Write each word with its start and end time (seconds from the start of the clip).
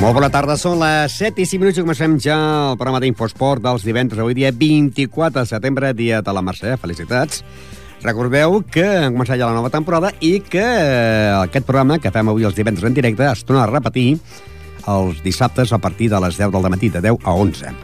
Molt 0.00 0.16
bona 0.16 0.30
tarda, 0.32 0.54
són 0.56 0.78
les 0.80 1.12
7 1.20 1.42
i 1.42 1.44
5 1.44 1.60
minuts 1.60 1.76
i 1.76 1.82
comencem 1.84 2.14
ja 2.24 2.34
el 2.70 2.78
programa 2.80 3.02
d'Infosport 3.04 3.60
dels 3.60 3.82
divendres, 3.84 4.22
avui 4.22 4.32
dia 4.32 4.48
24 4.48 5.42
de 5.42 5.42
setembre, 5.50 5.90
dia 5.92 6.22
de 6.24 6.32
la 6.32 6.40
Mercè. 6.40 6.72
Felicitats. 6.80 7.42
Recordeu 8.00 8.62
que 8.64 8.80
hem 8.80 9.18
començat 9.18 9.36
ja 9.36 9.50
la 9.50 9.58
nova 9.58 9.68
temporada 9.68 10.08
i 10.24 10.38
que 10.40 10.62
aquest 11.42 11.68
programa 11.68 11.98
que 12.00 12.08
fem 12.14 12.32
avui 12.32 12.48
els 12.48 12.56
divendres 12.56 12.88
en 12.88 12.96
directe 12.96 13.26
es 13.28 13.42
torna 13.44 13.66
a 13.66 13.68
repetir 13.68 14.14
els 14.88 15.20
dissabtes 15.20 15.76
a 15.76 15.80
partir 15.84 16.08
de 16.08 16.22
les 16.24 16.40
10 16.40 16.48
del 16.56 16.70
matí, 16.72 16.88
de 16.88 17.04
10 17.04 17.20
a 17.20 17.36
11. 17.36 17.74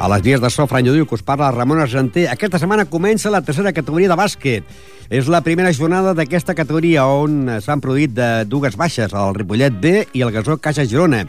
A 0.00 0.08
les 0.14 0.24
vies 0.24 0.40
de 0.40 0.48
so, 0.48 0.64
Fran 0.64 0.88
Lludiu, 0.88 1.04
que 1.04 1.18
us 1.18 1.26
parla 1.28 1.52
Ramon 1.52 1.84
Argenter. 1.84 2.24
Aquesta 2.32 2.56
setmana 2.56 2.88
comença 2.88 3.28
la 3.28 3.42
tercera 3.44 3.74
categoria 3.76 4.08
de 4.08 4.16
bàsquet. 4.16 4.64
És 5.12 5.28
la 5.28 5.44
primera 5.44 5.74
jornada 5.76 6.16
d'aquesta 6.16 6.56
categoria 6.56 7.04
on 7.04 7.60
s'han 7.60 7.84
produït 7.84 8.16
de 8.16 8.30
dues 8.48 8.80
baixes, 8.80 9.12
el 9.12 9.36
Ripollet 9.36 9.76
B 9.76 9.94
i 10.16 10.24
el 10.24 10.32
Gasó 10.32 10.56
Caixa 10.56 10.88
Girona 10.88 11.26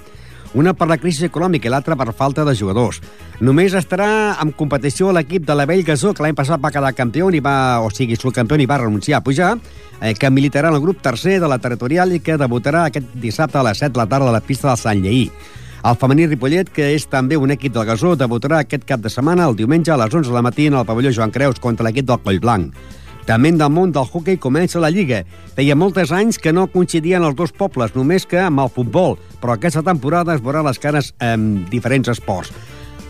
una 0.54 0.74
per 0.74 0.88
la 0.90 0.98
crisi 1.00 1.26
econòmica 1.26 1.70
i 1.70 1.72
l'altra 1.72 1.96
per 1.96 2.12
falta 2.14 2.44
de 2.48 2.56
jugadors. 2.58 3.00
Només 3.40 3.76
estarà 3.78 4.38
en 4.42 4.52
competició 4.58 5.12
l'equip 5.16 5.46
de 5.48 5.56
la 5.56 5.66
Vell 5.70 5.86
Gasó, 5.88 6.14
que 6.14 6.24
l'any 6.26 6.36
passat 6.36 6.62
va 6.62 6.74
quedar 6.74 6.94
campió 6.98 7.30
i 7.32 7.40
va, 7.40 7.80
o 7.82 7.90
sigui, 7.90 8.20
subcampió 8.20 8.60
i 8.60 8.68
va 8.70 8.82
renunciar 8.84 9.20
a 9.20 9.24
pujar, 9.24 9.56
eh, 10.02 10.14
que 10.14 10.30
militarà 10.30 10.70
en 10.70 10.76
el 10.76 10.84
grup 10.84 11.02
tercer 11.02 11.40
de 11.40 11.48
la 11.48 11.60
territorial 11.60 12.14
i 12.14 12.20
que 12.20 12.38
debutarà 12.38 12.86
aquest 12.86 13.16
dissabte 13.16 13.58
a 13.58 13.66
les 13.70 13.80
7 13.80 13.94
de 13.94 14.04
la 14.04 14.08
tarda 14.08 14.30
a 14.30 14.38
la 14.38 14.46
pista 14.46 14.68
del 14.68 14.78
Sant 14.78 15.02
Lleí. 15.02 15.30
El 15.82 15.96
femení 15.98 16.28
Ripollet, 16.28 16.70
que 16.70 16.92
és 16.94 17.08
també 17.10 17.38
un 17.42 17.50
equip 17.56 17.74
del 17.74 17.88
Gasó, 17.90 18.14
debutarà 18.14 18.60
aquest 18.62 18.84
cap 18.86 19.02
de 19.02 19.10
setmana, 19.10 19.48
el 19.50 19.56
diumenge 19.58 19.90
a 19.90 19.98
les 19.98 20.14
11 20.14 20.30
de 20.30 20.36
la 20.36 20.44
matí 20.46 20.68
en 20.70 20.78
el 20.78 20.86
pavelló 20.86 21.10
Joan 21.16 21.32
Creus 21.34 21.60
contra 21.60 21.88
l'equip 21.88 22.06
del 22.06 22.22
Collblanc. 22.22 22.76
També 23.28 23.52
del 23.54 23.70
món 23.72 23.94
del 23.94 24.08
hockey 24.10 24.40
comença 24.42 24.82
la 24.82 24.90
Lliga. 24.90 25.24
Feia 25.56 25.76
molts 25.78 26.12
anys 26.12 26.40
que 26.42 26.54
no 26.54 26.68
coincidien 26.68 27.24
els 27.24 27.38
dos 27.38 27.52
pobles, 27.52 27.96
només 27.96 28.26
que 28.26 28.40
amb 28.42 28.64
el 28.64 28.70
futbol, 28.74 29.18
però 29.42 29.56
aquesta 29.56 29.84
temporada 29.86 30.36
es 30.36 30.42
veurà 30.42 30.64
les 30.66 30.80
cares 30.80 31.14
en 31.20 31.66
diferents 31.70 32.10
esports. 32.10 32.52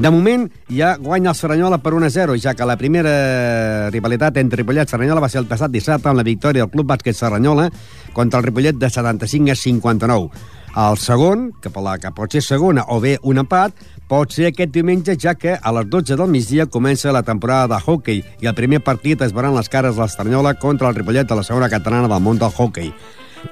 De 0.01 0.09
moment, 0.09 0.47
ja 0.71 0.95
guanya 0.97 1.29
el 1.29 1.35
Serranyola 1.37 1.77
per 1.77 1.91
1-0, 1.93 2.37
ja 2.41 2.55
que 2.57 2.65
la 2.65 2.77
primera 2.77 3.89
rivalitat 3.93 4.39
entre 4.41 4.57
Ripollet 4.61 4.89
i 4.89 4.91
Serranyola 4.95 5.21
va 5.21 5.29
ser 5.29 5.43
el 5.43 5.49
passat 5.49 5.69
dissabte 5.69 6.09
amb 6.09 6.17
la 6.17 6.25
victòria 6.25 6.63
del 6.63 6.71
Club 6.73 6.87
Bàsquet 6.89 7.13
Serranyola 7.13 7.67
contra 8.15 8.39
el 8.39 8.47
Ripollet 8.47 8.79
de 8.81 8.89
75 8.89 9.51
a 9.51 9.55
59. 9.55 10.29
El 10.71 10.95
segon, 10.95 11.49
que, 11.59 11.69
la, 11.83 11.97
que 11.99 12.13
pot 12.15 12.31
ser 12.31 12.41
segona 12.45 12.85
o 12.87 13.01
bé 13.03 13.17
un 13.27 13.41
empat, 13.41 13.75
pot 14.07 14.31
ser 14.31 14.47
aquest 14.47 14.71
diumenge, 14.71 15.17
ja 15.19 15.33
que 15.35 15.57
a 15.59 15.73
les 15.75 15.89
12 15.91 16.15
del 16.15 16.31
migdia 16.31 16.65
comença 16.71 17.11
la 17.11 17.23
temporada 17.27 17.73
de 17.73 17.79
hockey 17.83 18.21
i 18.39 18.47
el 18.47 18.55
primer 18.55 18.79
partit 18.79 19.21
es 19.21 19.35
veran 19.35 19.55
les 19.55 19.67
cares 19.67 19.97
de 19.97 20.01
l'Estanyola 20.01 20.53
contra 20.59 20.87
el 20.87 20.95
Ripollet 20.95 21.27
de 21.27 21.35
la 21.35 21.43
segona 21.43 21.67
catalana 21.69 22.07
del 22.07 22.23
món 22.23 22.39
del 22.39 22.55
hockey. 22.55 22.93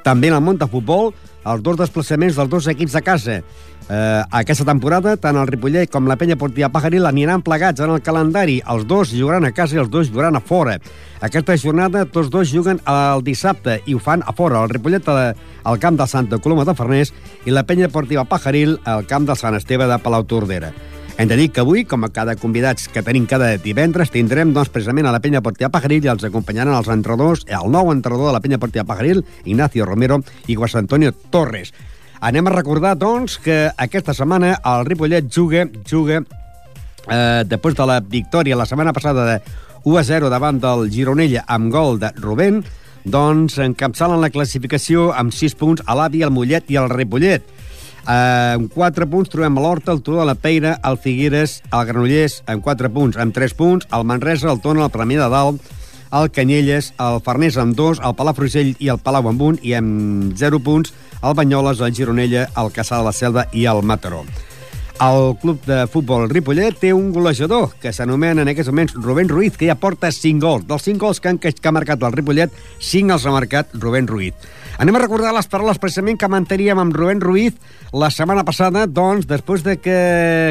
També 0.06 0.32
en 0.32 0.38
el 0.38 0.46
món 0.46 0.62
de 0.62 0.68
futbol, 0.72 1.12
els 1.46 1.64
dos 1.64 1.78
desplaçaments 1.80 2.36
dels 2.36 2.50
dos 2.50 2.68
equips 2.68 2.96
de 2.98 3.02
casa. 3.02 3.42
Eh, 3.90 4.24
aquesta 4.38 4.68
temporada, 4.68 5.16
tant 5.18 5.38
el 5.40 5.48
Ripollet 5.50 5.90
com 5.90 6.06
la 6.06 6.18
Penya 6.20 6.38
Portia 6.38 6.70
Pajaril 6.70 7.08
aniran 7.10 7.42
plegats 7.42 7.82
en 7.82 7.96
el 7.96 8.04
calendari. 8.06 8.60
Els 8.70 8.86
dos 8.86 9.16
jugaran 9.16 9.48
a 9.48 9.54
casa 9.56 9.78
i 9.78 9.82
els 9.82 9.90
dos 9.90 10.12
jugaran 10.12 10.38
a 10.38 10.44
fora. 10.46 10.78
Aquesta 11.26 11.58
jornada, 11.58 12.06
tots 12.06 12.30
dos 12.30 12.54
juguen 12.54 12.80
el 12.86 13.26
dissabte 13.26 13.80
i 13.86 13.98
ho 13.98 14.04
fan 14.04 14.22
a 14.26 14.36
fora. 14.36 14.62
El 14.62 14.70
Ripollet 14.76 15.10
al 15.10 15.82
camp 15.82 15.98
del 15.98 16.08
Santa 16.08 16.38
Coloma 16.38 16.68
de 16.70 16.78
Farners 16.78 17.14
i 17.46 17.56
la 17.56 17.66
Penya 17.66 17.90
Portiva 17.90 18.28
Pajaril 18.30 18.78
al 18.86 19.10
camp 19.10 19.26
del 19.26 19.40
Sant 19.40 19.58
Esteve 19.58 19.90
de 19.90 19.98
Palau 19.98 20.24
Tordera. 20.24 20.74
Hem 21.20 21.28
de 21.28 21.36
dir 21.36 21.50
que 21.52 21.60
avui, 21.60 21.82
com 21.84 22.06
a 22.06 22.10
cada 22.16 22.38
convidats 22.40 22.86
que 22.88 23.02
tenim 23.04 23.26
cada 23.28 23.50
divendres, 23.60 24.08
tindrem 24.14 24.54
doncs, 24.56 24.70
precisament 24.72 25.10
a 25.10 25.12
la 25.12 25.20
Penya 25.20 25.42
Portia 25.44 25.68
Pajaril 25.68 26.06
i 26.06 26.10
els 26.14 26.24
acompanyaran 26.24 26.78
els 26.78 26.88
entrenadors, 26.94 27.42
el 27.44 27.68
nou 27.74 27.92
entrenador 27.92 28.30
de 28.30 28.36
la 28.38 28.40
Penya 28.40 28.60
Portia 28.62 28.86
Pajaril, 28.88 29.20
Ignacio 29.44 29.84
Romero 29.84 30.22
i 30.48 30.56
Guas 30.56 30.78
Antonio 30.80 31.12
Torres. 31.12 31.74
Anem 32.24 32.48
a 32.48 32.54
recordar, 32.56 32.94
doncs, 32.96 33.36
que 33.44 33.66
aquesta 33.76 34.16
setmana 34.16 34.54
el 34.64 34.88
Ripollet 34.88 35.28
juga, 35.28 35.66
juga 35.84 36.22
eh, 36.24 37.44
després 37.52 37.76
de 37.76 37.92
la 37.92 38.00
victòria 38.00 38.56
la 38.56 38.70
setmana 38.70 38.96
passada 38.96 39.28
de 39.28 39.38
1 39.84 40.00
a 40.00 40.08
0 40.08 40.32
davant 40.32 40.64
del 40.64 40.88
Gironella 40.88 41.44
amb 41.52 41.68
gol 41.76 42.00
de 42.00 42.16
Rubén, 42.16 42.64
doncs 43.04 43.60
encapçalen 43.60 44.24
la 44.24 44.32
classificació 44.32 45.10
amb 45.12 45.36
6 45.36 45.60
punts 45.60 45.84
a 45.84 46.00
l'Avi, 46.00 46.24
el 46.24 46.32
Mollet 46.32 46.72
i 46.72 46.80
el 46.80 46.88
Ripollet. 46.88 47.44
Uh, 48.10 48.56
amb 48.58 48.72
4 48.74 49.06
punts 49.06 49.30
trobem 49.30 49.60
l'Horta, 49.62 49.94
el 49.94 50.00
Turó 50.02 50.24
de 50.24 50.26
la 50.26 50.34
Peira, 50.34 50.72
el 50.90 50.98
Figueres, 50.98 51.60
el 51.70 51.84
Granollers, 51.86 52.40
amb 52.50 52.66
4 52.66 52.90
punts. 52.90 53.20
Amb 53.22 53.36
3 53.36 53.54
punts, 53.54 53.86
el 53.94 54.08
Manresa, 54.10 54.50
el 54.50 54.64
Tona, 54.64 54.88
el 54.88 54.96
Premià 54.96 55.22
de 55.22 55.30
Dalt, 55.30 55.70
el 56.18 56.32
Canyelles, 56.34 56.90
el 56.98 57.22
Farners 57.22 57.62
amb 57.62 57.78
2, 57.78 58.02
el 58.02 58.18
Palafrugell 58.18 58.74
i 58.82 58.90
el 58.90 58.98
Palau 58.98 59.30
amb 59.30 59.48
1, 59.52 59.62
i 59.62 59.78
amb 59.78 60.34
0 60.42 60.64
punts, 60.66 60.96
el 61.22 61.38
Banyoles, 61.38 61.86
el 61.86 61.94
Gironella, 61.94 62.48
el 62.58 62.74
Caçà 62.74 62.98
de 62.98 63.06
la 63.12 63.14
Selva 63.14 63.46
i 63.54 63.70
el 63.70 63.86
Mataró. 63.86 64.26
El 65.00 65.38
club 65.40 65.62
de 65.64 65.86
futbol 65.88 66.26
Ripollet 66.28 66.76
té 66.76 66.90
un 66.92 67.14
golejador 67.16 67.70
que 67.80 67.94
s'anomena 67.96 68.44
en 68.44 68.50
aquests 68.52 68.68
moments 68.68 68.98
Rubén 69.00 69.30
Ruiz, 69.32 69.56
que 69.56 69.70
ja 69.70 69.78
porta 69.80 70.10
5 70.12 70.44
gols. 70.44 70.66
Dels 70.68 70.84
5 70.90 71.00
gols 71.00 71.22
que, 71.24 71.32
han, 71.32 71.38
que 71.40 71.54
ha 71.56 71.72
marcat 71.72 72.02
el 72.04 72.18
Ripollet, 72.18 72.52
5 72.84 73.16
els 73.16 73.24
ha 73.24 73.32
marcat 73.32 73.72
Rubén 73.80 74.10
Ruiz. 74.12 74.36
Anem 74.76 74.98
a 75.00 75.02
recordar 75.06 75.32
les 75.36 75.48
paraules 75.48 75.80
precisament 75.80 76.20
que 76.20 76.28
manteníem 76.28 76.82
amb 76.84 76.96
Rubén 76.96 77.24
Ruiz 77.24 77.56
la 77.96 78.10
setmana 78.12 78.44
passada, 78.48 78.84
doncs, 78.92 79.24
després 79.30 79.64
de 79.64 79.78
que, 79.80 79.96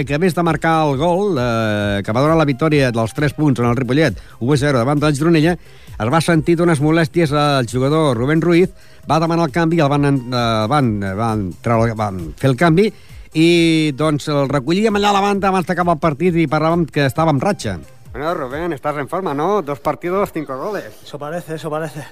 que 0.08 0.16
a 0.16 0.20
més 0.22 0.32
de 0.36 0.46
marcar 0.48 0.78
el 0.86 0.96
gol, 0.96 1.36
eh, 1.36 2.00
que 2.04 2.16
va 2.16 2.24
donar 2.24 2.40
la 2.40 2.48
victòria 2.48 2.88
dels 2.88 3.12
3 3.16 3.36
punts 3.36 3.60
en 3.60 3.68
el 3.68 3.76
Ripollet, 3.76 4.16
1-0 4.40 4.72
davant 4.80 5.04
del 5.04 5.12
Gironella, 5.16 5.58
es 5.98 6.14
va 6.14 6.22
sentir 6.24 6.56
d'unes 6.56 6.80
molèsties 6.80 7.36
al 7.36 7.68
jugador 7.68 8.16
Rubén 8.16 8.40
Ruiz, 8.40 8.72
va 9.04 9.20
demanar 9.20 9.50
el 9.50 9.52
canvi, 9.52 9.84
el 9.84 9.92
van, 9.92 10.08
eh, 10.08 10.42
van, 10.72 10.90
van, 11.20 11.46
treure, 11.60 11.92
van 12.00 12.24
fer 12.40 12.52
el 12.54 12.56
canvi, 12.56 12.88
i 13.34 13.92
doncs 13.96 14.28
el 14.28 14.48
recollíem 14.48 14.96
allà 14.96 15.10
a 15.10 15.16
la 15.18 15.20
banda 15.24 15.48
abans 15.48 15.66
d'acabar 15.66 15.96
el 15.96 16.00
partit 16.00 16.36
i 16.36 16.46
parlàvem 16.46 16.86
que 16.86 17.06
estava 17.06 17.30
en 17.34 17.40
ratxa. 17.40 17.78
Bueno, 18.12 18.34
Rubén, 18.34 18.72
estás 18.72 18.96
en 18.96 19.08
forma, 19.08 19.34
¿no? 19.34 19.62
Dos 19.62 19.80
partidos, 19.80 20.30
cinco 20.32 20.56
goles. 20.56 20.84
Eso 21.02 21.18
parece, 21.18 21.54
eso 21.56 21.70
parece. 21.70 22.04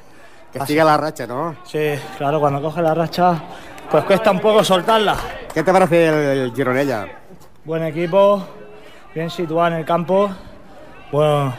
Que 0.52 0.64
sigue 0.66 0.84
la 0.84 0.96
racha, 0.96 1.26
¿no? 1.26 1.56
Sí, 1.64 1.94
claro, 2.16 2.38
cuando 2.40 2.62
coge 2.62 2.80
la 2.82 2.94
racha, 2.94 3.42
pues 3.90 4.04
cuesta 4.04 4.30
un 4.30 4.40
poco 4.40 4.62
soltarla. 4.62 5.16
¿Qué 5.52 5.62
te 5.62 5.72
parece 5.72 6.06
el, 6.08 6.38
el 6.38 6.54
Gironella? 6.54 7.06
Buen 7.64 7.82
equipo, 7.82 8.46
bien 9.14 9.28
situado 9.30 9.68
en 9.68 9.72
el 9.74 9.84
campo. 9.84 10.30
Bueno, 11.10 11.54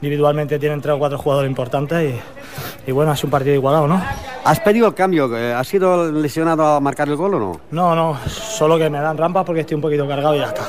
individualmente 0.00 0.58
tienen 0.58 0.80
tres 0.80 0.94
o 0.94 0.98
cuatro 0.98 1.18
jugadores 1.18 1.48
importantes 1.48 2.14
y, 2.14 2.90
y 2.90 2.92
bueno, 2.92 3.14
sido 3.16 3.26
un 3.28 3.30
partido 3.30 3.54
igualado, 3.54 3.86
¿no? 3.86 4.02
¿Has 4.44 4.60
pedido 4.60 4.88
el 4.88 4.94
cambio? 4.94 5.30
¿Has 5.56 5.66
sido 5.66 6.10
lesionado 6.12 6.66
a 6.66 6.80
marcar 6.80 7.08
el 7.08 7.16
gol 7.16 7.34
o 7.34 7.38
no? 7.38 7.60
No, 7.70 7.94
no, 7.94 8.18
solo 8.28 8.78
que 8.78 8.88
me 8.90 9.00
dan 9.00 9.16
rampas 9.16 9.44
porque 9.44 9.62
estoy 9.62 9.74
un 9.74 9.80
poquito 9.80 10.06
cargado 10.06 10.34
y 10.34 10.38
ya 10.38 10.46
está. 10.46 10.64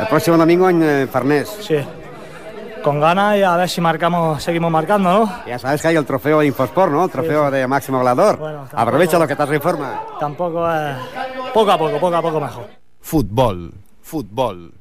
El 0.00 0.06
próximo 0.06 0.36
domingo 0.36 0.70
en 0.70 0.82
eh, 0.82 1.06
Farnés. 1.10 1.48
Sí, 1.60 1.76
con 2.82 3.00
ganas 3.00 3.36
y 3.36 3.42
a 3.42 3.56
ver 3.56 3.68
si 3.68 3.80
marcamos, 3.80 4.42
seguimos 4.42 4.70
marcando, 4.70 5.10
¿no? 5.10 5.32
Ya 5.46 5.58
sabes 5.58 5.82
que 5.82 5.88
hay 5.88 5.96
el 5.96 6.06
trofeo 6.06 6.40
de 6.40 6.46
Infosport, 6.46 6.92
¿no? 6.92 7.04
El 7.04 7.10
trofeo 7.10 7.46
sí, 7.46 7.50
sí. 7.50 7.56
de 7.56 7.66
máximo 7.66 7.98
goleador. 7.98 8.38
Bueno, 8.38 8.58
tampoco, 8.60 8.80
Aprovecha 8.80 9.18
lo 9.18 9.26
que 9.26 9.32
estás 9.32 9.50
en 9.50 9.60
forma. 9.60 10.02
Tampoco 10.20 10.70
es... 10.70 10.96
Poco 11.52 11.70
a 11.70 11.78
poco, 11.78 11.98
poco 11.98 12.16
a 12.16 12.22
poco 12.22 12.40
mejor. 12.40 12.66
Futbol, 13.00 13.72
futbol. 14.00 14.72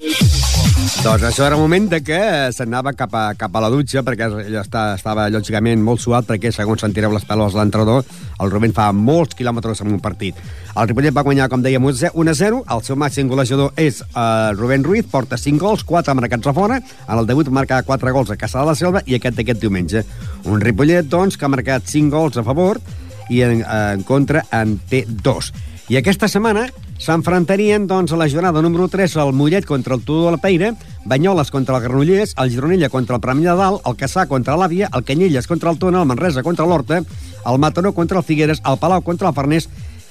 Doncs 0.78 1.24
això 1.24 1.46
era 1.46 1.56
el 1.56 1.62
moment 1.62 1.88
de 1.90 2.00
que 2.06 2.18
s'anava 2.54 2.92
cap, 2.98 3.14
a, 3.16 3.32
cap 3.38 3.54
a 3.56 3.62
la 3.64 3.70
dutxa, 3.74 4.02
perquè 4.06 4.28
ella 4.44 4.62
està, 4.62 4.84
estava 4.98 5.28
lògicament 5.34 5.82
molt 5.84 6.02
suat, 6.04 6.26
perquè 6.28 6.52
segons 6.54 6.82
sentireu 6.84 7.14
les 7.14 7.26
peles 7.28 7.54
de 7.54 7.60
l'entrenador, 7.60 8.06
el 8.44 8.52
Rubén 8.52 8.74
fa 8.76 8.90
molts 8.94 9.38
quilòmetres 9.38 9.82
en 9.84 9.94
un 9.96 10.02
partit. 10.04 10.38
El 10.76 10.90
Ripollet 10.90 11.16
va 11.16 11.24
guanyar, 11.28 11.50
com 11.50 11.64
dèiem, 11.66 11.86
1-0, 11.88 12.62
el 12.76 12.84
seu 12.86 13.00
màxim 13.00 13.30
golejador 13.32 13.78
és 13.82 14.02
uh, 14.08 14.54
Rubén 14.58 14.86
Ruiz, 14.86 15.08
porta 15.12 15.40
5 15.42 15.62
gols, 15.64 15.86
4 15.88 16.16
marcats 16.18 16.50
a 16.50 16.56
fora, 16.58 16.82
en 17.08 17.22
el 17.22 17.30
debut 17.30 17.50
marca 17.50 17.82
4 17.88 18.14
gols 18.14 18.34
a 18.34 18.38
Caçà 18.40 18.62
de 18.62 18.72
la 18.72 18.76
Selva 18.78 19.04
i 19.06 19.18
aquest 19.18 19.40
d'aquest 19.40 19.64
diumenge. 19.64 20.04
Un 20.46 20.62
Ripollet, 20.62 21.08
doncs, 21.10 21.38
que 21.38 21.48
ha 21.48 21.54
marcat 21.54 21.88
5 21.90 22.14
gols 22.14 22.38
a 22.38 22.46
favor 22.48 22.82
i 23.30 23.42
en, 23.46 23.64
en 23.64 24.04
contra 24.08 24.46
en 24.52 24.78
té 24.90 25.06
2. 25.08 25.54
I 25.88 26.02
aquesta 26.02 26.28
setmana 26.28 26.68
s'enfrontarien 27.00 27.88
doncs, 27.88 28.12
a 28.12 28.18
la 28.18 28.30
jornada 28.30 28.62
número 28.62 28.88
3 28.88 29.16
el 29.24 29.34
Mollet 29.34 29.66
contra 29.66 29.96
el 29.96 30.04
Tudor 30.04 30.26
de 30.26 30.32
la 30.38 30.42
Peira, 30.42 30.74
Banyoles 31.06 31.52
contra 31.52 31.78
el 31.78 31.84
Granollers, 31.84 32.34
el 32.38 32.52
Gironella 32.52 32.90
contra 32.90 33.16
el 33.16 33.22
Premià 33.22 33.54
de 33.54 33.62
Dalt, 33.62 33.84
el 33.86 33.98
Caçà 33.98 34.28
contra 34.28 34.58
l'Àvia, 34.58 34.90
el 34.94 35.04
Canyelles 35.04 35.48
contra 35.48 35.72
el 35.72 35.80
Tona, 35.80 36.02
el 36.02 36.08
Manresa 36.10 36.44
contra 36.44 36.66
l'Horta, 36.66 37.04
el 37.46 37.60
Mataró 37.60 37.94
contra 37.94 38.18
el 38.20 38.26
Figueres, 38.26 38.62
el 38.66 38.78
Palau 38.78 39.02
contra 39.02 39.30
el 39.30 39.36
Farners, 39.36 39.70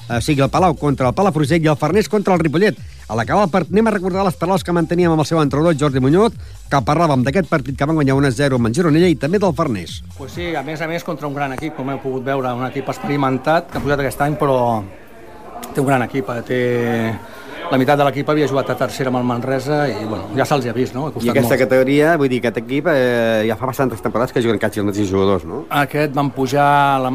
o 0.09 0.21
sigui, 0.21 0.43
el 0.43 0.51
Palau 0.51 0.77
contra 0.79 1.09
el 1.09 1.15
Palafrugell 1.15 1.65
i 1.65 1.69
el 1.69 1.77
Farners 1.77 2.09
contra 2.09 2.35
el 2.35 2.41
Ripollet. 2.41 2.79
A 3.09 3.15
l'acabar 3.19 3.47
el 3.47 3.51
partit, 3.51 3.73
anem 3.75 3.87
a 3.87 3.95
recordar 3.95 4.25
les 4.27 4.37
paraules 4.39 4.65
que 4.67 4.75
manteníem 4.75 5.13
amb 5.13 5.23
el 5.23 5.27
seu 5.27 5.41
entrenador, 5.43 5.77
Jordi 5.79 6.03
Muñoz, 6.03 6.35
que 6.71 6.81
parlàvem 6.83 7.23
d'aquest 7.27 7.51
partit 7.51 7.77
que 7.79 7.87
van 7.87 7.99
guanyar 7.99 8.15
1-0 8.19 8.59
amb 8.59 8.71
en 8.71 8.75
Gironella 8.75 9.11
i 9.11 9.19
també 9.19 9.39
del 9.43 9.55
Farners. 9.55 10.01
Pues 10.19 10.35
sí, 10.39 10.55
a 10.55 10.63
més 10.67 10.83
a 10.83 10.89
més 10.91 11.07
contra 11.07 11.27
un 11.27 11.35
gran 11.35 11.55
equip, 11.55 11.75
com 11.79 11.91
heu 11.91 12.01
pogut 12.03 12.27
veure, 12.27 12.55
un 12.55 12.67
equip 12.67 12.91
experimentat 12.91 13.71
que 13.71 13.79
ha 13.79 13.83
pujat 13.83 14.03
aquest 14.03 14.23
any, 14.27 14.39
però 14.39 14.57
té 15.77 15.85
un 15.85 15.91
gran 15.93 16.07
equip, 16.09 16.33
eh? 16.33 16.43
té... 16.47 16.61
La 17.67 17.79
meitat 17.81 17.99
de 17.99 18.05
l'equip 18.07 18.29
havia 18.31 18.47
jugat 18.47 18.69
a 18.71 18.77
tercera 18.79 19.11
amb 19.11 19.19
el 19.19 19.25
Manresa 19.27 19.81
i 19.91 20.05
bueno, 20.07 20.29
ja 20.39 20.45
se'ls 20.47 20.69
ha 20.71 20.75
vist, 20.75 20.95
no? 20.95 21.09
Ha 21.09 21.11
I 21.19 21.33
aquesta 21.33 21.57
molt. 21.57 21.63
categoria, 21.65 22.13
vull 22.21 22.31
dir, 22.31 22.39
aquest 22.39 22.61
equip 22.63 22.87
eh, 22.93 23.43
ja 23.49 23.57
fa 23.59 23.67
bastantes 23.73 24.05
temporades 24.05 24.31
que 24.33 24.43
juguen 24.45 24.61
quasi 24.63 24.79
els 24.79 24.87
mateixos 24.87 25.11
jugadors, 25.11 25.47
no? 25.51 25.65
Aquest 25.83 26.15
van 26.15 26.31
pujar, 26.37 26.69
la, 27.03 27.11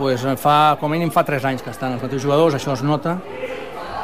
pues, 0.00 0.24
fa, 0.42 0.56
com 0.80 0.90
a 0.90 0.96
mínim 0.96 1.12
fa 1.14 1.22
3 1.28 1.46
anys 1.52 1.62
que 1.62 1.70
estan 1.70 1.94
els 1.94 2.02
mateixos 2.02 2.26
jugadors, 2.26 2.58
això 2.58 2.74
es 2.74 2.82
nota, 2.82 3.14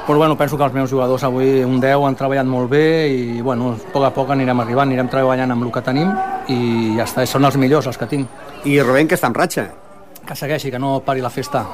però 0.06 0.22
bueno, 0.22 0.38
penso 0.38 0.56
que 0.56 0.64
els 0.64 0.72
meus 0.72 0.88
jugadors 0.94 1.26
avui, 1.26 1.64
un 1.66 1.82
10, 1.82 2.06
han 2.06 2.14
treballat 2.16 2.46
molt 2.46 2.70
bé 2.70 2.86
i 3.10 3.42
bueno, 3.42 3.74
a 3.74 3.92
poc 3.92 4.06
a 4.06 4.14
poc 4.14 4.30
anirem 4.32 4.62
arribant, 4.62 4.88
anirem 4.88 5.10
treballant 5.10 5.50
amb 5.52 5.66
el 5.66 5.74
que 5.74 5.82
tenim 5.84 6.14
i 6.48 6.94
ja 6.94 7.04
està, 7.10 7.26
són 7.26 7.44
els 7.44 7.58
millors 7.58 7.90
els 7.90 7.98
que 7.98 8.06
tinc. 8.06 8.40
I 8.64 8.78
Rubén, 8.86 9.10
que 9.10 9.18
està 9.18 9.28
en 9.28 9.36
ratxa. 9.36 9.66
Que 10.24 10.38
segueixi, 10.38 10.70
que 10.70 10.78
no 10.78 11.00
pari 11.04 11.20
la 11.20 11.34
festa. 11.34 11.66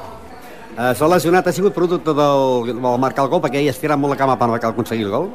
Eh, 0.75 0.91
S'ha 0.91 1.07
lesionat, 1.07 1.47
ha 1.47 1.53
sigut 1.55 1.73
producte 1.73 2.11
del, 2.11 2.65
del 2.67 2.97
marcar 2.99 3.23
el 3.23 3.31
gol, 3.31 3.39
perquè 3.43 3.61
ell 3.61 3.71
estira 3.71 3.95
molt 3.95 4.11
la 4.11 4.19
cama 4.19 4.35
per 4.35 4.49
aconseguir 4.59 5.05
el 5.07 5.13
gol. 5.13 5.29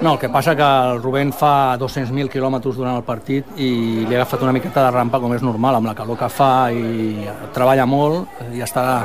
No, 0.00 0.14
el 0.14 0.18
que 0.18 0.30
passa 0.32 0.56
que 0.56 0.64
el 0.64 1.02
Rubén 1.02 1.30
fa 1.36 1.76
200.000 1.78 2.30
quilòmetres 2.32 2.74
durant 2.74 2.96
el 2.96 3.04
partit 3.06 3.46
i 3.60 3.70
li 4.08 4.16
ha 4.16 4.22
agafat 4.22 4.42
una 4.42 4.54
miqueta 4.56 4.86
de 4.86 4.90
rampa 4.96 5.20
com 5.20 5.34
és 5.36 5.44
normal, 5.44 5.76
amb 5.78 5.90
la 5.90 5.94
calor 5.94 6.18
que 6.18 6.30
fa 6.32 6.72
i 6.72 7.28
treballa 7.54 7.84
molt 7.86 8.40
i 8.56 8.64
està, 8.64 9.04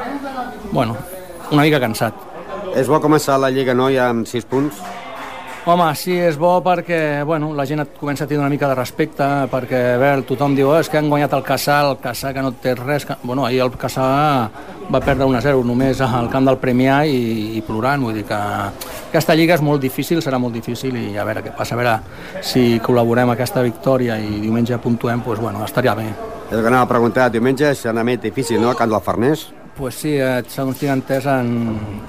bueno, 0.72 0.96
una 1.52 1.62
mica 1.62 1.82
cansat. 1.84 2.24
És 2.76 2.90
bo 2.90 2.98
començar 3.04 3.38
la 3.38 3.52
Lliga, 3.54 3.76
no?, 3.78 3.92
ja 3.94 4.10
amb 4.10 4.26
6 4.26 4.48
punts. 4.50 4.80
Home, 5.66 5.86
sí, 5.98 6.14
és 6.14 6.36
bo 6.38 6.60
perquè 6.62 7.24
bueno, 7.26 7.48
la 7.58 7.64
gent 7.66 7.80
et 7.82 7.96
comença 7.98 8.28
a 8.28 8.30
tenir 8.30 8.38
una 8.38 8.52
mica 8.54 8.68
de 8.70 8.76
respecte, 8.78 9.26
perquè 9.50 9.80
a 9.96 9.98
veure, 9.98 10.22
tothom 10.30 10.54
diu 10.54 10.68
oh, 10.70 10.76
és 10.78 10.92
que 10.94 11.00
han 11.00 11.10
guanyat 11.10 11.34
el 11.34 11.42
Caçà, 11.48 11.80
el 11.88 11.98
Caçà 12.04 12.36
que 12.36 12.44
no 12.46 12.52
té 12.62 12.76
res... 12.78 13.08
Que... 13.10 13.16
Bueno, 13.24 13.48
ahir 13.48 13.64
el 13.66 13.74
Caçà 13.74 14.06
va 14.94 15.02
perdre 15.02 15.26
1-0 15.26 15.66
només 15.66 16.04
al 16.06 16.30
camp 16.30 16.46
del 16.46 16.60
Premià 16.62 17.00
i, 17.10 17.58
i 17.58 17.66
plorant, 17.66 18.06
vull 18.06 18.14
dir 18.14 18.28
que 18.30 18.38
aquesta 18.38 19.34
lliga 19.34 19.58
és 19.58 19.66
molt 19.66 19.82
difícil, 19.82 20.22
serà 20.22 20.38
molt 20.38 20.54
difícil 20.54 21.02
i 21.02 21.18
a 21.18 21.26
veure 21.26 21.42
què 21.48 21.58
passa, 21.58 21.74
a 21.74 21.82
veure 21.82 22.46
si 22.46 22.78
col·laborem 22.86 23.34
aquesta 23.34 23.66
victòria 23.66 24.22
i 24.22 24.44
diumenge 24.46 24.78
puntuem, 24.86 25.26
doncs 25.26 25.42
bueno, 25.50 25.66
estaria 25.66 25.98
bé. 25.98 26.12
És 26.46 26.60
el 26.60 26.62
que 26.62 26.70
anava 26.70 26.86
a 26.86 26.94
preguntar, 26.94 27.32
diumenge 27.34 27.74
serà 27.74 28.06
més 28.06 28.22
difícil, 28.22 28.62
no?, 28.62 28.70
a 28.70 28.78
Camp 28.78 28.94
del 28.94 29.02
Farners. 29.02 29.48
Pues 29.76 29.98
sí, 29.98 30.14
eh, 30.22 30.44
segons 30.46 30.78
tinc 30.78 30.94
entès, 30.94 31.26
en... 31.26 31.56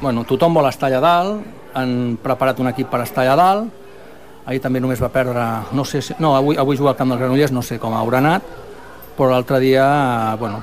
bueno, 0.03 0.29
tothom 0.29 0.61
vol 0.61 0.69
estar 0.69 0.93
allà 0.93 1.01
dalt, 1.01 1.65
han 1.77 2.17
preparat 2.23 2.61
un 2.63 2.71
equip 2.73 2.91
per 2.93 3.03
estar 3.05 3.25
allà 3.25 3.37
dalt, 3.39 3.87
ahir 4.47 4.63
també 4.63 4.81
només 4.81 5.03
va 5.03 5.11
perdre, 5.13 5.45
no 5.77 5.85
sé 5.85 6.03
si, 6.03 6.17
no, 6.23 6.35
avui, 6.39 6.57
avui 6.57 6.79
juga 6.79 6.95
al 6.95 6.99
camp 6.99 7.13
del 7.13 7.23
Granollers, 7.23 7.53
no 7.53 7.65
sé 7.67 7.81
com 7.83 7.95
haurà 7.97 8.23
anat, 8.23 8.53
però 9.17 9.33
l'altre 9.33 9.59
dia, 9.61 9.87
bueno, 10.39 10.63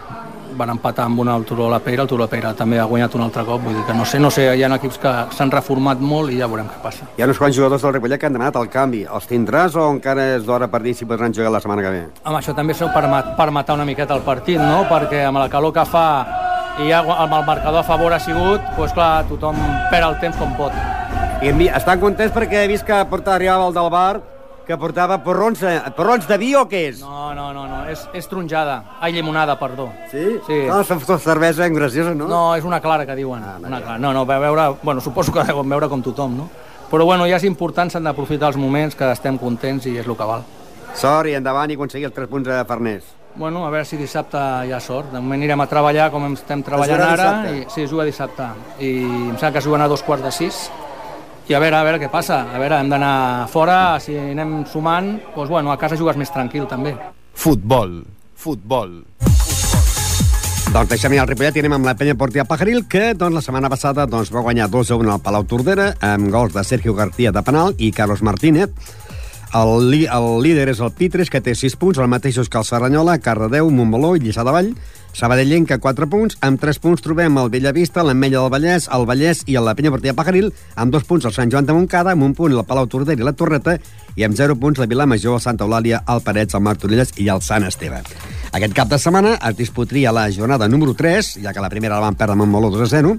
van 0.57 0.69
empatar 0.69 1.05
amb 1.05 1.19
una 1.19 1.33
al 1.33 1.43
Turó 1.45 1.69
la 1.69 1.79
Peira, 1.79 2.03
el 2.03 2.07
Turó 2.07 2.23
la 2.23 2.29
Peira 2.29 2.53
també 2.53 2.79
ha 2.79 2.85
guanyat 2.85 3.15
un 3.17 3.23
altre 3.25 3.43
cop, 3.45 3.61
vull 3.63 3.75
dir 3.75 3.83
que 3.87 3.95
no 3.97 4.05
sé, 4.05 4.19
no 4.21 4.29
sé, 4.31 4.45
hi 4.55 4.63
ha 4.63 4.69
equips 4.77 4.99
que 5.01 5.13
s'han 5.35 5.51
reformat 5.51 5.99
molt 5.99 6.31
i 6.31 6.39
ja 6.39 6.47
veurem 6.47 6.69
què 6.69 6.79
passa. 6.83 7.09
Hi 7.17 7.25
ha 7.25 7.27
uns 7.27 7.41
quants 7.41 7.57
jugadors 7.57 7.81
del 7.81 7.95
Ripollet 7.97 8.21
que 8.21 8.29
han 8.29 8.37
demanat 8.37 8.59
el 8.61 8.69
canvi. 8.69 9.03
Els 9.09 9.27
tindràs 9.29 9.75
o 9.75 9.89
encara 9.95 10.29
és 10.37 10.45
d'hora 10.45 10.69
per 10.69 10.83
dir 10.85 10.95
si 10.97 11.09
podran 11.09 11.33
jugar 11.33 11.51
la 11.51 11.61
setmana 11.63 11.85
que 11.85 11.93
ve? 11.95 12.03
Amb 12.23 12.39
això 12.39 12.55
també 12.55 12.77
s'ho 12.77 12.91
per, 12.93 13.05
per 13.37 13.49
matar 13.51 13.77
una 13.79 13.89
miqueta 13.89 14.15
el 14.15 14.25
partit, 14.25 14.61
no? 14.61 14.83
Perquè 14.89 15.25
amb 15.27 15.41
la 15.41 15.49
calor 15.49 15.73
que 15.75 15.85
fa 15.89 16.07
i 16.81 16.89
ja 16.89 17.03
amb 17.03 17.33
el 17.33 17.45
marcador 17.45 17.81
a 17.81 17.87
favor 17.87 18.13
ha 18.13 18.21
sigut, 18.21 18.61
doncs 18.77 18.93
clar, 18.97 19.13
tothom 19.29 19.57
perd 19.91 20.11
el 20.11 20.19
temps 20.21 20.37
com 20.41 20.53
pot. 20.57 20.92
I 21.43 21.65
estan 21.75 21.99
contents 21.99 22.31
perquè 22.31 22.61
he 22.63 22.67
vist 22.71 22.85
que 22.87 22.95
portava, 23.11 23.35
arribava 23.35 23.65
el 23.67 23.73
del 23.75 23.89
bar, 23.91 24.21
que 24.63 24.77
portava 24.79 25.17
porrons, 25.25 25.59
eh, 25.67 25.73
porrons 25.97 26.23
de 26.29 26.37
vi 26.39 26.53
o 26.55 26.61
què 26.71 26.85
és? 26.93 27.01
No, 27.03 27.33
no, 27.35 27.49
no, 27.51 27.65
no. 27.67 27.81
És, 27.91 28.05
és 28.15 28.29
tronjada. 28.31 28.77
Ai, 29.03 29.11
llimonada, 29.11 29.57
perdó. 29.59 29.89
Sí? 30.07 30.23
Sí. 30.47 30.61
No, 30.69 30.77
és 30.79 31.09
cervesa 31.19 31.67
graciosa, 31.67 32.13
no? 32.15 32.29
No, 32.31 32.43
és 32.55 32.63
una 32.63 32.79
clara 32.79 33.03
que 33.05 33.17
diuen. 33.19 33.43
Ah, 33.43 33.57
una 33.59 33.81
clara. 33.81 33.97
No, 33.99 34.13
no, 34.15 34.23
va 34.25 34.37
veure... 34.39 34.69
Bueno, 34.81 35.03
suposo 35.03 35.33
que 35.35 35.43
deuen 35.43 35.67
veure 35.67 35.89
com 35.91 36.05
tothom, 36.05 36.37
no? 36.37 36.47
Però 36.93 37.03
bueno, 37.03 37.27
ja 37.27 37.41
és 37.41 37.47
important, 37.49 37.91
s'han 37.91 38.07
d'aprofitar 38.07 38.53
els 38.53 38.61
moments 38.61 38.95
que 38.95 39.09
estem 39.11 39.35
contents 39.41 39.89
i 39.91 39.97
és 39.97 40.07
el 40.07 40.15
que 40.15 40.29
val. 40.29 40.47
Sort 40.95 41.27
i 41.27 41.35
endavant 41.35 41.73
i 41.73 41.75
aconseguir 41.75 42.07
els 42.07 42.15
3 42.15 42.31
punts 42.31 42.47
a 42.53 42.61
Farners. 42.69 43.11
Bueno, 43.35 43.65
a 43.65 43.73
veure 43.73 43.83
si 43.83 43.97
dissabte 43.97 44.37
hi 44.37 44.71
ha 44.71 44.79
sort. 44.79 45.11
De 45.11 45.19
moment 45.19 45.41
anirem 45.41 45.59
a 45.59 45.67
treballar 45.67 46.07
com 46.13 46.29
estem 46.31 46.63
treballant 46.63 47.03
ara. 47.03 47.29
I, 47.49 47.65
sí, 47.67 47.83
es 47.83 47.91
juga 47.91 48.07
dissabte. 48.07 48.47
I 48.79 48.93
em 49.03 49.35
sembla 49.35 49.51
que 49.57 49.63
es 49.63 49.67
juguen 49.67 49.83
a 49.83 49.91
dos 49.91 50.05
quarts 50.05 50.23
de 50.23 50.31
sis. 50.31 50.63
I 51.43 51.53
a 51.53 51.59
veure, 51.59 51.75
a 51.75 51.83
veure 51.83 51.99
què 51.99 52.07
passa. 52.11 52.45
A 52.55 52.59
veure, 52.61 52.77
hem 52.79 52.89
d'anar 52.91 53.47
fora, 53.51 53.99
si 53.99 54.15
anem 54.15 54.61
sumant, 54.71 55.17
doncs 55.35 55.51
bueno, 55.51 55.73
a 55.73 55.79
casa 55.79 55.99
jugues 55.99 56.15
més 56.19 56.31
tranquil 56.31 56.69
també. 56.71 56.95
Futbol. 57.35 57.99
Futbol. 58.39 59.01
Doncs 60.73 60.89
deixem 60.89 61.13
ja 61.13 61.21
el 61.21 61.27
Ripollet 61.29 61.59
i 61.59 61.61
anem 61.61 61.75
amb 61.75 61.85
la 61.85 61.93
penya 61.99 62.15
Portia 62.17 62.47
Pajaril, 62.49 62.85
que 62.89 63.11
doncs, 63.13 63.35
la 63.35 63.43
setmana 63.45 63.69
passada 63.69 64.07
doncs, 64.09 64.31
va 64.33 64.41
guanyar 64.45 64.69
2 64.71 64.93
a 64.95 64.97
1 64.97 65.11
al 65.13 65.21
Palau 65.21 65.43
Tordera, 65.45 65.91
amb 66.01 66.31
gols 66.33 66.55
de 66.55 66.63
Sergio 66.63 66.95
García 66.95 67.35
de 67.35 67.43
penal 67.43 67.75
i 67.77 67.91
Carlos 67.91 68.23
Martínez. 68.23 68.71
El, 69.53 69.93
el 70.01 70.27
líder 70.41 70.71
és 70.71 70.79
el 70.81 70.95
Pitres, 70.97 71.29
que 71.29 71.43
té 71.43 71.53
6 71.53 71.75
punts, 71.77 71.99
el 72.01 72.09
mateixos 72.09 72.49
que 72.49 72.57
el 72.57 72.65
Serranyola, 72.65 73.19
Cardedeu, 73.21 73.69
Montmeló 73.69 74.15
i 74.15 74.23
Lliçà 74.23 74.47
de 74.47 74.55
Vall. 74.55 74.71
Sabadellenca, 75.13 75.77
4 75.77 76.07
punts. 76.09 76.37
Amb 76.41 76.59
3 76.59 76.79
punts 76.81 77.03
trobem 77.05 77.37
el 77.37 77.51
Bellavista, 77.53 78.01
l'Ametlla 78.01 78.41
del 78.41 78.51
Vallès, 78.51 78.87
el 78.89 79.05
Vallès 79.05 79.43
i 79.45 79.57
la 79.61 79.75
Penya 79.77 79.91
Portilla 79.93 80.15
Pajaril. 80.17 80.49
Amb 80.75 80.91
2 80.91 81.05
punts 81.05 81.27
el 81.29 81.35
Sant 81.35 81.53
Joan 81.53 81.69
de 81.69 81.75
Montcada, 81.77 82.15
amb 82.17 82.25
un 82.25 82.33
punt 82.33 82.51
el 82.51 82.65
Palau 82.65 82.89
Tordera 82.89 83.21
i 83.21 83.27
la 83.27 83.35
Torreta, 83.37 83.77
i 84.17 84.25
amb 84.25 84.35
0 84.35 84.57
punts 84.57 84.81
la 84.81 84.89
Vilamajor, 84.89 85.37
el 85.37 85.45
Santa 85.45 85.67
Eulàlia, 85.67 86.01
el 86.09 86.25
Parets, 86.25 86.57
el 86.57 86.65
Martorelles 86.65 87.13
i 87.21 87.29
el 87.29 87.45
Sant 87.45 87.69
Esteve. 87.69 88.01
Aquest 88.53 88.73
cap 88.73 88.89
de 88.89 88.97
setmana 88.97 89.37
es 89.37 89.55
disputaria 89.57 90.11
la 90.11 90.25
jornada 90.33 90.67
número 90.67 90.97
3, 90.97 91.37
ja 91.45 91.53
que 91.53 91.61
la 91.61 91.69
primera 91.69 92.01
la 92.01 92.09
van 92.09 92.17
perdre 92.17 92.33
amb 92.33 92.45
Montmeló 92.45 92.73
2 92.73 92.85
a 92.85 92.89
0, 92.97 93.13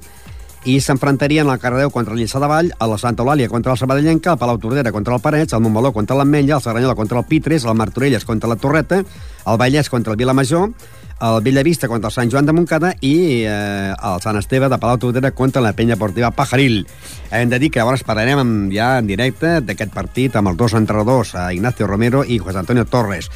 i 0.65 0.79
s'enfrontarien 0.81 1.47
el 1.47 1.61
Cardedeu 1.61 1.91
contra 1.93 2.15
el 2.15 2.21
Lliçà 2.23 2.41
de 2.41 2.49
Vall, 2.51 2.73
a 2.79 2.87
la 2.89 2.99
Santa 2.99 3.23
Eulàlia 3.23 3.51
contra 3.53 3.75
el 3.75 3.79
Sabadellenca, 3.79 4.33
el 4.33 4.39
Palau 4.39 4.59
Tordera 4.59 4.93
contra 4.93 5.15
el 5.15 5.23
Parets, 5.23 5.53
el 5.53 5.61
Montmeló 5.61 5.93
contra 5.93 6.17
l'Ametlla, 6.17 6.57
el 6.57 6.63
Serranyola 6.65 6.95
contra 6.99 7.19
el 7.21 7.27
Pitres, 7.29 7.65
el 7.65 7.75
Martorelles 7.79 8.25
contra 8.25 8.49
la 8.49 8.57
Torreta, 8.57 9.05
el 9.05 9.59
Vallès 9.61 9.91
contra 9.91 10.15
el 10.15 10.19
Vilamajor, 10.19 10.73
el 11.21 11.41
Bellavista 11.43 11.89
contra 11.89 12.09
el 12.09 12.15
Sant 12.15 12.31
Joan 12.33 12.47
de 12.47 12.55
Montcada 12.57 12.93
i 13.01 13.45
eh, 13.47 13.93
el 13.95 14.23
Sant 14.25 14.39
Esteve 14.41 14.69
de 14.69 14.79
Palau 14.81 14.99
Tordera 14.99 15.31
contra 15.31 15.63
la 15.63 15.73
Penya 15.73 15.97
Portiva 15.97 16.33
Pajaril. 16.35 16.83
Hem 17.31 17.53
de 17.53 17.61
dir 17.63 17.71
que 17.71 17.81
llavors 17.81 18.05
parlarem 18.07 18.71
ja 18.75 18.99
en 18.99 19.07
directe 19.11 19.61
d'aquest 19.65 19.95
partit 19.95 20.37
amb 20.37 20.53
els 20.53 20.59
dos 20.59 20.75
entrenadors, 20.75 21.35
eh, 21.35 21.55
Ignacio 21.57 21.87
Romero 21.87 22.25
i 22.25 22.39
José 22.39 22.59
Antonio 22.59 22.85
Torres. 22.85 23.31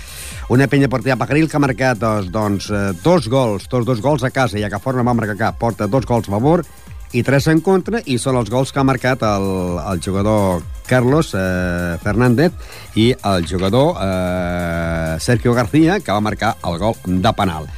Una 0.49 0.67
penya 0.67 0.89
portilla 0.89 1.19
Pajaril 1.21 1.49
que 1.49 1.57
ha 1.57 1.61
marcat 1.61 1.99
doncs, 2.01 2.33
doncs, 2.33 2.71
eh, 2.71 2.93
dos 3.05 3.29
gols, 3.29 3.69
tots 3.69 3.87
dos 3.87 4.01
gols 4.01 4.25
a 4.25 4.31
casa, 4.31 4.59
ja 4.59 4.71
que 4.71 4.81
fora 4.81 4.99
no 4.99 5.05
va 5.05 5.15
marcar 5.15 5.37
cap, 5.37 5.59
porta 5.59 5.87
dos 5.87 6.07
gols 6.07 6.29
a 6.29 6.37
favor 6.39 6.65
i 7.13 7.23
tres 7.25 7.49
en 7.49 7.63
contra, 7.65 8.03
i 8.05 8.19
són 8.21 8.37
els 8.37 8.51
gols 8.53 8.73
que 8.73 8.81
ha 8.81 8.87
marcat 8.87 9.23
el, 9.25 9.49
el 9.81 10.01
jugador 10.05 10.63
Carlos 10.89 11.33
eh, 11.37 11.97
Fernández 12.03 12.53
i 12.97 13.11
el 13.17 13.47
jugador 13.49 13.97
eh, 14.03 15.17
Sergio 15.21 15.55
García, 15.55 16.01
que 16.01 16.13
va 16.13 16.21
marcar 16.21 16.57
el 16.65 16.79
gol 16.79 16.97
de 17.05 17.33
penal. 17.37 17.69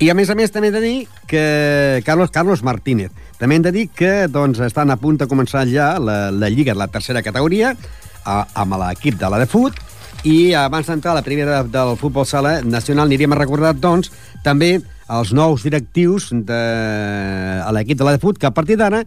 I 0.00 0.08
a 0.08 0.14
més 0.16 0.30
a 0.32 0.36
més 0.36 0.52
també 0.52 0.70
he 0.70 0.72
de 0.72 0.80
dir 0.80 0.96
que 1.28 2.00
Carlos 2.06 2.32
Carlos 2.32 2.62
Martínez. 2.64 3.12
També 3.36 3.58
hem 3.58 3.64
de 3.66 3.72
dir 3.72 3.86
que 3.92 4.28
doncs, 4.32 4.62
estan 4.64 4.92
a 4.92 4.96
punt 4.96 5.18
de 5.20 5.28
començar 5.28 5.66
ja 5.68 5.92
la, 6.00 6.30
la 6.32 6.48
Lliga 6.48 6.72
de 6.72 6.80
la 6.80 6.88
tercera 6.88 7.20
categoria 7.22 7.74
a, 8.24 8.46
amb 8.62 8.78
l'equip 8.80 9.20
de 9.20 9.28
la 9.28 9.40
de 9.42 9.48
fut 9.48 9.76
i 10.24 10.52
abans 10.56 10.88
d'entrar 10.88 11.12
a 11.12 11.20
la 11.20 11.24
primera 11.24 11.62
del 11.64 11.94
futbol 12.00 12.26
sala 12.28 12.58
nacional 12.60 13.08
aniríem 13.08 13.32
a 13.32 13.38
recordar, 13.40 13.72
doncs, 13.76 14.10
també 14.44 14.78
els 15.18 15.32
nous 15.34 15.66
directius 15.66 16.30
de 16.32 16.60
a 17.64 17.70
l'equip 17.74 17.98
de 17.98 18.06
la 18.06 18.14
de 18.16 18.22
fut, 18.22 18.38
que 18.38 18.48
a 18.48 18.54
partir 18.54 18.78
d'ara 18.80 19.02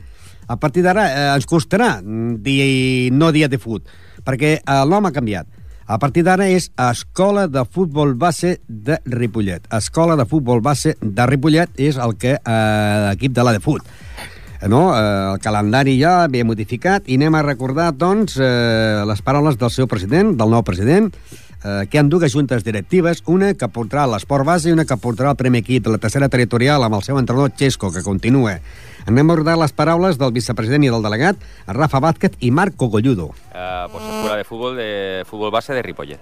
a 0.48 0.58
partir 0.60 0.84
d'ara 0.84 1.08
eh, 1.08 1.28
ens 1.38 1.48
costarà 1.48 1.98
dir, 2.04 3.12
no 3.16 3.32
dia 3.32 3.48
de 3.48 3.60
fut, 3.60 3.88
perquè 4.28 4.58
el 4.60 4.92
nom 4.92 5.08
ha 5.08 5.16
canviat. 5.16 5.48
A 5.84 5.98
partir 6.00 6.24
d'ara 6.24 6.48
és 6.48 6.70
Escola 6.80 7.48
de 7.52 7.66
Futbol 7.68 8.14
Base 8.16 8.58
de 8.68 9.00
Ripollet. 9.04 9.66
Escola 9.76 10.16
de 10.16 10.26
Futbol 10.26 10.62
Base 10.64 10.96
de 11.02 11.26
Ripollet 11.28 11.76
és 11.76 12.00
el 12.00 12.16
que 12.20 12.38
eh, 12.38 13.00
l'equip 13.08 13.36
de 13.36 13.44
la 13.44 13.56
de 13.56 13.64
fut 13.64 13.84
no? 14.68 14.94
eh, 14.96 15.34
el 15.34 15.40
calendari 15.44 15.96
ja 16.00 16.28
ve 16.32 16.44
modificat 16.48 17.08
i 17.08 17.18
anem 17.20 17.36
a 17.36 17.44
recordar, 17.46 17.92
doncs, 17.96 18.38
eh, 18.40 19.04
les 19.08 19.24
paraules 19.26 19.58
del 19.60 19.72
seu 19.74 19.90
president, 19.92 20.34
del 20.40 20.54
nou 20.54 20.64
president, 20.64 21.12
eh, 21.64 21.88
que 21.90 21.98
hi 21.98 22.00
ha 22.00 22.04
dues 22.04 22.34
juntes 22.34 22.64
directives, 22.64 23.24
una 23.26 23.54
que 23.54 23.68
portarà 23.68 24.06
l'esport 24.08 24.46
base 24.46 24.70
i 24.70 24.74
una 24.76 24.86
que 24.86 24.98
portarà 24.98 25.32
el 25.32 25.40
primer 25.40 25.62
equip 25.64 25.84
de 25.86 25.92
la 25.96 25.98
tercera 25.98 26.30
territorial 26.30 26.84
amb 26.84 26.96
el 27.00 27.04
seu 27.04 27.18
entrenador 27.20 27.52
Xesco, 27.58 27.92
que 27.92 28.04
continua. 28.04 28.60
Anem 29.06 29.30
a 29.30 29.34
recordar 29.36 29.58
les 29.60 29.74
paraules 29.76 30.18
del 30.18 30.32
vicepresident 30.32 30.84
i 30.88 30.92
del 30.94 31.04
delegat, 31.04 31.36
Rafa 31.68 32.00
Vázquez 32.00 32.38
i 32.40 32.52
Marco 32.52 32.88
Golludo. 32.88 33.32
Eh, 33.54 33.86
pues 33.92 34.04
escuela 34.04 34.38
de 34.38 34.44
fútbol 34.46 34.78
de 34.78 35.24
fútbol 35.28 35.52
base 35.52 35.74
de 35.74 35.82
Ripollet. 35.82 36.20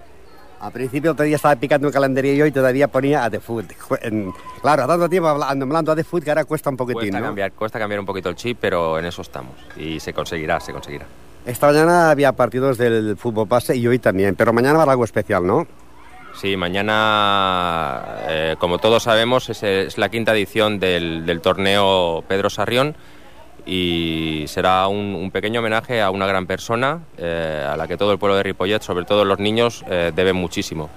Al 0.62 0.72
principio 0.72 1.14
todavía 1.16 1.38
estaba 1.38 1.56
picando 1.56 1.88
un 1.88 1.92
calendario 1.94 2.36
yo 2.36 2.46
y 2.46 2.52
todavía 2.52 2.88
ponía 2.88 3.24
a 3.26 3.30
The 3.32 3.40
Food. 3.40 3.66
En- 4.04 4.32
Claro, 4.62 4.86
tanto 4.86 5.10
tiempo 5.10 5.28
habla- 5.28 5.50
hablando 5.50 5.92
a 5.92 5.96
The 5.96 6.04
Food 6.04 6.22
que 6.24 6.30
ahora 6.30 6.46
cuesta 6.46 6.70
un 6.70 6.78
poquitín, 6.78 7.00
Cuesta 7.10 7.20
¿no? 7.20 7.26
cambiar, 7.26 7.52
cuesta 7.54 7.80
cambiar 7.80 8.00
un 8.00 8.06
poquito 8.06 8.30
el 8.30 8.36
chip, 8.36 8.60
pero 8.62 9.00
en 9.00 9.06
eso 9.06 9.24
estamos. 9.24 9.56
Y 9.76 10.00
se 10.00 10.14
conseguirá, 10.14 10.60
se 10.60 10.72
conseguirá. 10.72 11.08
Esta 11.46 11.68
mañana 11.68 12.12
había 12.12 12.34
partidos 12.34 12.78
del 12.78 13.18
fútbol 13.18 13.48
base 13.48 13.76
y 13.76 13.88
hoy 13.88 13.98
también, 13.98 14.36
pero 14.36 14.54
mañana 14.54 14.80
habrá 14.80 14.92
algo 14.92 15.06
especial, 15.06 15.46
¿no? 15.46 15.66
Sí, 16.34 16.56
mañana, 16.56 18.04
eh, 18.28 18.56
como 18.60 18.78
todos 18.78 19.04
sabemos, 19.04 19.50
es, 19.50 19.98
la 19.98 20.10
quinta 20.10 20.34
edición 20.34 20.80
del, 20.80 21.40
torneo 21.42 22.24
Pedro 22.28 22.50
Sarrión 22.50 22.96
y 23.66 24.46
será 24.48 24.88
un, 24.88 25.14
un 25.16 25.30
pequeño 25.32 25.60
homenaje 25.60 26.02
a 26.02 26.10
una 26.10 26.26
gran 26.26 26.48
persona 26.48 27.02
eh, 27.18 27.68
a 27.68 27.76
la 27.76 27.88
que 27.88 27.98
todo 27.98 28.12
el 28.12 28.18
pueblo 28.18 28.38
de 28.38 28.44
Ripollet, 28.44 28.82
sobre 28.82 29.06
todo 29.06 29.26
los 29.26 29.40
niños, 29.40 29.84
eh, 29.90 30.12
deben 30.16 30.36
muchísimo. 30.36 30.90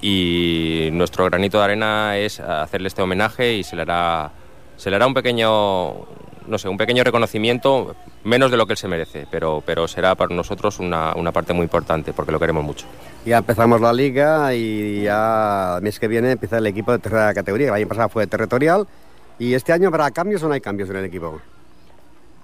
Y 0.00 0.88
nuestro 0.92 1.24
granito 1.26 1.58
de 1.58 1.64
arena 1.64 2.16
es 2.16 2.40
hacerle 2.40 2.88
este 2.88 3.02
homenaje 3.02 3.54
y 3.54 3.64
se 3.64 3.76
le 3.76 3.82
hará, 3.82 4.30
se 4.76 4.88
le 4.88 4.96
hará 4.96 5.06
un 5.06 5.14
pequeño, 5.14 6.06
no 6.46 6.58
sé, 6.58 6.68
un 6.68 6.76
pequeño 6.76 7.04
reconocimiento, 7.04 7.94
menos 8.24 8.50
de 8.50 8.56
lo 8.56 8.66
que 8.66 8.74
él 8.74 8.76
se 8.76 8.88
merece, 8.88 9.26
pero, 9.30 9.62
pero 9.64 9.86
será 9.88 10.14
para 10.14 10.34
nosotros 10.34 10.78
una, 10.78 11.14
una 11.14 11.32
parte 11.32 11.52
muy 11.52 11.64
importante 11.64 12.12
porque 12.12 12.32
lo 12.32 12.40
queremos 12.40 12.64
mucho. 12.64 12.86
Ya 13.24 13.38
empezamos 13.38 13.80
la 13.80 13.92
liga 13.92 14.54
y 14.54 15.02
ya 15.02 15.76
el 15.76 15.82
mes 15.82 15.98
que 15.98 16.08
viene 16.08 16.32
empieza 16.32 16.58
el 16.58 16.66
equipo 16.66 16.92
de 16.92 16.98
tercera 16.98 17.32
categoría. 17.34 17.68
El 17.68 17.74
año 17.74 17.88
pasado 17.88 18.08
fue 18.08 18.26
territorial 18.26 18.86
y 19.38 19.54
este 19.54 19.72
año 19.72 19.88
habrá 19.88 20.10
cambios 20.10 20.42
o 20.42 20.48
no 20.48 20.54
hay 20.54 20.60
cambios 20.60 20.90
en 20.90 20.96
el 20.96 21.04
equipo. 21.04 21.40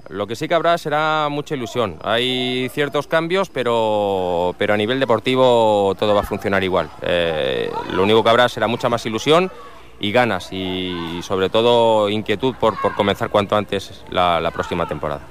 Lo 0.09 0.27
que 0.27 0.37
sí 0.37 0.47
que 0.47 0.55
habrá 0.55 0.79
será 0.79 1.29
mucha 1.31 1.57
ilusión. 1.57 1.97
Hay 2.03 2.71
ciertos 2.73 3.09
cambios, 3.09 3.51
pero, 3.51 4.55
pero 4.57 4.75
a 4.75 4.77
nivel 4.77 5.01
deportivo 5.01 5.97
todo 5.99 6.15
va 6.15 6.21
a 6.21 6.25
funcionar 6.25 6.63
igual. 6.63 6.89
Eh, 7.03 7.71
lo 7.93 8.05
único 8.05 8.23
que 8.23 8.31
habrá 8.31 8.49
será 8.49 8.69
mucha 8.69 8.89
más 8.89 9.05
ilusión 9.05 9.51
y 10.01 10.13
ganas 10.13 10.53
y 10.53 11.21
sobre 11.23 11.49
todo 11.49 12.09
inquietud 12.09 12.55
por, 12.59 12.81
por 12.81 12.95
comenzar 12.95 13.31
cuanto 13.31 13.57
antes 13.57 14.05
la, 14.11 14.41
la 14.41 14.51
próxima 14.51 14.87
temporada. 14.87 15.23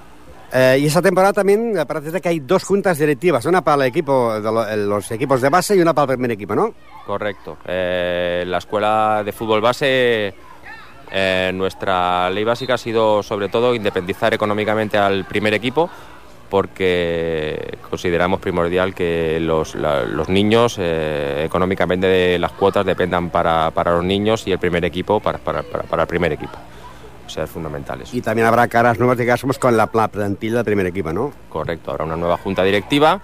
Eh, 0.53 0.77
y 0.79 0.85
esa 0.85 1.01
temporada 1.01 1.33
también 1.33 1.73
parece 1.87 2.21
que 2.21 2.29
hay 2.29 2.39
dos 2.39 2.63
juntas 2.63 2.97
directivas, 2.97 3.45
una 3.45 3.61
para 3.61 3.83
el 3.83 3.89
equipo 3.89 4.39
de 4.39 4.73
eh, 4.73 4.77
los 4.77 5.11
equipos 5.11 5.41
de 5.41 5.49
base 5.49 5.75
y 5.75 5.81
una 5.81 5.93
para 5.93 6.13
el 6.13 6.17
primer 6.17 6.31
equipo, 6.31 6.55
¿no? 6.55 6.73
Correcto. 7.05 7.57
Eh, 7.65 8.45
la 8.47 8.59
escuela 8.59 9.21
de 9.25 9.33
fútbol 9.33 9.59
base, 9.59 10.33
eh, 11.11 11.51
nuestra 11.53 12.29
ley 12.29 12.43
básica 12.43 12.75
ha 12.75 12.77
sido 12.77 13.21
sobre 13.21 13.49
todo 13.49 13.75
independizar 13.75 14.33
económicamente 14.33 14.97
al 14.97 15.25
primer 15.25 15.53
equipo 15.53 15.89
porque 16.49 17.77
consideramos 17.89 18.39
primordial 18.39 18.93
que 18.93 19.39
los, 19.41 19.75
la- 19.75 20.03
los 20.03 20.29
niños 20.29 20.77
eh, 20.79 21.43
económicamente 21.45 22.07
de 22.07 22.39
las 22.39 22.51
cuotas 22.53 22.85
dependan 22.85 23.29
para, 23.29 23.71
para 23.71 23.93
los 23.95 24.03
niños 24.03 24.45
y 24.47 24.51
el 24.51 24.59
primer 24.59 24.85
equipo 24.85 25.19
para, 25.19 25.37
para, 25.37 25.63
para- 25.63 26.03
el 26.03 26.07
primer 26.07 26.31
equipo. 26.33 26.57
O 27.25 27.29
sea, 27.29 27.45
es 27.45 27.49
fundamental 27.49 28.01
eso. 28.01 28.15
Y 28.15 28.21
también 28.21 28.47
habrá 28.47 28.67
caras 28.67 28.99
nuevas, 28.99 29.17
digamos, 29.17 29.57
con 29.57 29.75
la 29.75 29.87
pla- 29.87 30.07
plantilla 30.07 30.57
del 30.57 30.65
primer 30.65 30.85
equipo, 30.85 31.11
¿no? 31.11 31.33
Correcto, 31.49 31.91
habrá 31.91 32.05
una 32.05 32.15
nueva 32.15 32.37
junta 32.37 32.63
directiva 32.63 33.19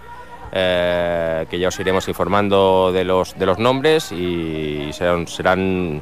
eh, 0.52 1.46
que 1.50 1.60
ya 1.60 1.68
os 1.70 1.80
iremos 1.80 2.08
informando 2.08 2.92
de 2.92 3.04
los, 3.04 3.38
de 3.38 3.46
los 3.46 3.60
nombres 3.60 4.12
y 4.12 4.90
serán, 4.92 5.28
serán 5.28 6.02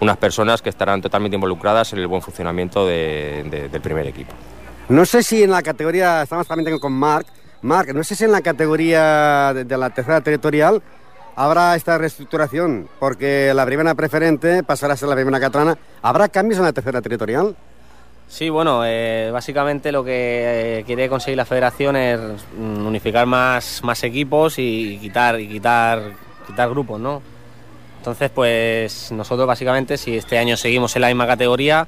unas 0.00 0.16
personas 0.16 0.62
que 0.62 0.70
estarán 0.70 1.02
totalmente 1.02 1.34
involucradas 1.34 1.92
en 1.92 1.98
el 1.98 2.06
buen 2.06 2.22
funcionamiento 2.22 2.86
de- 2.86 3.44
de- 3.50 3.68
del 3.68 3.80
primer 3.82 4.06
equipo. 4.06 4.32
No 4.90 5.06
sé 5.06 5.22
si 5.22 5.44
en 5.44 5.52
la 5.52 5.62
categoría, 5.62 6.20
estamos 6.22 6.48
también 6.48 6.76
con 6.80 6.92
Marc, 6.92 7.24
Marc, 7.62 7.94
no 7.94 8.02
sé 8.02 8.16
si 8.16 8.24
en 8.24 8.32
la 8.32 8.40
categoría 8.40 9.54
de, 9.54 9.76
la 9.76 9.90
tercera 9.90 10.20
territorial 10.20 10.82
habrá 11.36 11.76
esta 11.76 11.96
reestructuración, 11.96 12.88
porque 12.98 13.52
la 13.54 13.64
primera 13.64 13.94
preferente 13.94 14.64
pasará 14.64 14.94
a 14.94 14.96
ser 14.96 15.08
la 15.08 15.14
primera 15.14 15.38
catalana. 15.38 15.78
¿Habrá 16.02 16.28
cambios 16.28 16.58
en 16.58 16.64
la 16.64 16.72
tercera 16.72 17.00
territorial? 17.00 17.54
Sí, 18.26 18.50
bueno, 18.50 18.82
eh, 18.84 19.30
básicamente 19.32 19.92
lo 19.92 20.02
que 20.02 20.80
eh, 20.80 20.84
quiere 20.84 21.08
conseguir 21.08 21.36
la 21.36 21.44
federación 21.44 21.94
es 21.94 22.18
mm, 22.58 22.84
unificar 22.84 23.26
más, 23.26 23.84
más 23.84 24.02
equipos 24.02 24.58
y 24.58 24.98
quitar, 24.98 25.38
y 25.38 25.46
quitar, 25.46 26.02
quitar 26.48 26.68
grupos, 26.68 26.98
¿no? 26.98 27.22
Entonces, 27.98 28.28
pues 28.30 29.12
nosotros 29.12 29.46
básicamente, 29.46 29.96
si 29.96 30.16
este 30.16 30.36
año 30.36 30.56
seguimos 30.56 30.96
en 30.96 31.02
la 31.02 31.08
misma 31.08 31.28
categoría, 31.28 31.86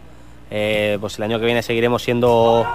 eh, 0.54 0.98
pues 1.00 1.16
el 1.16 1.24
año 1.24 1.38
que 1.40 1.46
viene 1.46 1.62
seguiremos 1.62 2.02
siendo 2.02 2.66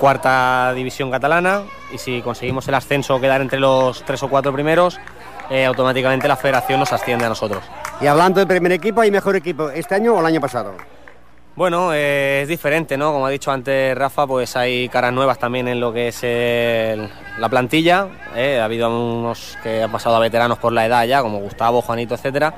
cuarta 0.00 0.72
división 0.74 1.10
catalana 1.10 1.62
y 1.92 1.98
si 1.98 2.22
conseguimos 2.22 2.66
el 2.68 2.74
ascenso 2.74 3.16
o 3.16 3.20
quedar 3.20 3.40
entre 3.40 3.58
los 3.58 4.02
tres 4.04 4.22
o 4.22 4.28
cuatro 4.28 4.52
primeros, 4.52 4.98
eh, 5.50 5.64
automáticamente 5.64 6.28
la 6.28 6.36
federación 6.36 6.80
nos 6.80 6.92
asciende 6.92 7.24
a 7.24 7.28
nosotros. 7.28 7.62
Y 8.00 8.06
hablando 8.06 8.38
del 8.40 8.48
primer 8.48 8.72
equipo, 8.72 9.00
¿hay 9.00 9.10
mejor 9.10 9.36
equipo 9.36 9.70
este 9.70 9.94
año 9.94 10.14
o 10.14 10.20
el 10.20 10.26
año 10.26 10.40
pasado? 10.40 10.74
Bueno, 11.56 11.90
eh, 11.92 12.42
es 12.42 12.48
diferente, 12.48 12.96
¿no? 12.96 13.12
Como 13.12 13.26
ha 13.26 13.30
dicho 13.30 13.50
antes 13.50 13.96
Rafa, 13.98 14.26
pues 14.28 14.54
hay 14.56 14.88
caras 14.88 15.12
nuevas 15.12 15.38
también 15.38 15.66
en 15.66 15.80
lo 15.80 15.92
que 15.92 16.08
es 16.08 16.22
el- 16.22 17.10
la 17.38 17.48
plantilla. 17.48 18.06
¿eh? 18.36 18.60
Ha 18.60 18.64
habido 18.64 18.88
unos 18.88 19.58
que 19.62 19.82
han 19.82 19.90
pasado 19.90 20.14
a 20.16 20.20
veteranos 20.20 20.58
por 20.58 20.72
la 20.72 20.86
edad 20.86 21.04
ya, 21.04 21.20
como 21.20 21.38
Gustavo, 21.40 21.82
Juanito, 21.82 22.14
etcétera. 22.14 22.54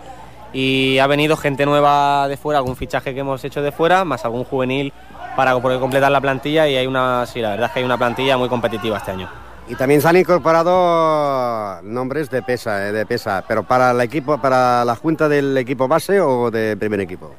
Y 0.53 0.99
ha 0.99 1.07
venido 1.07 1.37
gente 1.37 1.65
nueva 1.65 2.27
de 2.29 2.37
fuera, 2.37 2.59
algún 2.59 2.77
fichaje 2.77 3.15
que 3.15 3.21
hemos 3.21 3.45
hecho 3.45 3.63
de 3.63 3.73
fuera, 3.73 4.05
más 4.05 4.25
algún 4.25 4.45
juvenil 4.45 4.93
para 5.37 5.59
poder 5.61 5.79
completar 5.79 6.11
la 6.11 6.21
plantilla. 6.21 6.69
Y 6.69 6.77
hay 6.77 6.87
una, 6.87 7.25
sí, 7.27 7.41
la 7.41 7.51
verdad 7.51 7.67
es 7.67 7.73
que 7.73 7.79
hay 7.81 7.85
una 7.85 7.99
plantilla 7.99 8.37
muy 8.37 8.49
competitiva 8.49 8.99
este 8.99 9.13
año. 9.13 9.29
Y 9.69 9.77
también 9.77 10.01
se 10.03 10.09
han 10.09 10.17
incorporado 10.17 11.81
nombres 11.83 12.29
de 12.29 12.43
pesa, 12.43 12.89
eh, 12.89 12.93
de 12.93 13.07
pesa, 13.07 13.45
pero 13.47 13.63
para 13.63 13.93
el 13.93 14.01
equipo, 14.01 14.37
para 14.39 14.85
la 14.85 14.97
junta 14.97 15.29
del 15.29 15.57
equipo 15.57 15.87
base 15.87 16.21
o 16.21 16.51
del 16.51 16.77
primer 16.77 17.01
equipo. 17.01 17.31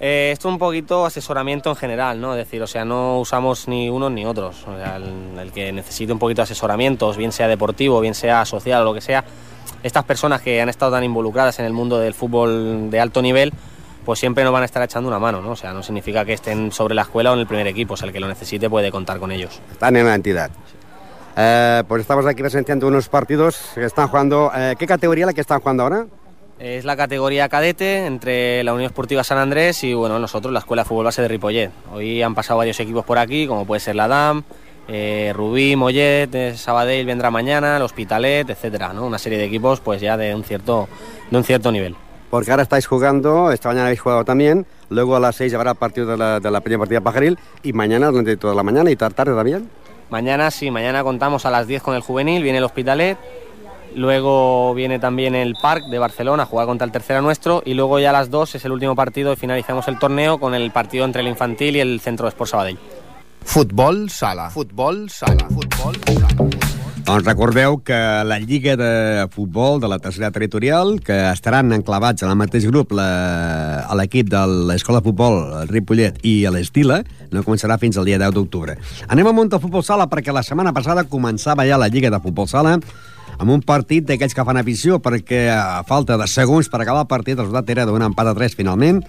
Eh, 0.00 0.30
esto 0.32 0.48
es 0.48 0.52
un 0.54 0.58
poquito 0.58 1.04
asesoramiento 1.04 1.68
en 1.68 1.76
general, 1.76 2.18
¿no? 2.20 2.32
Es 2.32 2.38
decir, 2.38 2.62
o 2.62 2.66
sea, 2.66 2.86
no 2.86 3.20
usamos 3.20 3.68
ni 3.68 3.90
unos 3.90 4.10
ni 4.10 4.24
otros. 4.24 4.66
O 4.66 4.76
sea, 4.76 4.96
el, 4.96 5.38
el 5.38 5.52
que 5.52 5.70
necesite 5.72 6.12
un 6.12 6.18
poquito 6.18 6.38
de 6.38 6.44
asesoramientos, 6.44 7.18
bien 7.18 7.32
sea 7.32 7.46
deportivo, 7.46 8.00
bien 8.00 8.14
sea 8.14 8.46
social 8.46 8.80
o 8.80 8.84
lo 8.86 8.94
que 8.94 9.02
sea, 9.02 9.22
estas 9.82 10.04
personas 10.04 10.40
que 10.40 10.60
han 10.60 10.68
estado 10.68 10.92
tan 10.92 11.04
involucradas 11.04 11.58
en 11.58 11.64
el 11.64 11.72
mundo 11.72 11.98
del 11.98 12.14
fútbol 12.14 12.90
de 12.90 13.00
alto 13.00 13.22
nivel, 13.22 13.52
pues 14.04 14.18
siempre 14.18 14.42
nos 14.44 14.52
van 14.52 14.62
a 14.62 14.66
estar 14.66 14.82
echando 14.82 15.08
una 15.08 15.18
mano, 15.18 15.40
¿no? 15.40 15.50
O 15.50 15.56
sea, 15.56 15.72
no 15.72 15.82
significa 15.82 16.24
que 16.24 16.32
estén 16.32 16.72
sobre 16.72 16.94
la 16.94 17.02
escuela 17.02 17.30
o 17.30 17.34
en 17.34 17.40
el 17.40 17.46
primer 17.46 17.66
equipo, 17.66 17.94
o 17.94 17.96
sea, 17.96 18.06
el 18.06 18.12
que 18.12 18.20
lo 18.20 18.28
necesite 18.28 18.68
puede 18.68 18.90
contar 18.90 19.18
con 19.18 19.30
ellos. 19.30 19.60
Están 19.70 19.96
en 19.96 20.06
la 20.06 20.14
entidad. 20.14 20.50
Eh, 21.36 21.82
pues 21.88 22.02
estamos 22.02 22.26
aquí 22.26 22.42
presenciando 22.42 22.86
unos 22.88 23.08
partidos 23.08 23.70
que 23.74 23.84
están 23.84 24.08
jugando. 24.08 24.50
eh, 24.54 24.74
¿Qué 24.78 24.86
categoría 24.86 25.26
la 25.26 25.32
que 25.32 25.40
están 25.40 25.60
jugando 25.60 25.84
ahora? 25.84 26.06
Es 26.58 26.84
la 26.84 26.96
categoría 26.96 27.48
cadete 27.48 28.06
entre 28.06 28.62
la 28.62 28.72
Unión 28.74 28.86
Esportiva 28.86 29.24
San 29.24 29.38
Andrés 29.38 29.82
y 29.82 29.94
bueno, 29.94 30.18
nosotros 30.18 30.52
la 30.52 30.60
Escuela 30.60 30.82
de 30.82 30.88
Fútbol 30.88 31.06
Base 31.06 31.22
de 31.22 31.28
Ripollet. 31.28 31.70
Hoy 31.92 32.22
han 32.22 32.34
pasado 32.34 32.58
varios 32.58 32.78
equipos 32.78 33.04
por 33.04 33.18
aquí, 33.18 33.46
como 33.46 33.64
puede 33.66 33.80
ser 33.80 33.96
la 33.96 34.06
DAM, 34.06 34.44
eh, 34.88 35.32
Rubí, 35.34 35.76
Mollet, 35.76 36.34
eh, 36.34 36.56
Sabadell 36.56 37.06
vendrá 37.06 37.30
mañana, 37.30 37.76
el 37.76 37.82
Hospitalet, 37.82 38.48
etcétera, 38.50 38.92
¿no? 38.92 39.06
Una 39.06 39.18
serie 39.18 39.38
de 39.38 39.44
equipos 39.44 39.80
pues 39.80 40.00
ya 40.00 40.16
de 40.16 40.34
un 40.34 40.44
cierto, 40.44 40.88
de 41.30 41.36
un 41.36 41.44
cierto 41.44 41.70
nivel. 41.72 41.96
Porque 42.30 42.50
ahora 42.50 42.62
estáis 42.62 42.86
jugando, 42.86 43.52
esta 43.52 43.68
mañana 43.68 43.86
habéis 43.86 44.00
jugado 44.00 44.24
también, 44.24 44.64
luego 44.88 45.16
a 45.16 45.20
las 45.20 45.36
6 45.36 45.52
habrá 45.54 45.74
partido 45.74 46.06
de 46.06 46.16
la, 46.16 46.40
de 46.40 46.50
la 46.50 46.60
primera 46.60 46.78
partida 46.78 47.00
Pajaril 47.02 47.38
y 47.62 47.72
mañana 47.74 48.06
durante 48.08 48.36
toda 48.38 48.54
la 48.54 48.62
mañana 48.62 48.90
y 48.90 48.96
tar- 48.96 49.12
tarde 49.12 49.34
también. 49.34 49.68
Mañana 50.10 50.50
sí, 50.50 50.70
mañana 50.70 51.02
contamos 51.02 51.44
a 51.46 51.50
las 51.50 51.66
10 51.66 51.82
con 51.82 51.94
el 51.94 52.00
juvenil, 52.02 52.42
viene 52.42 52.58
el 52.58 52.64
Hospitalet, 52.64 53.18
luego 53.94 54.72
viene 54.74 54.98
también 54.98 55.34
el 55.34 55.54
Parc 55.60 55.84
de 55.90 55.98
Barcelona 55.98 56.44
a 56.44 56.46
jugar 56.46 56.66
contra 56.66 56.84
el 56.86 56.92
tercera 56.92 57.20
nuestro 57.20 57.62
y 57.64 57.74
luego 57.74 57.98
ya 57.98 58.10
a 58.10 58.12
las 58.14 58.30
2 58.30 58.54
es 58.54 58.64
el 58.64 58.72
último 58.72 58.94
partido 58.96 59.32
y 59.32 59.36
finalizamos 59.36 59.86
el 59.88 59.98
torneo 59.98 60.38
con 60.38 60.54
el 60.54 60.70
partido 60.70 61.04
entre 61.04 61.20
el 61.22 61.28
infantil 61.28 61.76
y 61.76 61.80
el 61.80 62.00
Centro 62.00 62.24
de 62.24 62.30
Sport 62.30 62.50
Sabadell. 62.50 62.78
Futbol 63.44 64.08
sala. 64.10 64.48
Futbol 64.50 65.08
sala. 65.10 65.46
Futbol 65.50 65.96
sala. 66.06 66.48
Doncs 67.02 67.24
recordeu 67.26 67.80
que 67.82 67.96
la 68.24 68.38
Lliga 68.38 68.76
de 68.78 69.26
Futbol 69.34 69.80
de 69.82 69.88
la 69.90 69.98
tercera 69.98 70.30
territorial, 70.30 71.00
que 71.02 71.16
estaran 71.32 71.72
enclavats 71.74 72.22
en 72.22 72.30
el 72.30 72.36
mateix 72.38 72.64
grup 72.70 72.92
la- 72.94 73.80
a 73.90 73.94
l'equip 73.98 74.28
de 74.30 74.42
l'Escola 74.70 75.00
de 75.00 75.04
Futbol 75.10 75.62
el 75.62 75.68
Ripollet 75.68 76.20
i 76.22 76.44
a 76.46 76.50
l'Estila, 76.54 77.02
no 77.32 77.42
començarà 77.42 77.76
fins 77.78 77.98
al 77.98 78.04
dia 78.06 78.18
10 78.22 78.32
d'octubre. 78.32 78.78
Anem 79.08 79.26
al 79.26 79.34
món 79.34 79.48
del 79.48 79.60
futbol 79.60 79.82
sala 79.82 80.06
perquè 80.08 80.32
la 80.32 80.44
setmana 80.44 80.72
passada 80.72 81.04
començava 81.04 81.66
ja 81.66 81.76
la 81.76 81.88
Lliga 81.88 82.08
de 82.10 82.20
Futbol 82.20 82.46
sala 82.48 82.78
amb 83.38 83.50
un 83.50 83.62
partit 83.62 84.04
d'aquells 84.06 84.34
que 84.34 84.44
fan 84.44 84.56
afició 84.58 85.00
perquè 85.02 85.48
a 85.50 85.82
falta 85.82 86.16
de 86.16 86.26
segons 86.28 86.68
per 86.68 86.80
acabar 86.82 87.00
el 87.02 87.08
partit 87.08 87.34
el 87.38 87.46
resultat 87.46 87.68
era 87.70 87.84
d'un 87.86 88.02
empat 88.02 88.26
a 88.28 88.34
3 88.34 88.54
finalment 88.54 89.02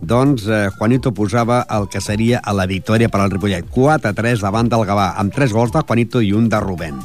doncs 0.00 0.46
eh, 0.46 0.68
Juanito 0.78 1.12
posava 1.14 1.64
el 1.74 1.88
que 1.92 2.00
seria 2.00 2.40
a 2.44 2.54
la 2.54 2.68
victòria 2.70 3.08
per 3.08 3.20
al 3.22 3.32
Ripollet 3.32 3.66
4 3.74 4.10
a 4.10 4.14
3 4.14 4.44
davant 4.44 4.70
del 4.70 4.86
Gavà 4.88 5.12
amb 5.20 5.34
3 5.34 5.52
gols 5.52 5.74
de 5.74 5.82
Juanito 5.82 6.22
i 6.22 6.32
un 6.36 6.48
de 6.48 6.60
Rubén 6.62 7.00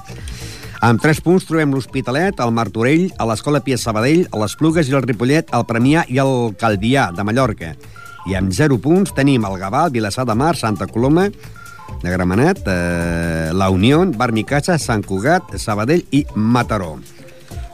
amb 0.84 1.00
3 1.00 1.22
punts 1.24 1.46
trobem 1.48 1.72
l'Hospitalet, 1.72 2.42
el 2.44 2.52
Martorell, 2.52 3.06
a 3.16 3.24
l'Escola 3.30 3.62
Pia 3.64 3.78
Sabadell, 3.80 4.26
a 4.28 4.40
les 4.42 4.56
Plugues 4.60 4.90
i 4.90 4.96
el 4.98 5.06
Ripollet, 5.06 5.54
el 5.56 5.64
Premià 5.64 6.04
i 6.12 6.20
el 6.20 6.52
Calvià, 6.60 7.06
de 7.16 7.24
Mallorca. 7.24 7.70
I 8.28 8.36
amb 8.36 8.52
0 8.52 8.82
punts 8.84 9.16
tenim 9.16 9.48
el 9.48 9.56
Gavà, 9.62 9.86
el 9.88 9.94
Vilassar 9.96 10.26
de 10.28 10.36
Mar, 10.36 10.58
Santa 10.60 10.90
Coloma, 10.92 11.30
de 12.04 12.12
Gramenet, 12.12 12.68
eh, 12.68 13.52
la 13.56 13.70
Unió, 13.72 14.04
Barmicatxa, 14.12 14.76
Sant 14.76 15.08
Cugat, 15.08 15.56
Sabadell 15.56 16.04
i 16.12 16.26
Mataró. 16.36 16.98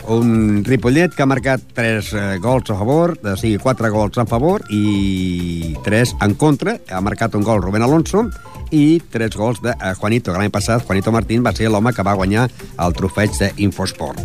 Un 0.09 0.63
Ripollet 0.65 1.13
que 1.13 1.21
ha 1.21 1.29
marcat 1.29 1.61
3 1.77 2.07
eh, 2.17 2.21
gols 2.41 2.71
a 2.73 2.77
favor, 2.79 3.11
o 3.21 3.35
sigui, 3.37 3.59
4 3.61 3.91
gols 3.93 4.17
a 4.17 4.25
favor 4.25 4.63
i 4.73 5.75
3 5.85 6.15
en 6.25 6.33
contra. 6.33 6.79
Ha 6.89 7.01
marcat 7.05 7.37
un 7.37 7.45
gol 7.45 7.61
Rubén 7.61 7.85
Alonso 7.85 8.23
i 8.73 8.97
3 9.13 9.37
gols 9.37 9.61
de 9.61 9.75
eh, 9.75 9.93
Juanito, 10.01 10.33
l'any 10.33 10.49
passat 10.49 10.81
Juanito 10.87 11.13
Martín 11.13 11.45
va 11.45 11.53
ser 11.53 11.69
l'home 11.69 11.93
que 11.93 12.05
va 12.05 12.17
guanyar 12.17 12.47
el 12.81 12.97
trofeig 12.97 13.37
d'Infosport. 13.37 14.17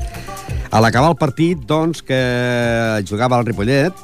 A 0.73 0.81
l'acabar 0.81 1.13
el 1.13 1.21
partit, 1.21 1.61
doncs, 1.69 2.01
que 2.01 3.05
jugava 3.05 3.37
el 3.39 3.47
Ripollet, 3.53 4.01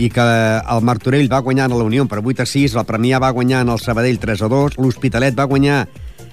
i 0.00 0.10
que 0.10 0.22
el 0.24 0.82
Martorell 0.82 1.30
va 1.30 1.44
guanyar 1.44 1.68
a 1.68 1.76
la 1.76 1.86
Unió 1.86 2.06
per 2.10 2.24
8 2.24 2.42
a 2.42 2.48
6, 2.48 2.74
el 2.74 2.88
Premià 2.88 3.22
va 3.22 3.30
guanyar 3.36 3.62
en 3.62 3.70
el 3.70 3.78
Sabadell 3.78 4.18
3 4.18 4.42
a 4.42 4.48
2, 4.50 4.78
l'Hospitalet 4.80 5.38
va 5.38 5.46
guanyar 5.46 5.84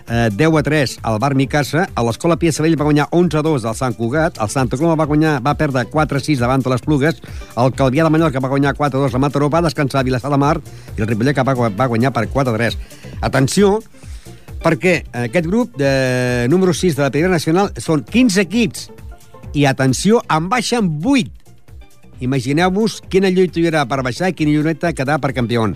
eh, 0.09 0.29
10 0.33 0.57
a 0.57 0.63
3 0.63 0.99
al 1.03 1.19
Bar 1.19 1.35
Micasa, 1.35 1.87
a 1.93 2.03
l'Escola 2.03 2.37
Pia 2.39 2.53
Sabell 2.55 2.77
va 2.79 2.87
guanyar 2.87 3.07
11 3.11 3.39
a 3.39 3.43
2 3.45 3.67
al 3.67 3.77
Sant 3.77 3.95
Cugat, 3.97 4.39
el 4.41 4.49
Santa 4.49 4.77
Coloma 4.77 4.97
va 4.99 5.07
guanyar 5.09 5.37
va 5.45 5.55
perdre 5.59 5.85
4 5.91 6.17
a 6.17 6.23
6 6.23 6.43
davant 6.43 6.63
de 6.63 6.73
les 6.73 6.83
Plugues, 6.85 7.21
el 7.57 7.73
Calvià 7.77 8.07
de 8.07 8.13
Mallorca 8.13 8.43
va 8.43 8.51
guanyar 8.51 8.75
4 8.77 8.99
a 8.99 9.05
2 9.07 9.15
a 9.15 9.23
Mataró, 9.23 9.49
va 9.49 9.63
descansar 9.65 10.01
a 10.01 10.07
Vilassar 10.07 10.31
de 10.33 10.41
Mar 10.41 10.57
i 10.97 11.01
el 11.01 11.07
Ripollet 11.07 11.43
va, 11.43 11.55
va 11.69 11.89
guanyar 11.91 12.13
per 12.13 12.27
4 12.27 12.53
a 12.53 12.57
3. 12.57 12.77
Atenció, 13.21 13.77
perquè 14.63 15.01
aquest 15.27 15.47
grup 15.47 15.75
de 15.77 16.47
número 16.49 16.73
6 16.73 16.95
de 16.95 17.03
la 17.03 17.11
Primera 17.11 17.33
Nacional 17.33 17.73
són 17.77 18.03
15 18.03 18.45
equips. 18.47 18.89
I 19.55 19.65
atenció, 19.65 20.21
en 20.29 20.49
baixen 20.51 20.89
8 21.03 21.37
Imagineu-vos 22.19 23.01
quina 23.11 23.29
lluita 23.29 23.59
hi 23.61 23.67
haurà 23.69 23.83
per 23.89 24.01
baixar 24.05 24.31
i 24.31 24.35
quina 24.37 24.55
lluita 24.55 24.93
quedar 24.97 25.19
per 25.21 25.35
campió. 25.37 25.67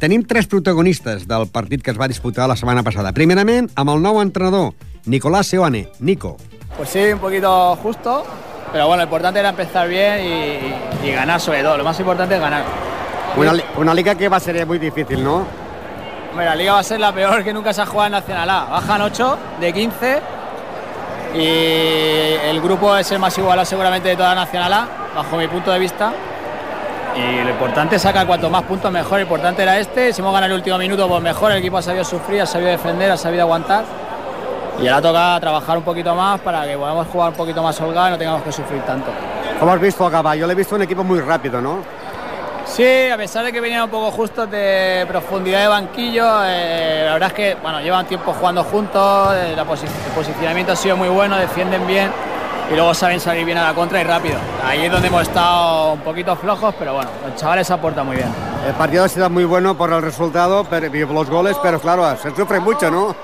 Tenim 0.00 0.24
tres 0.26 0.48
protagonistes 0.50 1.28
del 1.28 1.46
partit 1.46 1.82
que 1.82 1.92
es 1.92 1.98
va 2.00 2.08
disputar 2.10 2.48
la 2.50 2.56
setmana 2.56 2.82
passada. 2.82 3.12
Primerament, 3.14 3.68
amb 3.78 3.92
el 3.92 4.02
nou 4.02 4.18
entrenador, 4.22 4.72
Nicolás 5.06 5.46
Seoane. 5.46 5.88
Nico. 6.00 6.36
Pues 6.76 6.88
sí, 6.88 7.04
un 7.12 7.20
poquito 7.20 7.76
justo, 7.76 8.24
pero 8.72 8.88
bueno, 8.88 9.02
lo 9.02 9.04
importante 9.04 9.38
era 9.38 9.50
empezar 9.50 9.88
bien 9.88 10.20
y, 10.24 11.06
y 11.06 11.12
ganar 11.12 11.40
sobre 11.40 11.62
todo. 11.62 11.76
Lo 11.76 11.84
más 11.84 11.98
importante 12.00 12.34
es 12.34 12.40
ganar. 12.40 12.64
Una, 13.36 13.52
una 13.76 13.94
liga 13.94 14.16
que 14.16 14.28
va 14.28 14.38
a 14.38 14.40
ser 14.40 14.66
muy 14.66 14.78
difícil, 14.78 15.22
¿no? 15.22 15.46
Hombre, 16.30 16.46
la 16.46 16.56
liga 16.56 16.72
va 16.72 16.80
a 16.80 16.84
ser 16.84 16.98
la 16.98 17.12
peor 17.12 17.44
que 17.44 17.52
nunca 17.52 17.72
se 17.72 17.82
ha 17.82 17.86
jugado 17.86 18.06
en 18.06 18.12
Nacional 18.12 18.50
A. 18.50 18.64
Bajan 18.64 19.02
8 19.02 19.38
de 19.60 19.72
15 19.72 20.20
y 21.34 22.48
el 22.48 22.60
grupo 22.60 22.96
es 22.96 23.10
el 23.12 23.20
más 23.20 23.36
igualado 23.38 23.66
seguramente 23.66 24.08
de 24.08 24.16
toda 24.16 24.34
Nacional 24.34 24.72
A, 24.72 24.88
bajo 25.14 25.36
mi 25.36 25.46
punto 25.46 25.70
de 25.70 25.78
vista. 25.78 26.12
Y 27.16 27.42
lo 27.42 27.50
importante 27.50 27.96
es 27.96 28.02
sacar 28.02 28.26
cuanto 28.26 28.48
más 28.48 28.62
puntos 28.62 28.90
mejor. 28.90 29.18
Lo 29.18 29.22
importante 29.22 29.62
era 29.62 29.78
este. 29.78 30.12
Si 30.12 30.20
hemos 30.20 30.32
ganado 30.32 30.52
el 30.52 30.58
último 30.58 30.78
minuto, 30.78 31.08
pues 31.08 31.22
mejor. 31.22 31.52
El 31.52 31.58
equipo 31.58 31.78
ha 31.78 31.82
sabido 31.82 32.04
sufrir, 32.04 32.42
ha 32.42 32.46
sabido 32.46 32.70
defender, 32.70 33.10
ha 33.10 33.16
sabido 33.16 33.42
aguantar. 33.42 33.84
Y 34.80 34.88
ahora 34.88 35.02
toca 35.02 35.40
trabajar 35.40 35.76
un 35.76 35.84
poquito 35.84 36.14
más 36.14 36.40
para 36.40 36.66
que 36.66 36.76
podamos 36.76 37.06
jugar 37.08 37.30
un 37.30 37.36
poquito 37.36 37.62
más 37.62 37.78
holgado 37.80 38.08
y 38.08 38.10
no 38.12 38.18
tengamos 38.18 38.42
que 38.42 38.52
sufrir 38.52 38.80
tanto. 38.82 39.10
¿Cómo 39.58 39.72
has 39.72 39.80
visto 39.80 40.06
acá? 40.06 40.34
Yo 40.34 40.46
le 40.46 40.54
he 40.54 40.56
visto 40.56 40.74
un 40.74 40.82
equipo 40.82 41.04
muy 41.04 41.20
rápido, 41.20 41.60
¿no? 41.60 41.78
Sí, 42.64 43.10
a 43.10 43.16
pesar 43.16 43.44
de 43.44 43.52
que 43.52 43.60
venían 43.60 43.82
un 43.82 43.90
poco 43.90 44.10
justos 44.12 44.50
de 44.50 45.04
profundidad 45.08 45.60
de 45.62 45.68
banquillo, 45.68 46.24
eh, 46.44 47.02
la 47.04 47.14
verdad 47.14 47.28
es 47.28 47.34
que 47.34 47.56
bueno, 47.60 47.80
llevan 47.80 48.06
tiempo 48.06 48.32
jugando 48.32 48.62
juntos, 48.62 49.34
eh, 49.34 49.54
la 49.56 49.64
posi 49.64 49.86
el 49.86 50.12
posicionamiento 50.14 50.72
ha 50.72 50.76
sido 50.76 50.96
muy 50.96 51.08
bueno, 51.08 51.36
defienden 51.36 51.84
bien 51.86 52.10
y 52.70 52.74
luego 52.74 52.94
saben 52.94 53.18
salir 53.18 53.44
bien 53.44 53.58
a 53.58 53.68
la 53.68 53.74
contra 53.74 54.00
y 54.00 54.04
rápido. 54.04 54.36
Ahí 54.64 54.84
es 54.84 54.92
donde 54.92 55.08
hemos 55.08 55.22
estado 55.22 55.94
un 55.94 56.00
poquito 56.00 56.36
flojos, 56.36 56.74
pero 56.78 56.94
bueno, 56.94 57.10
los 57.26 57.34
chavales 57.36 57.70
aportan 57.70 58.06
muy 58.06 58.16
bien. 58.16 58.28
El 58.66 58.74
partido 58.74 59.04
ha 59.04 59.08
sido 59.08 59.28
muy 59.28 59.44
bueno 59.44 59.76
por 59.76 59.92
el 59.92 60.02
resultado, 60.02 60.62
y 60.62 61.04
por 61.04 61.14
los 61.14 61.30
goles, 61.30 61.56
pero 61.62 61.80
claro, 61.80 62.16
se 62.16 62.34
sufre 62.34 62.60
mucho, 62.60 62.90
¿no? 62.90 63.14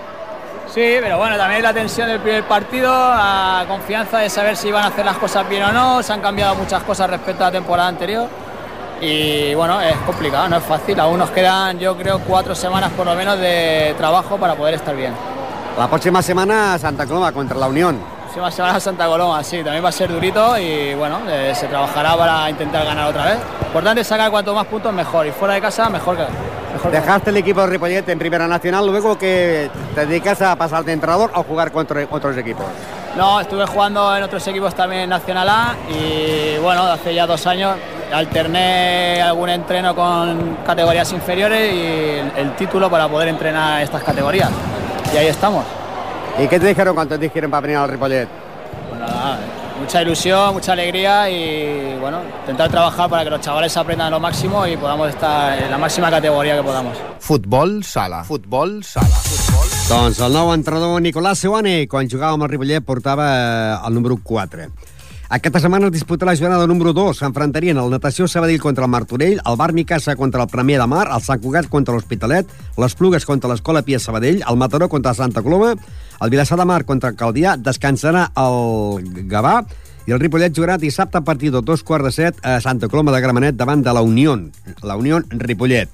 Sí, 0.66 0.96
pero 1.00 1.16
bueno, 1.16 1.36
también 1.36 1.62
la 1.62 1.72
tensión 1.72 2.08
del 2.08 2.20
primer 2.20 2.44
partido, 2.44 2.90
la 2.90 3.64
confianza 3.68 4.18
de 4.18 4.28
saber 4.28 4.56
si 4.56 4.68
iban 4.68 4.84
a 4.84 4.88
hacer 4.88 5.04
las 5.04 5.16
cosas 5.16 5.48
bien 5.48 5.62
o 5.62 5.72
no, 5.72 6.02
se 6.02 6.12
han 6.12 6.20
cambiado 6.20 6.56
muchas 6.56 6.82
cosas 6.82 7.08
respecto 7.08 7.44
a 7.44 7.46
la 7.46 7.52
temporada 7.52 7.88
anterior 7.88 8.28
y 9.00 9.54
bueno, 9.54 9.80
es 9.80 9.96
complicado, 9.98 10.48
no 10.48 10.56
es 10.56 10.64
fácil. 10.64 10.98
Aún 10.98 11.18
nos 11.18 11.30
quedan, 11.30 11.78
yo 11.78 11.96
creo, 11.96 12.18
cuatro 12.20 12.54
semanas 12.54 12.90
por 12.96 13.06
lo 13.06 13.14
menos 13.14 13.38
de 13.38 13.94
trabajo 13.96 14.36
para 14.38 14.54
poder 14.54 14.74
estar 14.74 14.96
bien. 14.96 15.12
La 15.78 15.88
próxima 15.88 16.22
semana 16.22 16.78
Santa 16.78 17.06
Coloma 17.06 17.32
contra 17.32 17.56
la 17.58 17.68
Unión. 17.68 18.15
La 18.36 18.42
próxima 18.42 18.66
semana 18.66 18.80
Santa 18.80 19.06
Coloma, 19.06 19.42
sí, 19.42 19.62
también 19.64 19.82
va 19.82 19.88
a 19.88 19.92
ser 19.92 20.12
durito 20.12 20.58
y 20.58 20.92
bueno, 20.92 21.20
eh, 21.26 21.54
se 21.54 21.68
trabajará 21.68 22.14
para 22.18 22.50
intentar 22.50 22.84
ganar 22.84 23.08
otra 23.08 23.24
vez. 23.24 23.38
Importante 23.64 24.04
sacar 24.04 24.30
cuanto 24.30 24.54
más 24.54 24.66
puntos 24.66 24.92
mejor 24.92 25.26
y 25.26 25.30
fuera 25.30 25.54
de 25.54 25.62
casa 25.62 25.88
mejor 25.88 26.18
que. 26.18 26.24
Mejor 26.74 26.90
Dejaste 26.90 27.30
el 27.30 27.38
equipo 27.38 27.62
de 27.62 27.68
Ripollet 27.68 28.06
en 28.06 28.18
Primera 28.18 28.46
Nacional, 28.46 28.86
luego 28.86 29.16
que 29.16 29.70
te 29.94 30.04
dedicas 30.04 30.42
a 30.42 30.54
pasar 30.54 30.84
de 30.84 30.92
entrenador 30.92 31.30
o 31.34 31.44
jugar 31.44 31.72
contra 31.72 32.06
otros 32.10 32.36
equipos. 32.36 32.66
No, 33.16 33.40
estuve 33.40 33.64
jugando 33.64 34.14
en 34.14 34.22
otros 34.22 34.46
equipos 34.46 34.74
también 34.74 35.04
en 35.04 35.08
Nacional 35.08 35.48
A 35.48 35.74
y 35.88 36.58
bueno, 36.58 36.82
hace 36.82 37.14
ya 37.14 37.26
dos 37.26 37.46
años 37.46 37.74
alterné 38.12 39.22
algún 39.22 39.48
entreno 39.48 39.94
con 39.94 40.58
categorías 40.66 41.10
inferiores 41.10 41.72
y 41.72 41.80
el, 41.80 42.32
el, 42.36 42.56
título 42.56 42.90
para 42.90 43.08
poder 43.08 43.28
entrenar 43.28 43.82
estas 43.82 44.02
categorías. 44.02 44.50
Y 45.14 45.16
ahí 45.16 45.28
estamos. 45.28 45.64
¿Y 46.38 46.48
qué 46.48 46.60
te 46.60 46.66
dijeron 46.66 46.94
cuando 46.94 47.18
te 47.18 47.24
dijeron 47.24 47.50
para 47.50 47.62
venir 47.62 47.76
al 47.78 47.88
Ripollet? 47.88 48.28
Bueno, 48.90 49.06
nada, 49.06 49.38
mucha 49.80 50.02
ilusión, 50.02 50.52
mucha 50.52 50.72
alegría 50.72 51.30
y 51.30 51.96
bueno, 51.98 52.20
intentar 52.40 52.70
trabajar 52.70 53.08
para 53.08 53.24
que 53.24 53.30
los 53.30 53.40
chavales 53.40 53.74
aprendan 53.76 54.10
lo 54.10 54.20
máximo 54.20 54.66
y 54.66 54.76
podamos 54.76 55.08
estar 55.08 55.62
en 55.62 55.70
la 55.70 55.78
máxima 55.78 56.10
categoría 56.10 56.56
que 56.56 56.62
podamos. 56.62 56.98
Futbol 57.20 57.82
sala. 57.84 58.22
Futbol 58.24 58.84
sala. 58.84 59.06
Futbol 59.06 59.66
doncs 59.86 60.18
el 60.18 60.32
nou 60.34 60.50
entrenador 60.50 60.98
Nicolás 60.98 61.38
Seuane, 61.38 61.86
quan 61.86 62.08
jugava 62.10 62.34
amb 62.34 62.42
el 62.42 62.50
Ripollet, 62.50 62.82
portava 62.82 63.26
el 63.86 63.94
número 63.94 64.16
4. 64.18 64.66
Aquesta 65.26 65.58
setmana 65.58 65.88
es 65.88 65.94
disputarà 65.96 66.30
la 66.30 66.38
jornada 66.38 66.68
número 66.70 66.92
2. 66.94 67.18
S'enfrontarien 67.18 67.80
el 67.82 67.90
Natació 67.90 68.28
Sabadell 68.30 68.60
contra 68.62 68.84
el 68.86 68.90
Martorell, 68.92 69.40
el 69.42 69.56
Bar 69.58 69.72
Micasa 69.74 70.14
contra 70.14 70.44
el 70.44 70.50
Premià 70.52 70.78
de 70.78 70.86
Mar, 70.86 71.08
el 71.10 71.24
Sant 71.24 71.40
Cugat 71.42 71.66
contra 71.66 71.96
l'Hospitalet, 71.96 72.52
les 72.78 72.94
Plugues 72.94 73.26
contra 73.26 73.50
l'Escola 73.50 73.82
Pia 73.82 73.98
Sabadell, 73.98 74.44
el 74.46 74.60
Mataró 74.60 74.86
contra 74.88 75.16
Santa 75.18 75.42
Coloma, 75.42 75.72
el 76.22 76.30
Vilassar 76.30 76.60
de 76.60 76.68
Mar 76.70 76.84
contra 76.86 77.10
el 77.10 77.18
Caldià, 77.18 77.56
descansarà 77.58 78.28
el 78.38 79.26
Gavà, 79.26 79.56
i 80.06 80.14
el 80.14 80.22
Ripollet 80.22 80.54
jugarà 80.54 80.78
dissabte 80.78 81.18
a 81.18 81.26
partir 81.26 81.50
de 81.50 81.58
dos 81.58 81.82
quarts 81.82 82.06
de 82.06 82.14
set 82.14 82.38
a 82.46 82.60
Santa 82.62 82.86
Coloma 82.86 83.10
de 83.10 83.24
Gramenet 83.24 83.58
davant 83.58 83.82
de 83.82 83.90
la 83.90 84.06
Unió, 84.06 84.38
la 84.86 84.94
Unió 84.94 85.18
Ripollet. 85.26 85.90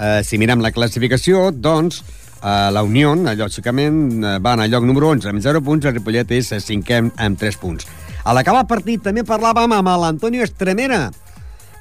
Eh, 0.00 0.22
si 0.26 0.34
mirem 0.42 0.58
la 0.58 0.74
classificació, 0.74 1.52
doncs, 1.54 2.02
Uh, 2.44 2.68
la 2.68 2.82
Unió, 2.84 3.14
lògicament, 3.16 4.20
va 4.44 4.52
en 4.52 4.60
el 4.66 4.68
lloc 4.74 4.84
número 4.84 5.08
11 5.14 5.30
amb 5.30 5.40
0 5.40 5.62
punts, 5.64 5.86
el 5.88 5.94
Ripollet 5.94 6.34
és 6.36 6.50
cinquè 6.66 6.98
amb 7.00 7.38
3 7.40 7.56
punts. 7.56 7.88
A 8.24 8.32
l'acabar 8.32 8.62
el 8.64 8.68
partit 8.70 9.02
també 9.04 9.20
parlàvem 9.26 9.72
amb 9.76 9.90
l'Antonio 10.00 10.44
Estremera, 10.46 11.10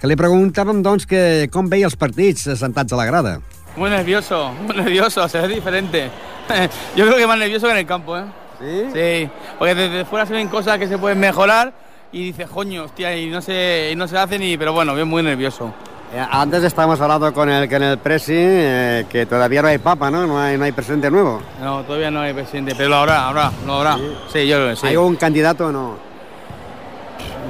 que 0.01 0.10
li 0.12 0.17
preguntàvem 0.19 0.82
doncs, 0.84 1.06
que 1.08 1.47
com 1.53 1.69
veia 1.71 1.88
els 1.88 1.95
partits 1.95 2.49
sentats 2.60 2.91
a 2.91 2.99
la 2.99 3.06
grada. 3.08 3.38
Muy 3.77 3.89
nervioso, 3.89 4.51
muy 4.51 4.75
nervioso, 4.75 5.23
o 5.23 5.29
sea, 5.29 5.43
es 5.43 5.49
diferente. 5.49 6.10
Yo 6.97 7.06
creo 7.06 7.15
que 7.17 7.25
más 7.27 7.39
nervioso 7.39 7.67
que 7.67 7.71
en 7.71 7.77
el 7.79 7.86
campo, 7.86 8.17
¿eh? 8.17 8.25
¿Sí? 8.60 8.84
Sí, 8.93 9.29
porque 9.58 9.73
desde 9.73 10.06
fuera 10.06 10.25
se 10.25 10.34
ven 10.34 10.49
cosas 10.49 10.77
que 10.77 10.88
se 10.88 10.97
pueden 10.97 11.19
mejorar 11.19 11.73
y 12.12 12.25
dices, 12.25 12.49
coño, 12.49 12.84
hostia, 12.84 13.15
y 13.17 13.27
no 13.27 13.41
se, 13.41 13.89
y 13.93 13.95
no 13.95 14.08
se 14.08 14.17
hacen, 14.17 14.43
y, 14.43 14.58
pero 14.58 14.73
bueno, 14.73 14.93
bien 14.93 15.08
muy 15.08 15.23
nervioso. 15.23 15.73
Eh, 16.13 16.23
Antes 16.29 16.63
estábamos 16.63 16.99
hablando 16.99 17.34
con 17.34 17.49
el, 17.49 17.69
con 17.69 17.82
el 17.82 17.97
presi 17.97 18.34
eh, 18.36 19.06
que 19.10 19.25
todavía 19.25 19.62
no 19.62 19.69
hay 19.69 19.77
papa, 19.77 20.12
¿no? 20.12 20.27
No 20.27 20.39
hay, 20.39 20.58
no 20.58 20.65
hay 20.65 20.73
presidente 20.73 21.10
nuevo. 21.10 21.41
No, 21.62 21.82
todavía 21.84 22.12
no 22.12 22.19
hay 22.19 22.34
presidente, 22.34 22.75
pero 22.75 22.89
lo 22.89 22.97
habrá, 22.97 23.29
habrá, 23.29 23.51
lo 23.65 23.73
habrá. 23.75 23.95
Sí. 23.95 24.13
Sí, 24.34 24.47
yo 24.47 24.58
creo 24.58 24.69
que 24.71 24.75
sí. 24.75 24.88
¿Hay 24.88 24.97
un 24.97 25.15
candidato 25.15 25.67
o 25.67 25.71
no? 25.71 26.12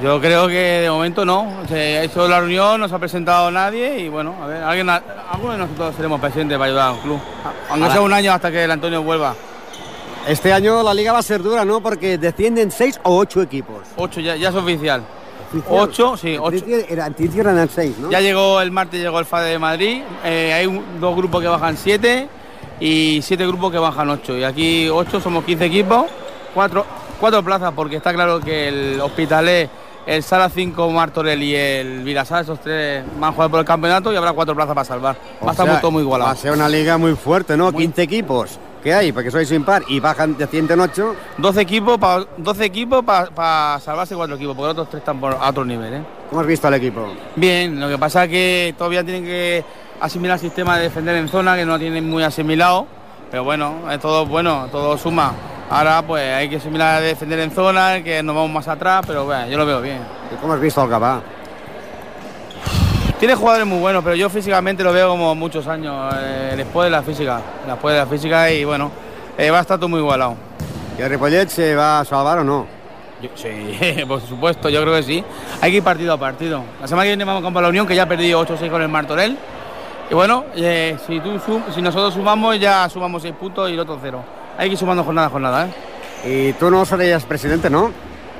Yo 0.03 0.19
creo 0.19 0.47
que 0.49 0.53
de 0.81 0.89
momento 0.89 1.23
no. 1.23 1.63
Se 1.69 1.75
ha 1.99 2.03
hecho 2.03 2.27
la 2.27 2.39
reunión, 2.41 2.81
no 2.81 2.89
se 2.89 2.95
ha 2.95 2.99
presentado 2.99 3.49
nadie 3.51 3.99
y 3.99 4.09
bueno, 4.09 4.35
a 4.41 4.47
ver, 4.47 4.61
alguien, 4.63 4.89
alguno 4.89 5.53
de 5.53 5.59
nosotros 5.59 5.95
seremos 5.95 6.19
presidente 6.19 6.55
para 6.55 6.65
ayudar 6.65 6.89
al 6.95 6.99
club. 6.99 7.19
Aunque 7.69 7.89
sea 7.89 8.01
un 8.01 8.11
año 8.11 8.33
hasta 8.33 8.51
que 8.51 8.63
el 8.65 8.71
Antonio 8.71 9.01
vuelva. 9.01 9.33
Este 10.27 10.51
año 10.51 10.83
la 10.83 10.93
liga 10.93 11.13
va 11.13 11.19
a 11.19 11.23
ser 11.23 11.41
dura, 11.41 11.63
¿no? 11.63 11.79
Porque 11.81 12.17
descienden 12.17 12.69
seis 12.71 12.99
o 13.03 13.17
ocho 13.17 13.41
equipos. 13.41 13.77
Ocho, 13.95 14.19
ya, 14.19 14.35
ya 14.35 14.49
es 14.49 14.55
oficial. 14.55 15.03
Ocho, 15.69 16.17
sí, 16.17 16.35
ocho. 16.39 16.65
Antes 17.01 17.35
eran 17.35 17.69
seis, 17.69 17.97
¿no? 17.99 18.09
Ya 18.09 18.19
llegó 18.19 18.59
el 18.59 18.71
martes, 18.71 18.99
llegó 18.99 19.19
el 19.19 19.25
FADE 19.25 19.51
de 19.51 19.59
Madrid. 19.59 20.01
Eh, 20.25 20.51
hay 20.53 20.65
un- 20.65 20.99
dos 20.99 21.15
grupos 21.15 21.41
que 21.41 21.47
bajan 21.47 21.77
siete 21.77 22.27
y 22.79 23.21
siete 23.21 23.45
grupos 23.47 23.71
que 23.71 23.77
bajan 23.77 24.09
ocho. 24.09 24.35
Y 24.37 24.43
aquí 24.43 24.89
ocho, 24.89 25.21
somos 25.21 25.43
15 25.45 25.65
equipos, 25.65 26.05
cuatro, 26.53 26.85
cuatro 27.19 27.43
plazas, 27.43 27.71
porque 27.75 27.97
está 27.97 28.13
claro 28.13 28.39
que 28.39 28.67
el 28.69 28.99
Hospitalet, 29.01 29.69
el 30.05 30.23
Sala 30.23 30.49
5, 30.49 30.89
Martorell 30.89 31.41
y 31.41 31.55
el 31.55 32.03
Virasal, 32.03 32.43
esos 32.43 32.59
tres 32.59 33.03
van 33.19 33.31
a 33.31 33.33
jugar 33.33 33.49
por 33.49 33.59
el 33.59 33.65
campeonato 33.65 34.11
y 34.11 34.15
habrá 34.15 34.33
cuatro 34.33 34.55
plazas 34.55 34.73
para 34.73 34.85
salvar. 34.85 35.15
O 35.39 35.45
Va 35.45 35.51
a 35.51 35.53
estar 35.53 35.81
todo 35.81 35.91
muy 35.91 36.01
Va 36.01 36.03
a 36.03 36.07
igualado. 36.07 36.35
ser 36.35 36.51
una 36.51 36.67
liga 36.69 36.97
muy 36.97 37.15
fuerte, 37.15 37.55
¿no? 37.55 37.71
15 37.71 38.01
equipos. 38.01 38.59
¿Qué 38.83 38.93
hay? 38.93 39.13
Porque 39.13 39.31
sois 39.31 39.49
impar 39.53 39.83
y 39.87 40.01
bajan 40.01 40.37
descienden 40.37 40.81
ocho. 40.81 41.15
12 41.37 41.61
equipos 41.61 41.97
para 41.97 42.25
12 42.35 42.65
equipos 42.65 43.01
para 43.05 43.79
salvarse 43.79 44.13
cuatro 44.13 44.35
equipos, 44.35 44.55
porque 44.57 44.67
los 44.67 44.71
otros 44.73 44.89
tres 44.89 44.99
están 45.01 45.21
por, 45.21 45.37
a 45.39 45.49
otro 45.49 45.63
nivel. 45.63 45.93
¿eh? 45.93 46.03
¿Cómo 46.29 46.41
has 46.41 46.47
visto 46.47 46.67
al 46.67 46.73
equipo? 46.73 47.07
Bien, 47.37 47.79
lo 47.79 47.87
que 47.87 47.97
pasa 47.97 48.25
es 48.25 48.29
que 48.29 48.75
todavía 48.77 49.01
tienen 49.05 49.23
que 49.23 49.63
asimilar 50.01 50.35
el 50.35 50.41
sistema 50.41 50.75
de 50.75 50.83
defender 50.83 51.15
en 51.15 51.29
zona, 51.29 51.55
que 51.55 51.65
no 51.65 51.73
lo 51.73 51.79
tienen 51.79 52.09
muy 52.09 52.23
asimilado, 52.23 52.85
pero 53.31 53.45
bueno, 53.45 53.89
es 53.89 54.01
todo 54.01 54.25
bueno, 54.25 54.67
todo 54.69 54.97
suma. 54.97 55.31
Ahora 55.69 56.01
pues 56.05 56.23
hay 56.33 56.49
que 56.49 56.59
similar 56.59 56.95
a 56.97 57.01
defender 57.01 57.39
en 57.39 57.51
zona, 57.51 58.03
que 58.03 58.21
nos 58.21 58.35
vamos 58.35 58.51
más 58.51 58.67
atrás, 58.67 59.03
pero 59.07 59.25
bueno, 59.25 59.47
yo 59.47 59.57
lo 59.57 59.65
veo 59.65 59.81
bien. 59.81 59.99
¿Y 60.31 60.35
cómo 60.39 60.53
has 60.53 60.59
visto 60.61 60.81
al 60.81 60.89
Gabá? 60.89 61.21
Tiene 63.19 63.35
jugadores 63.35 63.65
muy 63.65 63.79
buenos, 63.79 64.03
pero 64.03 64.15
yo 64.15 64.29
físicamente 64.29 64.83
lo 64.83 64.91
veo 64.91 65.09
como 65.09 65.33
muchos 65.33 65.65
años, 65.67 66.13
eh, 66.19 66.53
después 66.57 66.85
de 66.87 66.91
la 66.91 67.01
física, 67.01 67.39
después 67.65 67.93
de 67.93 67.99
la 68.01 68.05
física 68.05 68.51
y 68.51 68.65
bueno, 68.65 68.91
eh, 69.37 69.49
va 69.49 69.59
a 69.59 69.61
estar 69.61 69.77
todo 69.77 69.87
muy 69.87 69.99
igualado. 70.01 70.35
¿Y 70.97 71.01
el 71.01 71.09
Ripollet 71.09 71.47
se 71.47 71.73
va 71.73 72.01
a 72.01 72.05
salvar 72.05 72.39
o 72.39 72.43
no? 72.43 72.67
Yo- 73.21 73.29
sí, 73.35 74.03
por 74.07 74.19
supuesto, 74.21 74.67
yo 74.69 74.81
creo 74.81 74.93
que 74.95 75.03
sí. 75.03 75.23
Hay 75.61 75.71
que 75.71 75.77
ir 75.77 75.83
partido 75.83 76.13
a 76.13 76.17
partido. 76.17 76.63
La 76.81 76.87
semana 76.87 77.03
que 77.05 77.09
viene 77.11 77.23
vamos 77.23 77.41
con 77.41 77.63
la 77.63 77.69
Unión, 77.69 77.87
que 77.87 77.95
ya 77.95 78.03
ha 78.03 78.07
perdido 78.07 78.45
8-6 78.45 78.69
con 78.69 78.81
el 78.81 78.89
Martorell. 78.89 79.37
Y 80.11 80.13
bueno, 80.13 80.43
eh, 80.55 80.97
si, 81.07 81.19
tú 81.21 81.39
si 81.73 81.81
nosotros 81.81 82.13
sumamos, 82.13 82.59
ya 82.59 82.89
sumamos 82.89 83.21
6 83.21 83.33
puntos 83.39 83.69
y 83.69 83.73
el 83.73 83.79
otro 83.79 83.97
0. 84.01 84.21
Hay 84.57 84.69
que 84.69 84.73
ir 84.73 84.77
sumando 84.79 85.03
jornada 85.03 85.27
a 85.27 85.29
jornada, 85.29 85.67
¿eh? 85.67 85.71
Y 86.25 86.53
tú 86.53 86.69
no 86.69 86.85
serías 86.85 87.25
presidente, 87.25 87.69
¿no? 87.69 87.91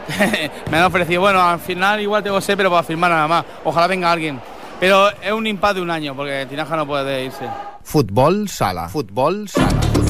Me 0.72 0.78
han 0.78 0.86
ofrecido, 0.86 1.22
bueno, 1.22 1.42
al 1.42 1.60
final 1.60 2.02
igual 2.02 2.24
tengo 2.24 2.40
ser, 2.42 2.58
pero 2.58 2.70
para 2.70 2.84
firmar 2.84 3.12
nada 3.12 3.28
más. 3.28 3.46
Ojalá 3.64 3.88
venga 3.88 4.12
alguien. 4.12 4.40
Pero 4.80 5.10
es 5.10 5.32
un 5.32 5.48
impasse 5.48 5.76
de 5.76 5.82
un 5.82 5.92
año, 5.92 6.16
porque 6.16 6.46
Tinaja 6.50 6.76
no 6.76 6.86
puede 6.86 7.26
irse. 7.26 7.48
Futbol 7.84 8.50
sala. 8.50 8.90
Futbol 8.90 9.48
sala. 9.48 10.03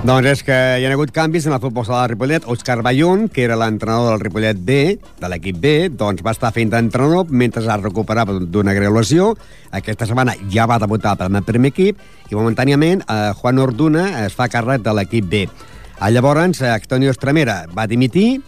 Doncs 0.00 0.24
és 0.30 0.40
que 0.40 0.54
hi 0.80 0.86
ha 0.86 0.90
hagut 0.94 1.10
canvis 1.12 1.44
en 1.44 1.52
el 1.52 1.60
futbol 1.60 1.84
sala 1.84 2.06
de 2.06 2.14
Ripollet. 2.14 2.46
Òscar 2.48 2.78
Ballón, 2.82 3.26
que 3.28 3.42
era 3.44 3.56
l'entrenador 3.60 4.14
del 4.14 4.22
Ripollet 4.22 4.56
B, 4.64 4.76
de 5.20 5.28
l'equip 5.28 5.58
B, 5.60 5.72
doncs 5.92 6.22
va 6.24 6.32
estar 6.32 6.48
fent 6.56 6.70
d'entrenador 6.72 7.28
mentre 7.28 7.60
es 7.60 7.82
recuperava 7.82 8.38
d'una 8.40 8.72
greu 8.72 8.96
lesió. 8.96 9.34
Aquesta 9.76 10.08
setmana 10.08 10.32
ja 10.50 10.64
va 10.66 10.78
debutar 10.80 11.18
per 11.20 11.28
el 11.28 11.42
primer 11.44 11.74
equip 11.74 12.00
i 12.30 12.34
momentàniament 12.38 13.04
eh, 13.04 13.18
Juan 13.42 13.60
Orduna 13.60 14.06
es 14.24 14.32
fa 14.38 14.48
càrrec 14.48 14.80
de 14.86 14.94
l'equip 14.96 15.28
B. 15.28 15.44
Eh, 15.44 16.10
Llavors, 16.10 16.62
eh, 16.62 16.72
Antonio 16.72 17.12
Estremera 17.12 17.66
va 17.76 17.86
dimitir, 17.86 18.40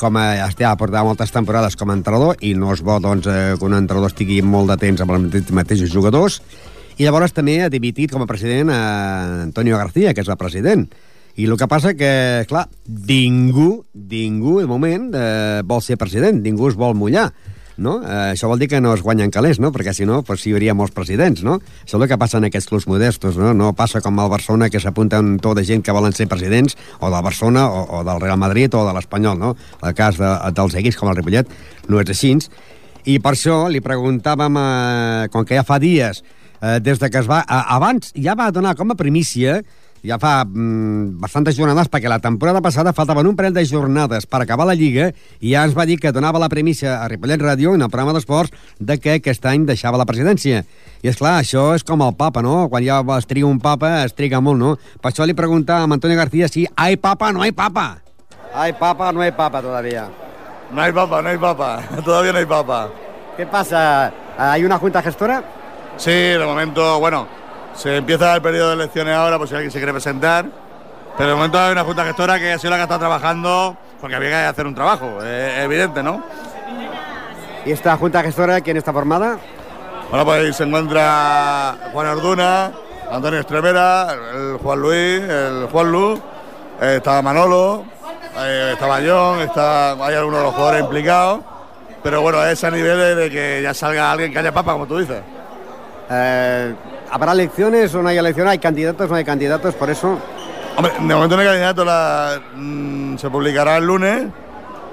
com 0.00 0.16
a, 0.20 0.50
ja 0.56 0.76
portava 0.76 1.08
moltes 1.08 1.32
temporades 1.32 1.76
com 1.80 1.90
a 1.90 1.96
entrenador 1.96 2.36
i 2.44 2.52
no 2.56 2.74
és 2.76 2.84
bo 2.84 3.00
doncs, 3.00 3.26
eh, 3.26 3.54
que 3.56 3.64
un 3.64 3.72
entrenador 3.76 4.12
estigui 4.12 4.42
molt 4.44 4.68
de 4.68 4.76
temps 4.84 5.00
amb 5.00 5.16
els 5.16 5.24
mate- 5.26 5.56
mateixos 5.62 5.92
jugadors 5.92 6.42
i 7.00 7.06
llavors 7.06 7.32
també 7.32 7.62
ha 7.64 7.70
dimitit 7.72 8.12
com 8.12 8.20
a 8.20 8.28
president 8.28 8.68
a 8.74 8.80
Antonio 9.46 9.78
García, 9.80 10.12
que 10.12 10.20
és 10.20 10.28
el 10.28 10.36
president. 10.36 10.82
I 11.40 11.46
el 11.46 11.56
que 11.56 11.68
passa 11.70 11.94
que, 11.96 12.10
clar, 12.50 12.66
ningú, 13.08 13.86
ningú, 13.94 14.58
de 14.60 14.68
moment, 14.68 15.06
eh, 15.16 15.62
vol 15.64 15.80
ser 15.80 15.96
president, 15.96 16.42
ningú 16.44 16.68
es 16.68 16.76
vol 16.76 16.92
mullar. 16.92 17.30
No? 17.80 17.94
Eh, 18.04 18.34
això 18.34 18.50
vol 18.50 18.60
dir 18.60 18.68
que 18.68 18.82
no 18.84 18.92
es 18.92 19.00
guanyen 19.00 19.30
calés, 19.32 19.56
no? 19.64 19.70
perquè 19.72 19.94
si 19.96 20.04
no, 20.04 20.18
pues, 20.20 20.44
hi 20.44 20.52
hauria 20.52 20.74
molts 20.76 20.92
presidents. 20.92 21.40
No? 21.40 21.54
Això 21.86 21.96
és 21.96 22.02
el 22.02 22.04
que 22.10 22.18
passa 22.20 22.36
en 22.36 22.44
aquests 22.50 22.68
clubs 22.68 22.86
modestos. 22.90 23.38
No, 23.40 23.54
no 23.56 23.70
passa 23.72 24.02
com 24.04 24.20
al 24.20 24.28
Barcelona, 24.28 24.68
que 24.68 24.82
s'apunta 24.82 25.22
un 25.24 25.38
to 25.40 25.54
de 25.56 25.64
gent 25.64 25.80
que 25.80 25.94
volen 25.96 26.12
ser 26.12 26.26
presidents, 26.28 26.76
o 26.98 27.08
del 27.08 27.24
Barcelona, 27.24 27.70
o, 27.70 27.86
o 27.96 28.02
del 28.04 28.20
Real 28.20 28.36
Madrid, 28.36 28.76
o 28.76 28.82
de 28.84 28.92
l'Espanyol. 28.98 29.38
No? 29.40 29.54
El 29.80 29.96
cas 29.96 30.20
de, 30.20 30.34
dels 30.52 30.76
equips 30.82 31.00
com 31.00 31.08
el 31.08 31.16
Ripollet 31.16 31.48
no 31.88 32.04
és 32.04 32.12
així. 32.12 32.34
I 33.08 33.16
per 33.24 33.32
això 33.32 33.62
li 33.72 33.80
preguntàvem, 33.80 34.60
eh, 34.60 35.32
com 35.32 35.48
que 35.48 35.56
ja 35.56 35.64
fa 35.64 35.80
dies, 35.80 36.20
eh, 36.62 36.78
des 36.80 36.98
de 36.98 37.10
que 37.10 37.18
es 37.18 37.28
va... 37.30 37.42
A, 37.46 37.62
abans 37.76 38.12
ja 38.16 38.36
va 38.38 38.50
donar 38.54 38.76
com 38.76 38.92
a 38.92 38.98
primícia 38.98 39.60
ja 40.02 40.18
fa 40.18 40.44
mm, 40.44 41.20
bastantes 41.20 41.56
jornades, 41.56 41.90
perquè 41.92 42.08
la 42.08 42.20
temporada 42.20 42.60
passada 42.64 42.94
faltaven 42.96 43.28
un 43.28 43.36
parell 43.36 43.54
de 43.54 43.64
jornades 43.68 44.26
per 44.26 44.42
acabar 44.42 44.66
la 44.68 44.74
Lliga, 44.74 45.10
i 45.40 45.52
ja 45.52 45.64
ens 45.66 45.76
va 45.76 45.86
dir 45.88 45.98
que 46.00 46.12
donava 46.12 46.40
la 46.40 46.48
premissa 46.48 46.98
a 47.00 47.08
Ripollet 47.08 47.42
Ràdio, 47.42 47.74
en 47.74 47.84
el 47.84 47.90
programa 47.92 48.14
d'esports, 48.16 48.52
de 48.78 48.98
que 48.98 49.18
aquest 49.18 49.44
any 49.46 49.66
deixava 49.68 50.00
la 50.00 50.08
presidència. 50.08 50.64
I 51.02 51.12
és 51.12 51.20
clar, 51.20 51.38
això 51.40 51.70
és 51.76 51.84
com 51.84 52.02
el 52.04 52.14
papa, 52.16 52.42
no? 52.42 52.68
Quan 52.72 52.84
ja 52.84 53.00
es 53.18 53.28
triga 53.28 53.48
un 53.48 53.60
papa, 53.60 54.04
es 54.04 54.16
triga 54.16 54.40
molt, 54.40 54.60
no? 54.60 54.76
Per 55.00 55.12
això 55.12 55.26
li 55.26 55.36
preguntàvem 55.36 55.90
a 55.90 56.00
Antonio 56.00 56.16
García 56.16 56.48
si 56.48 56.66
hay 56.76 56.96
papa 56.96 57.32
no 57.32 57.42
hay 57.42 57.52
papa. 57.52 58.00
Hay 58.54 58.72
papa 58.72 59.12
no 59.12 59.20
hay 59.20 59.32
papa 59.32 59.62
todavía. 59.62 60.08
No 60.72 60.82
hay 60.82 60.92
papa, 60.92 61.20
no 61.22 61.28
hay 61.28 61.38
papa. 61.38 61.82
Todavía 62.04 62.32
no 62.32 62.38
hay 62.38 62.46
papa. 62.46 62.88
¿Qué 63.36 63.44
pasa? 63.44 64.12
¿Hay 64.38 64.64
una 64.64 64.78
junta 64.78 65.02
gestora? 65.02 65.42
Sí, 66.00 66.10
de 66.12 66.46
momento, 66.46 66.98
bueno, 66.98 67.28
se 67.74 67.98
empieza 67.98 68.34
el 68.34 68.40
periodo 68.40 68.68
de 68.68 68.74
elecciones 68.76 69.14
ahora, 69.14 69.36
por 69.36 69.46
si 69.46 69.54
alguien 69.54 69.70
se 69.70 69.76
quiere 69.76 69.92
presentar. 69.92 70.46
Pero 71.18 71.28
de 71.28 71.36
momento 71.36 71.60
hay 71.60 71.72
una 71.72 71.84
junta 71.84 72.06
gestora 72.06 72.38
que 72.38 72.54
ha 72.54 72.58
sido 72.58 72.70
la 72.70 72.76
que 72.76 72.84
está 72.84 72.98
trabajando, 72.98 73.76
porque 74.00 74.16
había 74.16 74.30
que 74.30 74.36
hacer 74.36 74.66
un 74.66 74.74
trabajo, 74.74 75.18
eh, 75.22 75.62
evidente, 75.62 76.02
¿no? 76.02 76.24
¿Y 77.66 77.72
esta 77.72 77.98
junta 77.98 78.22
gestora 78.22 78.62
quién 78.62 78.78
está 78.78 78.94
formada? 78.94 79.36
Bueno, 80.08 80.24
pues 80.24 80.40
ahí 80.40 80.52
se 80.54 80.64
encuentra 80.64 81.76
Juan 81.92 82.06
Orduna, 82.06 82.72
Antonio 83.12 83.38
Estremera, 83.38 84.14
el 84.34 84.56
Juan 84.56 84.80
Luis, 84.80 85.20
el 85.20 85.68
Juan 85.70 85.92
Luz, 85.92 86.18
eh, 86.80 86.94
está 86.96 87.20
Manolo, 87.20 87.84
eh, 88.38 88.70
está 88.72 88.86
Bayón, 88.86 89.40
está, 89.40 89.92
hay 90.02 90.14
algunos 90.14 90.38
de 90.40 90.46
los 90.46 90.54
jugadores 90.54 90.80
implicados. 90.80 91.40
Pero 92.02 92.22
bueno, 92.22 92.42
es 92.46 92.64
a 92.64 92.70
nivel 92.70 93.16
de 93.18 93.30
que 93.30 93.60
ya 93.62 93.74
salga 93.74 94.10
alguien 94.10 94.32
que 94.32 94.38
haya 94.38 94.50
papa, 94.50 94.72
como 94.72 94.86
tú 94.86 94.96
dices. 94.96 95.20
Eh, 96.10 96.74
¿Habrá 97.10 97.32
elecciones 97.32 97.94
o 97.94 98.02
no 98.02 98.08
hay 98.08 98.18
elecciones? 98.18 98.52
¿Hay 98.52 98.58
candidatos 98.58 99.06
o 99.06 99.10
no 99.10 99.16
hay 99.16 99.24
candidatos? 99.24 99.74
Por 99.74 99.90
eso... 99.90 100.18
Hombre, 100.76 100.92
de 100.94 101.14
momento 101.14 101.36
no 101.36 101.42
hay 101.42 101.48
candidato, 101.48 101.84
la, 101.84 102.40
mm, 102.54 103.16
se 103.16 103.28
publicará 103.28 103.76
el 103.76 103.84
lunes, 103.84 104.26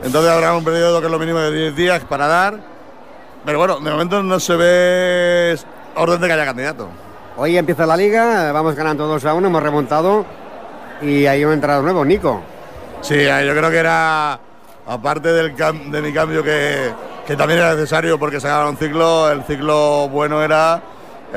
entonces 0.03 0.31
habrá 0.31 0.53
un 0.55 0.63
periodo 0.63 0.99
que 0.99 1.05
es 1.05 1.11
lo 1.11 1.19
mínimo 1.19 1.39
de 1.39 1.51
10 1.51 1.75
días 1.75 2.03
para 2.03 2.27
dar. 2.27 2.55
Pero 3.45 3.57
bueno, 3.57 3.79
de 3.79 3.91
momento 3.91 4.21
no 4.21 4.39
se 4.39 4.55
ve 4.55 5.57
orden 5.95 6.19
de 6.19 6.27
que 6.27 6.33
haya 6.33 6.45
candidato. 6.45 6.89
Hoy 7.37 7.57
empieza 7.57 7.85
la 7.85 7.95
liga, 7.95 8.51
vamos 8.51 8.75
ganando 8.75 9.07
2 9.07 9.25
a 9.25 9.33
1, 9.33 9.47
hemos 9.47 9.63
remontado 9.63 10.25
y 11.01 11.25
hay 11.25 11.45
un 11.45 11.53
entrenador 11.53 11.83
nuevo, 11.83 12.03
Nico. 12.03 12.41
Sí, 13.01 13.15
eh, 13.15 13.45
yo 13.45 13.53
creo 13.55 13.69
que 13.69 13.77
era, 13.77 14.39
aparte 14.87 15.31
del 15.31 15.55
de 15.55 16.01
mi 16.01 16.11
cambio 16.11 16.43
que, 16.43 16.91
que 17.25 17.35
también 17.35 17.59
era 17.59 17.75
necesario 17.75 18.19
porque 18.19 18.41
se 18.41 18.47
acababa 18.47 18.69
un 18.69 18.77
ciclo, 18.77 19.31
el 19.31 19.43
ciclo 19.43 20.09
bueno 20.09 20.43
era 20.43 20.81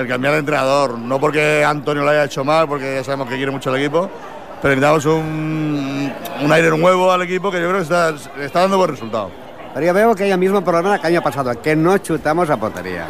el 0.01 0.09
cambiar 0.09 0.33
de 0.35 0.41
entrenador. 0.41 0.99
No 0.99 1.19
porque 1.21 1.65
Antonio 1.65 2.03
lo 2.03 2.11
haya 2.11 2.25
hecho 2.25 2.45
mal, 2.45 2.67
porque 2.69 2.97
ya 2.97 3.05
sabemos 3.05 3.29
que 3.29 3.37
quiere 3.37 3.51
mucho 3.51 3.75
el 3.75 3.81
equipo, 3.81 4.09
pero 4.61 4.75
necesitamos 4.75 5.05
un, 5.07 6.13
un 6.43 6.53
aire 6.53 6.71
nuevo 6.77 7.11
al 7.13 7.23
equipo 7.23 7.51
que 7.51 7.61
yo 7.61 7.69
creo 7.69 7.77
que 7.79 7.83
está, 7.83 8.13
está 8.41 8.61
dando 8.61 8.77
buen 8.79 8.91
resultado. 8.91 9.31
Pero 9.75 9.87
yo 9.87 9.95
veo 9.95 10.15
que 10.15 10.25
hay 10.25 10.31
el 10.33 10.39
mismo 10.39 10.63
problema 10.65 10.99
que 11.01 11.07
el 11.07 11.15
año 11.15 11.23
pasado, 11.23 11.61
que 11.63 11.77
no 11.77 11.97
chutamos 11.99 12.51
a 12.51 12.57
portería. 12.57 13.07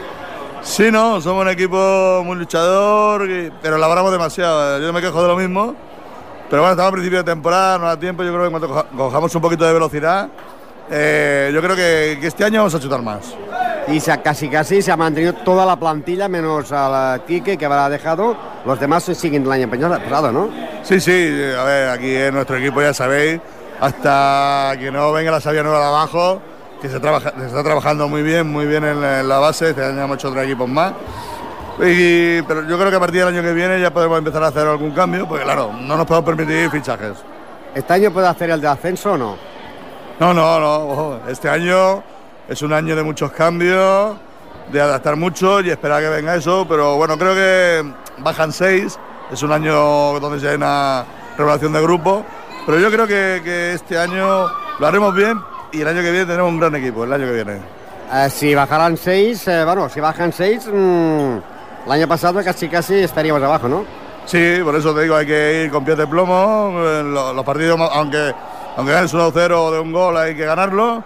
Sí, 0.62 0.90
no, 0.90 1.20
somos 1.22 1.42
un 1.42 1.48
equipo 1.50 2.20
muy 2.24 2.36
luchador, 2.36 3.26
pero 3.62 3.78
laboramos 3.78 4.12
demasiado. 4.12 4.78
Yo 4.78 4.92
me 4.92 5.00
quejo 5.00 5.22
de 5.22 5.28
lo 5.28 5.36
mismo. 5.36 5.74
Pero 6.50 6.62
bueno, 6.62 6.72
estamos 6.72 6.88
a 6.90 6.92
principio 6.92 7.18
de 7.18 7.24
temporada, 7.24 7.78
no 7.78 7.86
da 7.86 7.96
tiempo. 7.98 8.22
Yo 8.24 8.30
creo 8.30 8.40
que 8.40 8.46
en 8.46 8.50
cuanto 8.50 8.68
coja- 8.68 8.86
cojamos 8.94 9.34
un 9.34 9.40
poquito 9.40 9.64
de 9.64 9.72
velocidad, 9.72 10.28
eh, 10.90 11.50
yo 11.54 11.60
creo 11.62 11.76
que, 11.76 12.18
que 12.20 12.26
este 12.26 12.44
año 12.44 12.58
vamos 12.60 12.74
a 12.74 12.80
chutar 12.80 13.02
más. 13.02 13.34
Y 13.88 13.98
se, 14.00 14.16
casi 14.20 14.48
casi 14.48 14.82
se 14.82 14.92
ha 14.92 14.96
mantenido 14.96 15.32
toda 15.32 15.64
la 15.66 15.76
plantilla, 15.76 16.28
menos 16.28 16.70
a 16.72 16.88
la 16.88 17.20
Quique, 17.26 17.56
que 17.56 17.64
habrá 17.66 17.88
dejado. 17.88 18.36
Los 18.64 18.78
demás 18.78 19.02
se 19.04 19.14
siguen 19.14 19.42
del 19.42 19.52
año 19.52 19.68
pasado, 19.70 20.30
¿no? 20.30 20.48
Sí, 20.82 21.00
sí, 21.00 21.10
a 21.58 21.64
ver, 21.64 21.88
aquí 21.90 22.14
en 22.14 22.34
nuestro 22.34 22.56
equipo 22.56 22.80
ya 22.82 22.94
sabéis, 22.94 23.40
hasta 23.80 24.72
que 24.78 24.90
no 24.90 25.12
venga 25.12 25.30
la 25.32 25.40
sabia 25.40 25.62
nueva 25.62 25.78
de 25.80 25.86
abajo, 25.86 26.40
que 26.80 26.88
se, 26.88 27.00
trabaja, 27.00 27.32
se 27.38 27.46
está 27.46 27.62
trabajando 27.64 28.06
muy 28.08 28.22
bien, 28.22 28.46
muy 28.50 28.66
bien 28.66 28.84
en 28.84 29.00
la, 29.00 29.20
en 29.20 29.28
la 29.28 29.38
base, 29.38 29.70
este 29.70 29.84
año 29.84 30.02
hemos 30.04 30.16
hecho 30.18 30.28
otros 30.28 30.44
equipos 30.44 30.68
más. 30.68 30.92
Y- 31.82 32.42
pero 32.42 32.66
yo 32.68 32.78
creo 32.78 32.90
que 32.90 32.96
a 32.96 33.00
partir 33.00 33.20
del 33.24 33.34
año 33.34 33.42
que 33.42 33.52
viene 33.54 33.80
ya 33.80 33.90
podemos 33.92 34.18
empezar 34.18 34.42
a 34.44 34.48
hacer 34.48 34.66
algún 34.66 34.90
cambio, 34.92 35.26
porque 35.26 35.44
claro, 35.44 35.72
no 35.72 35.96
nos 35.96 36.06
podemos 36.06 36.26
permitir 36.34 36.70
fichajes. 36.70 37.12
¿Este 37.74 37.92
año 37.92 38.10
puede 38.12 38.28
hacer 38.28 38.50
el 38.50 38.60
de 38.60 38.68
ascenso 38.68 39.12
o 39.12 39.16
no? 39.18 39.36
No, 40.20 40.34
no, 40.34 40.60
no. 40.60 41.20
Este 41.28 41.48
año 41.48 42.02
es 42.48 42.60
un 42.62 42.72
año 42.72 42.94
de 42.94 43.02
muchos 43.02 43.32
cambios, 43.32 44.16
de 44.70 44.80
adaptar 44.80 45.16
mucho 45.16 45.60
y 45.60 45.70
esperar 45.70 46.02
que 46.02 46.08
venga 46.10 46.34
eso. 46.34 46.66
Pero 46.68 46.96
bueno, 46.96 47.16
creo 47.16 47.34
que 47.34 47.90
bajan 48.18 48.52
seis. 48.52 48.98
Es 49.32 49.42
un 49.42 49.52
año 49.52 50.20
donde 50.20 50.38
ya 50.38 50.50
hay 50.50 50.56
una 50.56 51.04
revelación 51.38 51.72
de 51.72 51.80
grupo. 51.82 52.24
Pero 52.66 52.78
yo 52.78 52.90
creo 52.90 53.06
que, 53.06 53.40
que 53.42 53.72
este 53.72 53.98
año 53.98 54.46
lo 54.78 54.86
haremos 54.86 55.14
bien 55.14 55.40
y 55.72 55.80
el 55.80 55.88
año 55.88 56.02
que 56.02 56.10
viene 56.10 56.26
tenemos 56.26 56.50
un 56.50 56.60
gran 56.60 56.74
equipo. 56.74 57.04
El 57.04 57.12
año 57.12 57.24
que 57.26 57.32
viene. 57.32 57.58
Eh, 58.12 58.28
si 58.28 58.54
bajaran 58.54 58.96
seis, 58.96 59.46
eh, 59.48 59.64
bueno, 59.64 59.88
si 59.88 60.00
bajan 60.00 60.32
seis, 60.32 60.66
mm, 60.66 61.36
el 61.86 61.92
año 61.92 62.08
pasado 62.08 62.42
casi 62.44 62.68
casi 62.68 62.96
estaríamos 62.96 63.42
abajo, 63.42 63.68
¿no? 63.68 63.84
Sí, 64.26 64.58
por 64.62 64.74
eso 64.74 64.92
te 64.94 65.02
digo, 65.02 65.14
hay 65.16 65.26
que 65.26 65.62
ir 65.64 65.70
con 65.70 65.84
pies 65.84 65.96
de 65.96 66.06
plomo. 66.06 66.72
eh, 66.84 67.02
Los, 67.04 67.34
los 67.34 67.44
partidos, 67.44 67.80
aunque, 67.92 68.34
aunque 68.76 68.92
ganes 68.92 69.12
1-0 69.14 69.70
de 69.72 69.78
un 69.80 69.92
gol, 69.92 70.16
hay 70.16 70.34
que 70.34 70.44
ganarlo. 70.44 71.02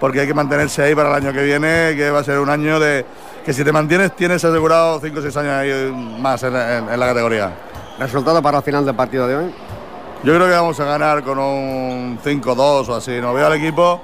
Porque 0.00 0.20
hay 0.20 0.26
que 0.26 0.34
mantenerse 0.34 0.82
ahí 0.82 0.94
para 0.94 1.08
el 1.10 1.14
año 1.14 1.32
que 1.32 1.42
viene, 1.44 1.94
que 1.96 2.10
va 2.10 2.18
a 2.18 2.24
ser 2.24 2.38
un 2.40 2.50
año 2.50 2.80
de 2.80 3.06
que 3.44 3.52
si 3.52 3.62
te 3.64 3.72
mantienes 3.72 4.14
tienes 4.16 4.44
asegurado 4.44 5.00
5 5.00 5.18
o 5.18 5.22
6 5.22 5.36
años 5.36 5.52
ahí 5.52 6.16
más 6.20 6.42
en, 6.42 6.54
en- 6.56 6.88
en 6.88 7.00
la 7.00 7.06
categoría. 7.06 7.52
¿Resultado 7.98 8.42
para 8.42 8.58
el 8.58 8.64
final 8.64 8.84
del 8.84 8.94
partido 8.96 9.26
de 9.28 9.36
hoy? 9.36 9.54
Yo 10.24 10.34
creo 10.34 10.46
que 10.46 10.52
vamos 10.52 10.78
a 10.80 10.84
ganar 10.84 11.22
con 11.22 11.38
un 11.38 12.18
5-2 12.24 12.88
o 12.88 12.94
así. 12.96 13.12
No 13.20 13.32
veo 13.34 13.46
al 13.46 13.52
equipo 13.54 14.00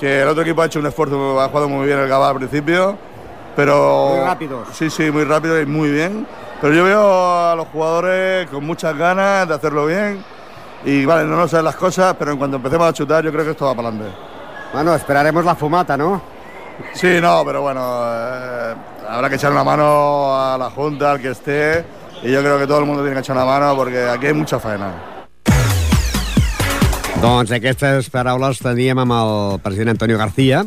que 0.00 0.22
el 0.22 0.28
otro 0.28 0.42
equipo 0.42 0.60
ha 0.62 0.66
hecho 0.66 0.80
un 0.80 0.86
esfuerzo, 0.86 1.40
ha 1.40 1.48
jugado 1.48 1.68
muy 1.68 1.86
bien 1.86 1.98
el 2.00 2.08
Gabá 2.08 2.30
al 2.30 2.36
principio, 2.36 2.98
pero 3.54 4.14
Muy 4.16 4.26
rápidos. 4.26 4.68
Sí, 4.72 4.90
sí, 4.90 5.10
muy 5.10 5.24
rápido 5.24 5.60
y 5.60 5.66
muy 5.66 5.90
bien. 5.90 6.26
Pero 6.60 6.74
yo 6.74 6.84
veo 6.84 7.50
a 7.50 7.54
los 7.54 7.68
jugadores 7.68 8.48
con 8.50 8.64
muchas 8.66 8.96
ganas 8.96 9.46
de 9.46 9.54
hacerlo 9.54 9.86
bien 9.86 10.22
y 10.84 11.04
vale, 11.04 11.24
no 11.24 11.36
nos 11.36 11.50
salen 11.50 11.64
las 11.64 11.76
cosas, 11.76 12.14
pero 12.18 12.32
en 12.32 12.38
cuanto 12.38 12.56
empecemos 12.56 12.88
a 12.88 12.92
chutar 12.92 13.24
yo 13.24 13.32
creo 13.32 13.44
que 13.44 13.50
esto 13.52 13.66
va 13.66 13.74
para 13.74 13.88
adelante. 13.88 14.16
Bueno, 14.72 14.94
esperaremos 14.94 15.44
la 15.44 15.54
fumata, 15.54 15.96
¿no? 15.96 16.20
Sí, 16.92 17.18
no, 17.20 17.42
pero 17.44 17.62
bueno, 17.62 17.80
eh, 17.82 18.74
habrá 19.08 19.28
que 19.28 19.36
echar 19.36 19.50
una 19.50 19.64
mano 19.64 20.36
a 20.36 20.56
la 20.58 20.70
Junta, 20.70 21.12
al 21.12 21.20
que 21.20 21.30
esté, 21.30 21.84
y 22.22 22.30
yo 22.30 22.40
creo 22.40 22.58
que 22.58 22.66
todo 22.66 22.80
el 22.80 22.86
mundo 22.86 23.02
tiene 23.02 23.14
que 23.14 23.20
echar 23.20 23.36
una 23.36 23.44
mano 23.44 23.74
porque 23.74 24.08
aquí 24.08 24.26
hay 24.26 24.34
mucha 24.34 24.58
faena. 24.58 25.18
Doncs 27.18 27.50
aquestes 27.50 28.12
paraules 28.14 28.60
teníem 28.62 29.00
amb 29.02 29.14
el 29.16 29.32
president 29.64 29.96
Antonio 29.96 30.18
García, 30.20 30.60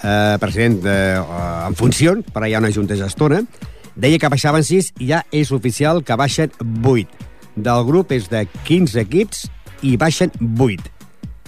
eh, 0.00 0.38
president 0.40 0.86
eh, 0.88 1.20
en 1.68 2.22
però 2.32 2.46
hi 2.46 2.54
ha 2.54 2.62
una 2.64 2.72
junta 2.72 2.96
gestora, 2.96 3.42
deia 3.94 4.18
que 4.18 4.28
baixaven 4.32 4.64
6 4.64 4.94
i 5.00 5.10
ja 5.10 5.20
és 5.30 5.52
oficial 5.52 6.02
que 6.02 6.16
baixen 6.16 6.50
8. 6.82 7.31
Del 7.56 7.84
grup 7.84 8.12
és 8.12 8.28
de 8.32 8.46
15 8.64 9.00
equips 9.02 9.46
i 9.82 9.96
baixen 10.00 10.32
8. 10.40 10.90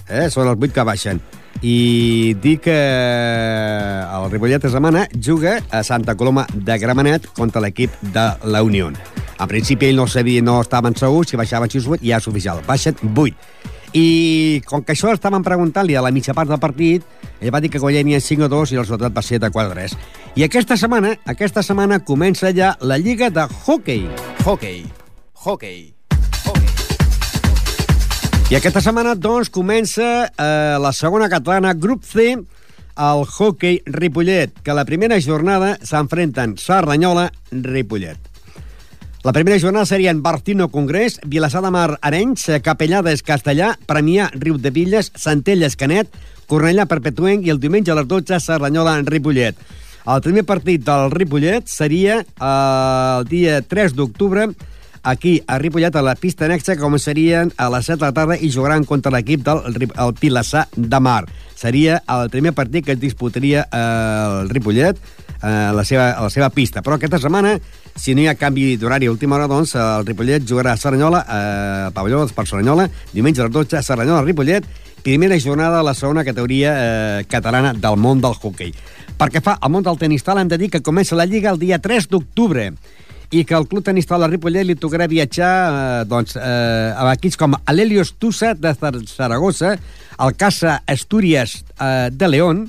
Eh? 0.09 0.27
Són 0.29 0.47
els 0.47 0.59
8 0.59 0.73
que 0.75 0.85
baixen. 0.85 1.21
I 1.65 2.35
dic 2.43 2.65
que 2.67 2.75
el 2.75 4.29
Ripollet 4.31 4.61
de 4.61 4.69
setmana 4.69 5.05
juga 5.15 5.59
a 5.71 5.83
Santa 5.83 6.15
Coloma 6.15 6.45
de 6.53 6.77
Gramenet 6.77 7.29
contra 7.33 7.63
l'equip 7.63 7.93
de 8.13 8.25
la 8.43 8.61
Unió. 8.63 8.91
En 9.39 9.47
principi 9.51 9.89
ell 9.89 9.97
no 9.99 10.07
sabia, 10.07 10.43
no 10.43 10.59
estaven 10.61 10.95
segurs 10.95 11.31
si 11.31 11.39
baixaven 11.39 11.71
6 11.71 11.87
o 11.87 11.95
8 11.95 12.05
i 12.05 12.11
ja 12.11 12.19
és 12.21 12.27
oficial. 12.27 12.61
Baixen 12.67 12.99
8. 13.15 13.33
I 13.95 14.61
com 14.67 14.83
que 14.83 14.91
això 14.91 15.13
estaven 15.15 15.43
preguntant-li 15.43 15.95
a 15.95 16.03
la 16.03 16.11
mitja 16.11 16.35
part 16.35 16.51
del 16.51 16.59
partit, 16.59 17.05
ell 17.39 17.53
va 17.55 17.63
dir 17.63 17.71
que 17.71 17.79
guanyarien 17.79 18.21
5 18.21 18.45
o 18.45 18.51
2 18.51 18.75
i 18.75 18.79
el 18.79 18.83
resultat 18.83 19.15
va 19.15 19.23
ser 19.23 19.39
de 19.39 19.49
4 19.49 19.73
3. 19.73 19.97
I 20.35 20.47
aquesta 20.47 20.75
setmana, 20.77 21.15
aquesta 21.25 21.63
setmana 21.63 22.03
comença 22.03 22.51
ja 22.51 22.75
la 22.81 22.99
Lliga 22.99 23.31
de 23.31 23.47
Hockey. 23.65 24.09
Hockey. 24.43 24.85
Hockey. 25.45 25.94
I 28.45 28.53
aquesta 28.53 28.77
setmana, 28.77 29.15
doncs, 29.17 29.49
comença 29.49 30.05
eh, 30.29 30.75
la 30.77 30.91
segona 30.93 31.25
catalana, 31.31 31.71
grup 31.73 32.03
C, 32.05 32.35
el 32.37 33.23
hockey 33.25 33.79
Ripollet, 33.89 34.59
que 34.61 34.75
la 34.77 34.83
primera 34.85 35.17
jornada 35.17 35.71
s'enfrenten 35.81 36.53
Sardanyola-Ripollet. 36.61 38.29
La 39.25 39.33
primera 39.33 39.57
jornada 39.57 39.89
serien 39.89 40.21
Bartino 40.21 40.67
Congrés, 40.69 41.17
Vilassar 41.25 41.63
de 41.65 41.71
Mar 41.73 41.97
Arenys, 42.05 42.45
Capellades 42.61 43.25
Castellà, 43.25 43.71
Premià 43.89 44.29
Riu 44.35 44.61
de 44.61 44.69
Villes, 44.69 45.09
Centelles 45.17 45.73
Canet, 45.73 46.13
Cornellà 46.45 46.85
Perpetuenc 46.85 47.49
i 47.49 47.49
el 47.49 47.57
diumenge 47.57 47.89
a 47.89 47.97
les 47.97 48.05
12 48.05 48.37
Cerdanyola 48.45 48.99
en 49.01 49.09
Ripollet. 49.09 49.57
El 50.05 50.21
primer 50.21 50.45
partit 50.45 50.85
del 50.85 51.09
Ripollet 51.09 51.65
seria 51.65 52.21
eh, 52.21 52.45
el 52.45 53.25
dia 53.33 53.57
3 53.65 53.97
d'octubre 53.97 54.51
aquí 55.05 55.43
a 55.47 55.59
Ripollet, 55.59 55.95
a 55.95 56.01
la 56.01 56.15
pista 56.17 56.49
anexa, 56.49 56.75
començarien 56.81 57.53
a 57.61 57.69
les 57.69 57.85
7 57.87 58.01
de 58.01 58.07
la 58.07 58.13
tarda 58.17 58.35
i 58.41 58.49
jugaran 58.51 58.83
contra 58.89 59.13
l'equip 59.13 59.45
del 59.45 59.61
el 59.69 60.13
Pilassar 60.19 60.65
de 60.75 60.99
Mar. 60.99 61.23
Seria 61.55 62.01
el 62.09 62.31
primer 62.33 62.51
partit 62.57 62.83
que 62.83 62.97
es 62.97 62.99
disputaria 62.99 63.67
eh, 63.71 64.41
el 64.41 64.49
Ripollet 64.49 64.97
eh, 64.97 65.47
a 65.47 65.71
la 65.77 65.85
seva, 65.85 66.09
a 66.17 66.25
la 66.25 66.31
seva 66.33 66.49
pista. 66.49 66.81
Però 66.81 66.97
aquesta 66.97 67.21
setmana, 67.21 67.53
si 67.95 68.17
no 68.17 68.25
hi 68.25 68.27
ha 68.27 68.35
canvi 68.35 68.75
d'horari 68.81 69.07
a 69.07 69.13
última 69.13 69.37
hora, 69.37 69.47
doncs 69.47 69.75
el 69.77 70.09
Ripollet 70.09 70.43
jugarà 70.49 70.73
a 70.73 70.81
Cerdanyola, 70.81 71.21
eh, 71.21 71.85
al 71.91 71.95
pavelló 71.95 72.25
per 72.27 72.47
Cerdanyola, 72.49 72.89
diumenge 73.13 73.45
a 73.45 73.47
les 73.47 73.53
12, 73.53 73.85
Cerdanyola-Ripollet, 73.85 74.67
primera 75.05 75.37
jornada 75.39 75.77
de 75.77 75.85
la 75.85 75.93
segona 75.93 76.25
categoria 76.25 76.73
eh, 76.75 77.25
catalana 77.29 77.73
del 77.77 78.01
món 78.01 78.25
del 78.25 78.33
hoquei. 78.41 78.73
Perquè 79.15 79.39
fa 79.39 79.59
al 79.61 79.71
món 79.71 79.85
del 79.85 80.01
tenis 80.01 80.25
tal, 80.25 80.41
hem 80.41 80.49
de 80.49 80.57
dir 80.57 80.73
que 80.73 80.83
comença 80.83 81.15
la 81.15 81.29
Lliga 81.29 81.53
el 81.53 81.61
dia 81.61 81.77
3 81.79 82.09
d'octubre 82.09 82.71
i 83.35 83.43
que 83.43 83.55
al 83.57 83.67
Club 83.67 83.83
Tenis 83.83 84.07
Taula 84.07 84.29
Ripollet 84.31 84.63
li 84.63 84.77
tocarà 84.79 85.09
viatjar 85.11 85.51
eh, 85.65 86.05
doncs, 86.07 86.37
eh, 86.39 86.95
a 86.95 87.11
equips 87.11 87.35
com 87.39 87.57
l'Helios 87.73 88.13
Tusa 88.15 88.53
de 88.55 88.71
Saragossa, 89.11 89.75
el 90.23 90.35
Casa 90.39 90.79
Astúries 90.87 91.57
eh, 91.75 92.09
de 92.11 92.29
León, 92.31 92.65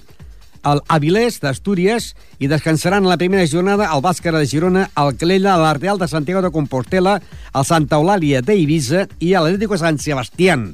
el 0.66 0.80
Avilés 0.90 1.38
d'Astúries 1.38 2.08
i 2.42 2.50
descansaran 2.50 3.06
a 3.06 3.12
la 3.12 3.18
primera 3.20 3.46
jornada 3.46 3.86
el 3.94 4.02
Bàscara 4.02 4.40
de 4.42 4.50
Girona, 4.50 4.88
el 4.98 5.14
Calella, 5.20 5.54
l'Arteal 5.60 6.02
de 6.02 6.08
Santiago 6.10 6.42
de 6.42 6.50
Compostela, 6.50 7.20
el 7.54 7.68
Santa 7.68 8.00
Eulàlia 8.00 8.42
d'Eivissa 8.42 9.06
i 9.20 9.36
l'Atlético 9.36 9.78
San 9.78 10.00
Sebastián. 10.02 10.72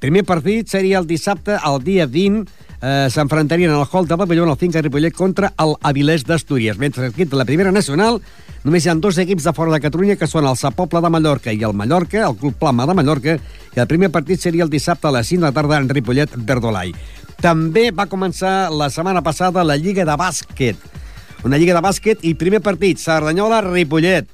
Primer 0.00 0.24
partit 0.28 0.72
seria 0.72 1.02
el 1.02 1.08
dissabte, 1.08 1.58
el 1.60 1.82
dia 1.84 2.08
20, 2.08 2.48
eh, 2.80 3.08
s'enfrontarien 3.10 3.70
al 3.70 3.86
hall 3.90 4.08
de 4.08 4.16
pavelló 4.16 4.44
al 4.44 4.58
Finca 4.58 4.82
Ripollet 4.82 5.14
contra 5.14 5.52
el 5.58 5.74
Avilés 5.82 6.24
d'Astúries. 6.24 6.78
Mentre 6.78 7.10
que 7.12 7.24
de 7.24 7.36
la 7.36 7.44
primera 7.44 7.72
nacional 7.72 8.20
només 8.64 8.84
hi 8.84 8.90
ha 8.90 8.94
dos 8.94 9.18
equips 9.18 9.44
de 9.44 9.52
fora 9.54 9.72
de 9.72 9.80
Catalunya 9.80 10.16
que 10.16 10.26
són 10.26 10.46
el 10.46 10.56
Sa 10.56 10.72
Pobla 10.74 11.00
de 11.00 11.10
Mallorca 11.10 11.52
i 11.52 11.62
el 11.62 11.74
Mallorca, 11.74 12.26
el 12.26 12.36
Club 12.36 12.56
Plama 12.58 12.86
de 12.86 12.94
Mallorca, 12.94 13.38
i 13.76 13.80
el 13.80 13.86
primer 13.86 14.10
partit 14.10 14.42
seria 14.42 14.64
el 14.64 14.70
dissabte 14.72 15.08
a 15.08 15.14
les 15.14 15.28
5 15.28 15.40
de 15.40 15.46
la 15.46 15.54
tarda 15.54 15.80
en 15.80 15.88
Ripollet 15.88 16.34
Verdolai. 16.36 16.94
També 17.40 17.90
va 17.92 18.08
començar 18.08 18.70
la 18.72 18.88
setmana 18.90 19.22
passada 19.22 19.64
la 19.64 19.76
Lliga 19.76 20.04
de 20.08 20.16
Bàsquet. 20.16 20.76
Una 21.44 21.58
Lliga 21.60 21.76
de 21.76 21.84
Bàsquet 21.84 22.24
i 22.24 22.34
primer 22.34 22.62
partit, 22.64 22.98
Cerdanyola-Ripollet. 22.98 24.32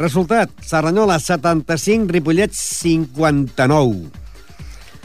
Resultat, 0.00 0.50
Cerdanyola 0.64 1.18
75, 1.20 2.10
Ripollet 2.12 2.52
59. 2.56 4.19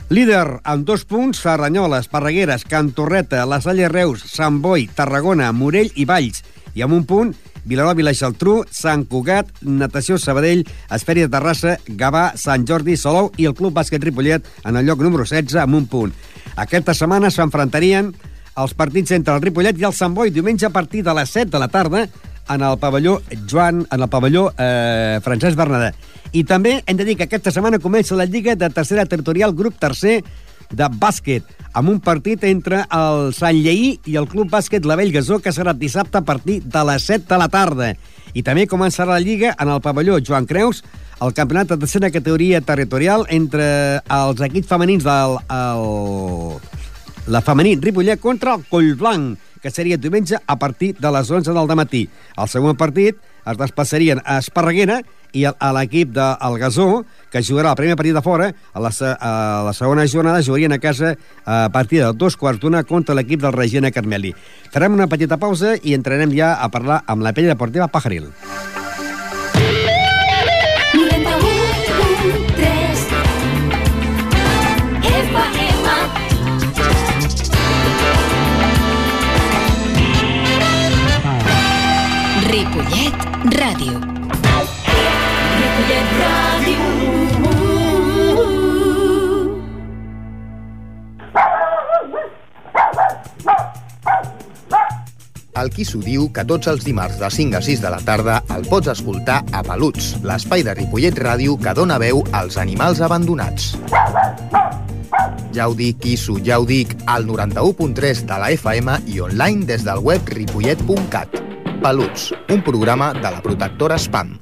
Líder 0.10 0.60
amb 0.64 0.86
dos 0.86 1.02
punts, 1.10 1.40
Cerdanyola, 1.42 1.98
Esparregueres, 2.04 2.64
Can 2.70 2.92
Torreta, 2.94 3.42
La 3.50 3.58
Salle 3.62 3.88
Reus, 3.90 4.22
Sant 4.30 4.60
Boi, 4.62 4.86
Tarragona, 4.86 5.50
Morell 5.52 5.90
i 5.98 6.06
Valls. 6.06 6.44
I 6.78 6.84
amb 6.86 6.94
un 6.94 7.08
punt, 7.10 7.32
Vilanova 7.66 8.04
i 8.04 8.06
la 8.06 8.14
Geltrú, 8.14 8.60
Sant 8.70 9.08
Cugat, 9.10 9.50
Natació 9.66 10.20
Sabadell, 10.22 10.62
Esfèria 10.94 11.26
de 11.26 11.34
Terrassa, 11.34 11.80
Gavà, 11.90 12.28
Sant 12.38 12.68
Jordi, 12.70 12.94
Salou 13.02 13.32
i 13.42 13.50
el 13.50 13.56
Club 13.58 13.74
Bàsquet 13.74 14.06
Ripollet 14.06 14.46
en 14.64 14.78
el 14.78 14.86
lloc 14.86 15.02
número 15.02 15.26
16 15.26 15.58
amb 15.64 15.82
un 15.82 15.90
punt. 15.90 16.14
Aquesta 16.56 16.94
setmana 16.94 17.34
s'enfrontarien 17.34 18.14
els 18.62 18.78
partits 18.78 19.12
entre 19.18 19.34
el 19.34 19.42
Ripollet 19.42 19.82
i 19.82 19.90
el 19.90 19.98
Sant 19.98 20.14
Boi 20.14 20.30
diumenge 20.30 20.70
a 20.70 20.76
partir 20.76 21.02
de 21.04 21.18
les 21.18 21.34
7 21.34 21.50
de 21.50 21.66
la 21.66 21.72
tarda 21.74 22.06
en 22.48 22.62
el 22.62 22.78
pavelló 22.78 23.24
Joan, 23.50 23.88
en 23.90 24.02
el 24.06 24.10
pavelló 24.10 24.52
eh, 24.54 25.20
Francesc 25.26 25.58
Bernadà. 25.58 25.96
I 26.36 26.44
també 26.44 26.82
hem 26.84 26.98
de 27.00 27.06
dir 27.08 27.16
que 27.16 27.30
aquesta 27.30 27.52
setmana 27.54 27.80
comença 27.80 28.18
la 28.20 28.26
Lliga 28.28 28.58
de 28.60 28.68
Tercera 28.68 29.06
Territorial 29.08 29.54
Grup 29.56 29.78
Tercer 29.80 30.18
de 30.68 30.88
bàsquet, 31.00 31.46
amb 31.72 31.94
un 31.94 32.02
partit 32.04 32.44
entre 32.44 32.82
el 32.92 33.32
Sant 33.38 33.56
Lleí 33.56 33.94
i 34.04 34.18
el 34.20 34.28
Club 34.28 34.50
Bàsquet 34.52 34.84
La 34.84 34.98
Vell 35.00 35.14
Gasó, 35.14 35.38
que 35.40 35.54
serà 35.56 35.72
dissabte 35.78 36.20
a 36.20 36.26
partir 36.28 36.60
de 36.66 36.84
les 36.90 37.08
7 37.08 37.30
de 37.30 37.40
la 37.40 37.48
tarda. 37.48 37.94
I 38.36 38.44
també 38.44 38.66
començarà 38.68 39.14
la 39.14 39.24
Lliga 39.24 39.54
en 39.56 39.72
el 39.72 39.80
pavelló 39.86 40.20
Joan 40.20 40.50
Creus, 40.50 40.84
el 41.24 41.32
campionat 41.38 41.72
de 41.72 41.78
tercera 41.80 42.12
categoria 42.12 42.60
territorial 42.60 43.24
entre 43.32 44.02
els 44.12 44.42
equips 44.50 44.68
femenins 44.68 45.08
del 45.08 45.38
el, 45.40 46.60
la 47.32 47.44
femení 47.46 47.78
Ripollet 47.80 48.20
contra 48.20 48.58
el 48.58 48.66
Collblanc, 48.68 49.38
que 49.64 49.72
seria 49.72 49.98
diumenge 49.98 50.36
a 50.46 50.60
partir 50.60 50.98
de 51.00 51.12
les 51.16 51.32
11 51.32 51.56
del 51.56 51.76
matí. 51.80 52.10
El 52.36 52.52
segon 52.52 52.76
partit 52.76 53.16
es 53.46 53.58
desplaçarien 53.58 54.20
a 54.26 54.42
Esparreguera 54.44 55.00
i 55.36 55.44
a, 55.46 55.54
l'equip 55.76 56.14
del 56.16 56.58
Gasó, 56.62 57.04
que 57.32 57.44
jugarà 57.44 57.72
el 57.74 57.78
primer 57.80 57.96
partit 58.00 58.16
de 58.16 58.22
fora, 58.24 58.54
a 58.74 58.80
la, 58.80 58.92
a 59.20 59.64
la 59.68 59.74
segona 59.76 60.08
jornada 60.08 60.44
jugarien 60.44 60.72
a 60.72 60.80
casa 60.80 61.16
a 61.44 61.70
partir 61.74 62.00
de 62.02 62.14
dos 62.16 62.38
quarts 62.40 62.60
d'una 62.64 62.84
contra 62.88 63.16
l'equip 63.16 63.42
del 63.44 63.54
Regina 63.54 63.92
Carmeli. 63.92 64.34
Farem 64.72 64.94
una 64.96 65.08
petita 65.12 65.38
pausa 65.38 65.76
i 65.84 65.94
entrarem 65.98 66.32
ja 66.36 66.56
a 66.56 66.70
parlar 66.72 67.04
amb 67.08 67.22
la 67.26 67.34
pella 67.36 67.50
deportiva 67.54 67.88
Pajaril. 67.92 68.32
91.3 70.96 73.06
FM 75.06 75.86
Ripollet 82.50 83.16
Ràdio. 83.60 84.15
El 95.56 95.70
qui 95.72 95.86
s'ho 95.88 96.02
diu 96.04 96.28
que 96.36 96.44
tots 96.48 96.68
els 96.68 96.84
dimarts 96.84 97.16
de 97.22 97.30
5 97.32 97.56
a 97.56 97.62
6 97.64 97.82
de 97.86 97.92
la 97.94 98.02
tarda 98.04 98.42
el 98.56 98.66
pots 98.68 98.92
escoltar 98.92 99.38
a 99.56 99.64
Peluts, 99.64 100.12
l'espai 100.28 100.66
de 100.68 100.76
Ripollet 100.76 101.16
Ràdio 101.16 101.56
que 101.62 101.74
dona 101.78 102.00
veu 102.02 102.24
als 102.36 102.60
animals 102.60 103.00
abandonats. 103.06 103.72
Ja 105.56 105.70
ho 105.70 105.76
dic, 105.80 106.02
Quisso, 106.04 106.36
ja 106.44 106.60
ho 106.60 106.68
dic, 106.68 106.98
al 107.08 107.28
91.3 107.30 108.26
de 108.28 108.40
la 108.44 108.52
FM 108.52 109.00
i 109.16 109.22
online 109.24 109.64
des 109.70 109.88
del 109.88 110.04
web 110.04 110.28
ripollet.cat. 110.28 111.40
Peluts, 111.80 112.34
un 112.52 112.66
programa 112.66 113.14
de 113.16 113.30
la 113.30 113.40
protectora 113.46 113.96
Spam. 113.96 114.36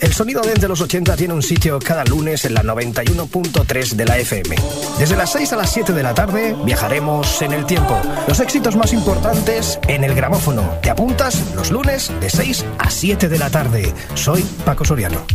El 0.00 0.12
sonido 0.12 0.42
desde 0.42 0.68
los 0.68 0.80
80 0.80 1.16
tiene 1.16 1.34
un 1.34 1.42
sitio 1.42 1.78
cada 1.78 2.04
lunes 2.04 2.44
en 2.44 2.54
la 2.54 2.62
91.3 2.62 3.94
de 3.94 4.04
la 4.04 4.18
FM. 4.18 4.56
Desde 4.98 5.16
las 5.16 5.32
6 5.32 5.52
a 5.52 5.56
las 5.56 5.72
7 5.72 5.92
de 5.92 6.02
la 6.02 6.14
tarde 6.14 6.54
viajaremos 6.64 7.42
en 7.42 7.52
el 7.52 7.66
tiempo. 7.66 8.00
Los 8.26 8.40
éxitos 8.40 8.76
más 8.76 8.92
importantes 8.92 9.78
en 9.88 10.04
el 10.04 10.14
gramófono. 10.14 10.78
¿Te 10.82 10.90
apuntas? 10.90 11.54
Los 11.54 11.70
lunes 11.70 12.12
de 12.20 12.30
6 12.30 12.64
a 12.78 12.90
7 12.90 13.28
de 13.28 13.38
la 13.38 13.50
tarde. 13.50 13.92
Soy 14.14 14.42
Paco 14.64 14.84
Soriano. 14.84 15.26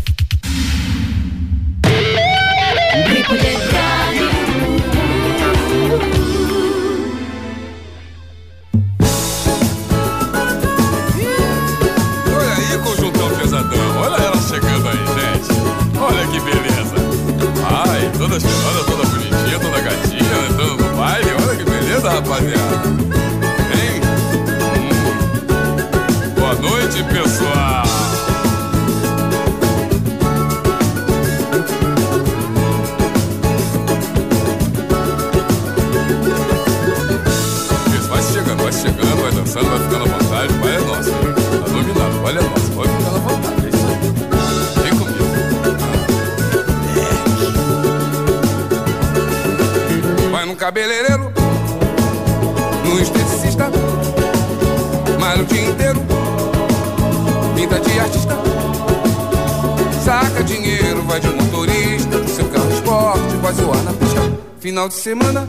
Final 64.74 64.90
de 64.90 64.96
semana, 64.96 65.48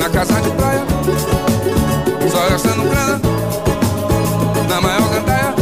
na 0.00 0.08
casa 0.08 0.40
de 0.40 0.50
praia, 0.52 0.82
só 2.30 2.48
gastando 2.48 2.88
grana, 2.88 3.20
na 4.66 4.80
maior 4.80 5.10
gandaia. 5.10 5.54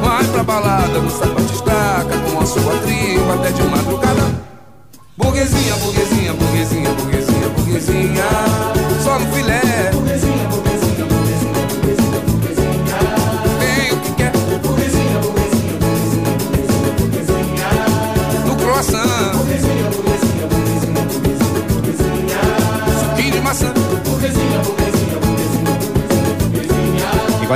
Vai 0.00 0.24
pra 0.26 0.44
balada, 0.44 1.00
no 1.00 1.10
sapato 1.10 1.52
estaca, 1.52 2.16
com 2.30 2.40
a 2.40 2.46
sua 2.46 2.78
tripa 2.78 3.34
até 3.34 3.50
de 3.50 3.62
madrugada. 3.64 4.40
Burguesinha, 5.16 5.74
burguesinha, 5.78 6.32
burguesinha, 6.32 6.90
burguesinha, 6.90 7.48
burguesinha, 7.48 8.24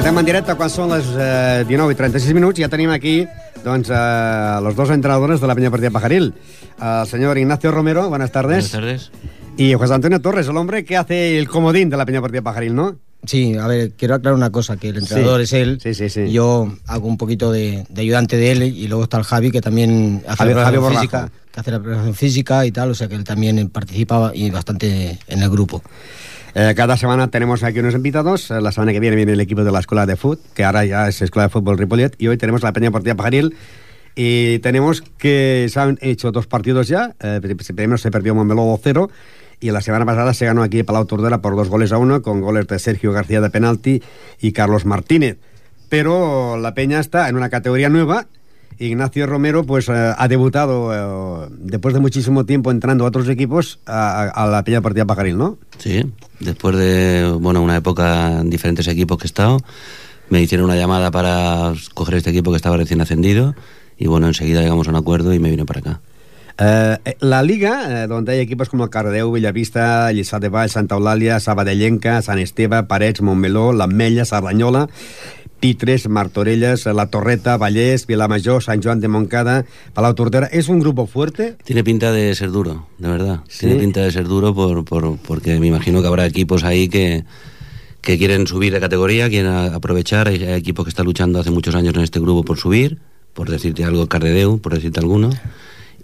quan 0.03 0.19
en 0.19 0.27
directe, 0.29 0.55
quan 0.59 0.69
són 0.71 0.91
les 0.93 1.07
eh, 1.17 1.65
19 1.67 1.95
i 1.95 1.97
36 1.97 2.35
minuts, 2.37 2.61
ja 2.61 2.69
tenim 2.69 2.91
aquí 2.93 3.25
doncs, 3.65 3.89
eh, 3.89 4.59
los 4.63 4.77
dos 4.77 4.91
entrenadores 4.93 5.41
de 5.41 5.47
la 5.49 5.55
Peña 5.57 5.71
Partida 5.71 5.91
Pajaril. 5.91 6.35
El 6.79 7.07
señor 7.09 7.39
Ignacio 7.39 7.71
Romero, 7.73 8.09
buenas 8.11 8.31
tardes. 8.31 8.71
Buenas 8.71 8.71
tardes. 8.73 9.11
Y 9.57 9.73
José 9.75 9.95
Antonio 9.95 10.21
Torres, 10.21 10.47
el 10.49 10.57
hombre 10.59 10.85
que 10.85 10.97
hace 10.99 11.39
el 11.39 11.49
comodín 11.49 11.89
de 11.89 11.97
la 11.97 12.05
Peña 12.05 12.21
Partida 12.21 12.43
Pajaril, 12.43 12.75
¿no? 12.75 12.97
Sí, 13.25 13.57
a 13.57 13.67
ver, 13.67 13.93
quiero 13.97 14.15
aclarar 14.17 14.37
una 14.37 14.51
cosa, 14.51 14.77
que 14.77 14.91
el 14.91 14.99
entrenador 14.99 15.39
Sí. 15.41 15.45
es 15.45 15.53
él. 15.55 15.79
Sí, 15.83 15.95
sí, 15.95 16.11
sí. 16.11 16.31
Yo 16.31 16.71
hago 16.87 17.09
un 17.09 17.17
poquito 17.17 17.51
de, 17.51 17.87
de 17.89 18.01
ayudante 18.03 18.37
de 18.37 18.53
él 18.53 18.63
y 18.65 18.87
luego 18.89 19.05
está 19.05 19.17
el 19.17 19.25
Javi, 19.25 19.51
que 19.51 19.63
también 19.63 20.23
hace 20.29 20.45
Javi- 20.45 20.55
la 20.55 20.65
Javi 20.65 20.77
preparación 20.77 20.83
Borrajo. 20.83 21.01
física, 21.01 21.31
que 21.53 21.61
hace 21.61 21.71
la 21.71 21.81
preparación 21.81 22.15
física 22.15 22.67
y 22.67 22.71
tal, 22.71 22.91
o 22.91 22.95
sea 22.95 23.09
que 23.09 23.15
él 23.15 23.25
también 23.25 23.69
participaba 23.71 24.33
y 24.35 24.51
bastante 24.51 25.19
en 25.27 25.43
el 25.43 25.49
grupo. 25.51 25.83
Eh, 26.59 26.73
cada 26.75 26.97
semana 26.97 27.29
tenemos 27.29 27.63
aquí 27.63 27.81
unos 27.81 27.95
invitados. 27.95 28.51
Eh, 28.51 28.63
La 28.63 28.73
semana 28.73 28.93
que 28.93 29.01
viene 29.01 29.15
viene 29.15 29.33
el 29.33 29.41
equipo 29.41 29.63
de 29.63 29.71
la 29.71 29.81
Escuela 29.81 30.07
de 30.07 30.17
Fútbol, 30.17 30.39
que 30.55 30.65
ahora 30.65 30.87
ya 30.87 31.07
es 31.07 31.21
Escuela 31.21 31.49
de 31.49 31.51
Fútbol 31.51 31.77
Ripollet, 31.77 32.15
y 32.19 32.29
hoy 32.29 32.39
tenemos 32.39 32.63
la 32.63 32.73
Peña 32.73 32.91
Partida 32.91 33.15
Pajaril. 33.15 33.55
Y 34.15 34.59
tenemos 34.61 35.03
que 35.19 35.67
se 35.69 35.79
han 35.79 35.99
hecho 36.01 36.33
dos 36.33 36.47
partidos 36.47 36.89
ya. 36.89 37.15
Eh, 37.21 37.41
pri- 37.43 37.55
primero 37.75 37.99
se 37.99 38.11
perdió 38.11 38.35
Montmeló 38.35 38.63
2-0 38.65 39.11
y 39.61 39.71
la 39.71 39.83
semana 39.83 40.07
pasada 40.07 40.33
se 40.33 40.47
ganó 40.47 40.63
aquí 40.63 40.83
Palau 40.83 41.05
Tordera 41.05 41.43
por 41.43 41.55
dos 41.57 41.69
goles 41.69 41.93
a 41.93 41.99
uno, 41.99 42.23
con 42.23 42.41
goles 42.41 42.67
de 42.67 42.79
Sergio 42.79 43.13
García 43.13 43.43
de 43.43 43.51
penalti 43.51 44.03
y 44.41 44.53
Carlos 44.53 44.87
Martínez. 44.87 45.37
Pero 45.91 46.57
la 46.57 46.73
Peña 46.73 46.99
está 47.01 47.29
en 47.29 47.37
una 47.37 47.51
categoría 47.51 47.91
nueva. 47.91 48.27
Ignacio 48.79 49.27
Romero 49.27 49.65
pues 49.65 49.89
eh, 49.89 49.93
ha 50.17 50.29
debutado 50.29 50.93
eh, 50.93 51.49
después 51.59 51.95
de 51.95 52.01
muchísimo 52.01 52.45
tiempo 52.45 52.71
entrando 52.71 53.05
a 53.05 53.09
otros 53.09 53.29
equipos 53.29 53.79
a, 53.87 54.49
la 54.51 54.63
Peña 54.65 54.81
Partida 54.81 55.05
Pajaril, 55.05 55.39
¿no? 55.39 55.59
Sí, 55.79 56.05
después 56.41 56.77
de 56.77 57.31
bueno 57.41 57.63
una 57.63 57.77
época 57.77 58.41
en 58.41 58.51
diferentes 58.51 58.87
equipos 58.89 59.19
que 59.19 59.25
he 59.25 59.27
estado, 59.27 59.59
me 60.29 60.43
hicieron 60.43 60.67
una 60.67 60.77
llamada 60.77 61.11
para 61.11 61.73
coger 61.95 62.17
este 62.17 62.31
equipo 62.31 62.51
que 62.51 62.57
estaba 62.57 62.77
recién 62.77 63.01
ascendido 63.01 63.55
y 63.99 64.07
bueno, 64.09 64.27
enseguida 64.27 64.61
llegamos 64.61 64.87
a 64.89 64.91
un 64.91 64.97
acuerdo 64.97 65.33
y 65.33 65.39
me 65.39 65.51
vine 65.51 65.65
para 65.65 65.81
acá. 65.81 66.01
Eh, 66.59 67.17
la 67.21 67.43
liga, 67.43 68.07
donde 68.07 68.33
hay 68.33 68.41
equipos 68.41 68.69
como 68.69 68.89
Cardeu, 68.89 69.31
Bellavista, 69.31 70.11
Lliçà 70.13 70.41
de 70.41 70.49
Vall, 70.49 70.71
Santa 70.71 70.97
Eulàlia, 70.97 71.37
Sabadellenca, 71.41 72.23
Sant 72.25 72.41
Esteve, 72.41 72.83
Parets, 72.89 73.21
Montmeló, 73.21 73.73
l'Ametlla, 73.77 74.25
Cerdanyola, 74.25 74.87
Pitres, 75.61 76.09
Martorelles, 76.09 76.87
La 76.87 77.07
Torreta, 77.09 77.57
Vallès, 77.57 78.07
Vilamajor, 78.07 78.63
Sant 78.63 78.83
Joan 78.85 79.01
de 79.01 79.09
Moncada, 79.09 79.65
Palau 79.95 80.15
Tordera. 80.15 80.47
¿Es 80.47 80.69
un 80.69 80.81
grupo 80.81 81.07
fuerte? 81.07 81.57
Tiene 81.65 81.83
pinta 81.83 82.13
de 82.13 82.35
ser 82.35 82.51
duro, 82.51 82.87
de 82.99 83.09
verdad. 83.09 83.41
Sí. 83.49 83.61
Tiene 83.67 83.77
pinta 83.81 84.01
de 84.01 84.11
ser 84.13 84.27
duro 84.29 84.55
por, 84.55 84.85
por- 84.85 85.17
porque 85.19 85.59
me 85.59 85.67
imagino 85.67 86.03
que 86.03 86.09
habrá 86.09 86.27
equipos 86.27 86.63
ahí 86.63 86.89
que, 86.89 87.25
que 88.03 88.19
quieren 88.19 88.47
subir 88.47 88.73
de 88.73 88.81
categoría, 88.81 89.29
quieren 89.29 89.51
aprovechar. 89.51 90.29
Hay, 90.29 90.43
hay 90.45 90.55
equipos 90.55 90.85
que 90.85 90.91
están 90.91 91.07
luchando 91.07 91.41
hace 91.41 91.51
muchos 91.51 91.75
años 91.75 91.95
en 91.95 92.03
este 92.03 92.21
grupo 92.21 92.45
por 92.45 92.59
subir, 92.59 92.99
por 93.33 93.49
decirte 93.51 93.83
algo, 93.85 94.07
Cardedeu, 94.09 94.59
por 94.59 94.75
decirte 94.75 95.01
alguno. 95.01 95.31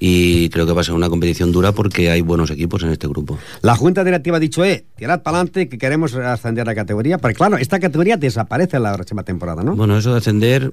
Y 0.05 0.49
creo 0.49 0.67
que 0.67 0.73
va 0.73 0.81
a 0.81 0.85
ser 0.85 0.95
una 0.95 1.09
competición 1.09 1.53
dura 1.53 1.71
porque 1.71 2.11
hay 2.11 2.23
buenos 2.23 2.51
equipos 2.51 2.83
en 2.83 2.89
este 2.91 3.07
grupo. 3.07 3.39
La 3.61 3.77
Junta 3.77 4.03
Directiva 4.03 4.39
ha 4.39 4.41
dicho, 4.41 4.65
eh, 4.65 4.85
tirad 4.97 5.23
para 5.23 5.37
adelante 5.37 5.69
que 5.69 5.79
queremos 5.79 6.13
ascender 6.17 6.69
a 6.69 6.75
categoría. 6.75 7.19
Porque 7.19 7.37
claro, 7.37 7.57
esta 7.57 7.79
categoría 7.79 8.17
desaparece 8.17 8.79
en 8.79 8.83
la 8.83 8.95
próxima 8.95 9.23
temporada, 9.23 9.63
¿no? 9.63 9.77
Bueno, 9.77 9.97
eso 9.97 10.11
de 10.11 10.19
ascender, 10.19 10.73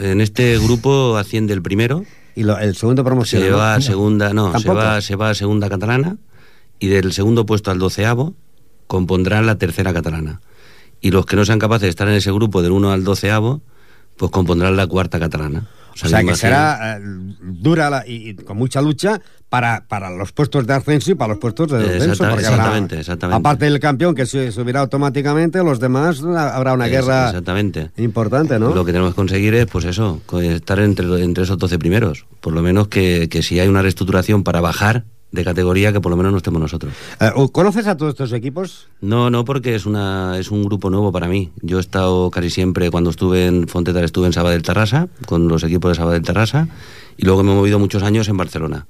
en 0.00 0.20
este 0.20 0.56
grupo 0.58 1.16
asciende 1.16 1.52
el 1.52 1.62
primero. 1.62 2.04
Y 2.36 2.44
lo- 2.44 2.58
el 2.60 2.76
segundo 2.76 3.02
promoción. 3.02 3.42
Se 3.42 3.50
va 3.50 3.74
a 3.74 3.80
segunda, 3.80 4.32
no, 4.32 4.56
se 4.56 4.68
va, 4.68 5.00
se 5.00 5.16
va 5.16 5.30
a 5.30 5.34
segunda 5.34 5.68
catalana 5.68 6.18
y 6.78 6.86
del 6.86 7.12
segundo 7.12 7.46
puesto 7.46 7.72
al 7.72 7.80
doceavo 7.80 8.34
compondrán 8.86 9.46
la 9.46 9.58
tercera 9.58 9.92
catalana. 9.92 10.40
Y 11.00 11.10
los 11.10 11.26
que 11.26 11.34
no 11.34 11.44
sean 11.44 11.58
capaces 11.58 11.82
de 11.82 11.88
estar 11.88 12.06
en 12.06 12.14
ese 12.14 12.30
grupo 12.30 12.62
del 12.62 12.70
1 12.70 12.92
al 12.92 13.02
doceavo, 13.02 13.62
pues 14.16 14.30
compondrán 14.30 14.76
la 14.76 14.86
cuarta 14.86 15.18
catalana. 15.18 15.66
O 16.02 16.08
sea, 16.08 16.22
que 16.24 16.34
será 16.34 16.96
eh, 16.98 17.00
dura 17.40 17.90
la- 17.90 18.06
y, 18.06 18.30
y 18.30 18.34
con 18.34 18.56
mucha 18.56 18.80
lucha 18.82 19.20
para, 19.48 19.84
para 19.88 20.10
los 20.10 20.32
puestos 20.32 20.66
de 20.66 20.74
ascenso 20.74 21.10
y 21.10 21.14
para 21.14 21.30
los 21.32 21.38
puestos 21.40 21.70
de 21.70 21.78
descenso. 21.78 22.24
Exactamente, 22.30 22.98
exactamente. 23.00 23.38
aparte 23.38 23.64
del 23.64 23.80
campeón 23.80 24.14
que 24.14 24.24
subirá 24.26 24.80
automáticamente, 24.80 25.62
los 25.64 25.80
demás 25.80 26.22
ah, 26.24 26.54
habrá 26.54 26.72
una 26.74 26.86
Es- 26.86 26.92
guerra 26.92 27.26
Exactamente. 27.28 27.90
importante, 27.96 28.58
¿no? 28.58 28.74
Lo 28.74 28.84
que 28.84 28.92
tenemos 28.92 29.12
que 29.12 29.16
conseguir 29.16 29.54
es, 29.54 29.66
pues 29.66 29.84
eso, 29.84 30.20
estar 30.42 30.78
entre, 30.80 31.06
entre 31.22 31.44
esos 31.44 31.58
12 31.58 31.78
primeros. 31.78 32.26
Por 32.40 32.52
lo 32.52 32.62
menos 32.62 32.88
que, 32.88 33.28
que 33.28 33.42
si 33.42 33.58
hay 33.60 33.68
una 33.68 33.82
reestructuración 33.82 34.44
para 34.44 34.60
bajar 34.60 35.04
de 35.32 35.44
categoría, 35.44 35.92
que 35.92 36.00
por 36.00 36.10
lo 36.10 36.16
menos 36.16 36.32
no 36.32 36.38
estemos 36.38 36.60
nosotros. 36.60 36.92
Eh, 37.20 37.30
¿Conoces 37.52 37.86
a 37.86 37.96
todos 37.96 38.10
estos 38.10 38.32
equipos? 38.32 38.88
No, 39.00 39.30
no, 39.30 39.44
porque 39.44 39.74
es 39.74 39.86
una 39.86 40.38
es 40.38 40.50
un 40.50 40.64
grupo 40.64 40.90
nuevo 40.90 41.12
para 41.12 41.28
mí. 41.28 41.50
Yo 41.62 41.78
he 41.78 41.80
estado 41.80 42.30
casi 42.30 42.50
siempre, 42.50 42.90
cuando 42.90 43.10
estuve 43.10 43.46
en 43.46 43.68
Fontetar, 43.68 44.04
estuve 44.04 44.26
en 44.26 44.32
Sabadell 44.32 44.62
Terrassa, 44.62 45.08
con 45.26 45.48
los 45.48 45.62
equipos 45.62 45.90
de 45.90 45.94
Sabadell 45.94 46.22
Terrassa, 46.22 46.68
y 47.16 47.24
luego 47.24 47.42
me 47.42 47.52
he 47.52 47.54
movido 47.54 47.78
muchos 47.78 48.02
años 48.02 48.28
en 48.28 48.36
Barcelona. 48.36 48.86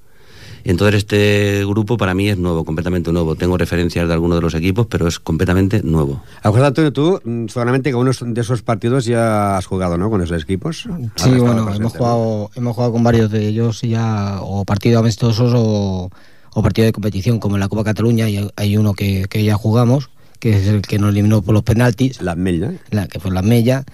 Entonces 0.65 0.99
este 0.99 1.65
grupo 1.67 1.97
para 1.97 2.15
mí 2.15 2.29
es 2.29 2.39
nuevo, 2.39 2.65
completamente 2.65 3.11
nuevo. 3.13 3.35
Tengo 3.35 3.57
referencias 3.57 4.07
de 4.07 4.13
algunos 4.15 4.39
de 4.39 4.43
los 4.43 4.55
equipos, 4.55 4.87
pero 4.89 5.09
es 5.09 5.19
completamente 5.19 5.83
nuevo. 5.83 6.23
A 6.43 6.51
José 6.51 6.65
Antonio, 6.67 6.93
tú 6.93 7.21
mm, 7.25 7.47
seguramente 7.49 7.93
con 7.93 8.03
unos 8.03 8.23
de 8.25 8.41
esos 8.41 8.63
partidos 8.63 9.05
ya 9.07 9.57
has 9.57 9.67
jugado, 9.67 9.97
¿no? 9.97 10.11
Con 10.11 10.23
esos 10.23 10.43
equipos. 10.43 10.87
Sí, 11.17 11.31
bueno, 11.31 11.65
presente, 11.65 11.77
hemos 11.77 11.81
¿no? 11.81 11.91
jugado, 11.91 12.51
hemos 12.55 12.75
jugado 12.75 12.93
con 12.93 13.03
varios 13.03 13.31
de 13.31 13.47
ellos 13.49 13.81
ya, 13.83 14.39
o 14.43 14.65
partidos 14.65 15.01
amistosos 15.01 15.53
o, 15.57 16.11
o 16.53 16.63
partidos 16.63 16.89
de 16.89 16.93
competición, 16.93 17.39
como 17.39 17.57
en 17.57 17.61
la 17.61 17.69
Copa 17.69 17.85
Cataluña, 17.85 18.29
y 18.29 18.37
hay- 18.37 18.51
hay 18.57 18.77
uno 18.77 18.93
que, 18.95 19.27
que 19.31 19.43
ya 19.45 19.55
jugamos, 19.55 20.11
que 20.39 20.57
es 20.57 20.67
el 20.67 20.83
que 20.83 20.99
nos 20.99 21.11
eliminó 21.11 21.43
por 21.43 21.55
los 21.55 21.63
penaltis. 21.63 22.21
La 22.23 22.35
Mella. 22.37 22.73
La, 22.91 23.09
que 23.09 23.19
fue 23.21 23.31
la 23.31 23.43
Mella. 23.43 23.85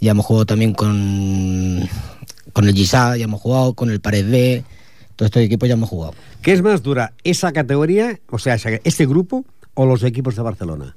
Ya 0.00 0.10
hemos 0.10 0.26
jugado 0.26 0.44
también 0.46 0.74
con, 0.74 1.88
con 2.52 2.68
el 2.68 2.74
Gisá, 2.74 3.16
ya 3.16 3.24
hemos 3.24 3.40
jugado 3.40 3.74
con 3.74 3.90
el 3.90 4.00
Pared 4.00 4.28
B. 4.30 4.64
Todos 5.16 5.28
estos 5.28 5.42
equipos 5.42 5.68
ya 5.68 5.74
hemos 5.74 5.88
jugado. 5.88 6.14
¿Qué 6.42 6.52
es 6.52 6.62
más 6.62 6.82
dura, 6.82 7.12
esa 7.24 7.52
categoría, 7.52 8.20
o 8.30 8.38
sea, 8.38 8.54
ese 8.54 9.06
grupo 9.06 9.44
o 9.74 9.86
los 9.86 10.02
equipos 10.02 10.36
de 10.36 10.42
Barcelona? 10.42 10.94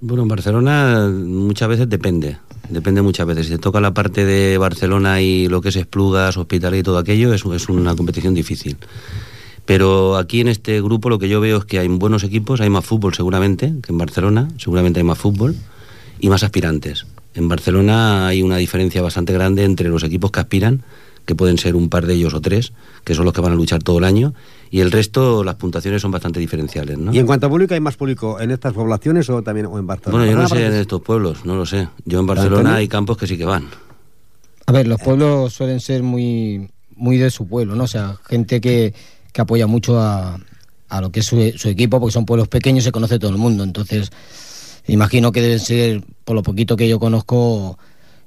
Bueno, 0.00 0.22
en 0.22 0.28
Barcelona 0.28 1.08
muchas 1.08 1.68
veces 1.68 1.88
depende, 1.88 2.38
depende 2.68 3.02
muchas 3.02 3.26
veces. 3.26 3.46
Si 3.46 3.52
te 3.52 3.58
toca 3.58 3.80
la 3.80 3.94
parte 3.94 4.24
de 4.24 4.58
Barcelona 4.58 5.20
y 5.20 5.46
lo 5.46 5.60
que 5.60 5.68
es 5.68 5.76
Esplugas, 5.76 6.36
Hospital 6.36 6.74
y 6.74 6.82
todo 6.82 6.98
aquello, 6.98 7.32
es, 7.32 7.44
es 7.44 7.68
una 7.68 7.94
competición 7.94 8.34
difícil. 8.34 8.78
Pero 9.64 10.16
aquí 10.16 10.40
en 10.40 10.48
este 10.48 10.80
grupo 10.80 11.08
lo 11.08 11.18
que 11.18 11.28
yo 11.28 11.40
veo 11.40 11.58
es 11.58 11.64
que 11.66 11.78
hay 11.78 11.88
buenos 11.88 12.24
equipos, 12.24 12.60
hay 12.60 12.70
más 12.70 12.84
fútbol 12.84 13.14
seguramente 13.14 13.72
que 13.82 13.92
en 13.92 13.98
Barcelona, 13.98 14.48
seguramente 14.56 14.98
hay 14.98 15.04
más 15.04 15.18
fútbol 15.18 15.54
y 16.18 16.28
más 16.28 16.42
aspirantes. 16.42 17.06
En 17.34 17.48
Barcelona 17.48 18.26
hay 18.26 18.42
una 18.42 18.56
diferencia 18.56 19.02
bastante 19.02 19.32
grande 19.32 19.64
entre 19.64 19.88
los 19.88 20.02
equipos 20.02 20.32
que 20.32 20.40
aspiran, 20.40 20.82
que 21.24 21.34
pueden 21.34 21.58
ser 21.58 21.76
un 21.76 21.88
par 21.88 22.06
de 22.06 22.14
ellos 22.14 22.34
o 22.34 22.40
tres, 22.40 22.72
que 23.04 23.14
son 23.14 23.24
los 23.24 23.34
que 23.34 23.40
van 23.40 23.52
a 23.52 23.54
luchar 23.54 23.82
todo 23.82 23.98
el 23.98 24.04
año, 24.04 24.34
y 24.70 24.80
el 24.80 24.90
resto 24.90 25.44
las 25.44 25.56
puntuaciones 25.56 26.02
son 26.02 26.10
bastante 26.10 26.40
diferenciales. 26.40 26.98
¿no? 26.98 27.12
Y 27.12 27.18
en 27.18 27.26
cuanto 27.26 27.46
a 27.46 27.50
público, 27.50 27.74
¿hay 27.74 27.80
más 27.80 27.96
público 27.96 28.40
en 28.40 28.50
estas 28.50 28.72
poblaciones 28.72 29.28
o 29.30 29.42
también 29.42 29.66
o 29.66 29.78
en 29.78 29.86
Barcelona? 29.86 30.24
Bueno, 30.24 30.32
yo 30.32 30.42
no 30.42 30.48
sé 30.48 30.66
en 30.66 30.74
estos 30.74 31.02
pueblos, 31.02 31.44
no 31.44 31.56
lo 31.56 31.66
sé. 31.66 31.88
Yo 32.04 32.20
en 32.20 32.26
Barcelona 32.26 32.76
hay 32.76 32.88
campos 32.88 33.16
que 33.16 33.26
sí 33.26 33.36
que 33.36 33.44
van. 33.44 33.68
A 34.66 34.72
ver, 34.72 34.86
los 34.86 35.00
pueblos 35.00 35.52
suelen 35.52 35.80
ser 35.80 36.02
muy, 36.02 36.70
muy 36.96 37.18
de 37.18 37.30
su 37.30 37.46
pueblo, 37.46 37.74
¿no? 37.74 37.84
O 37.84 37.88
sea, 37.88 38.16
gente 38.24 38.60
que, 38.60 38.94
que 39.32 39.40
apoya 39.40 39.66
mucho 39.66 40.00
a, 40.00 40.38
a 40.88 41.00
lo 41.00 41.10
que 41.10 41.20
es 41.20 41.26
su, 41.26 41.52
su 41.56 41.68
equipo, 41.68 41.98
porque 42.00 42.12
son 42.12 42.26
pueblos 42.26 42.48
pequeños, 42.48 42.84
se 42.84 42.92
conoce 42.92 43.18
todo 43.18 43.30
el 43.30 43.38
mundo. 43.38 43.64
Entonces, 43.64 44.10
imagino 44.86 45.32
que 45.32 45.42
deben 45.42 45.60
ser, 45.60 46.02
por 46.24 46.36
lo 46.36 46.42
poquito 46.42 46.76
que 46.76 46.88
yo 46.88 46.98
conozco, 46.98 47.78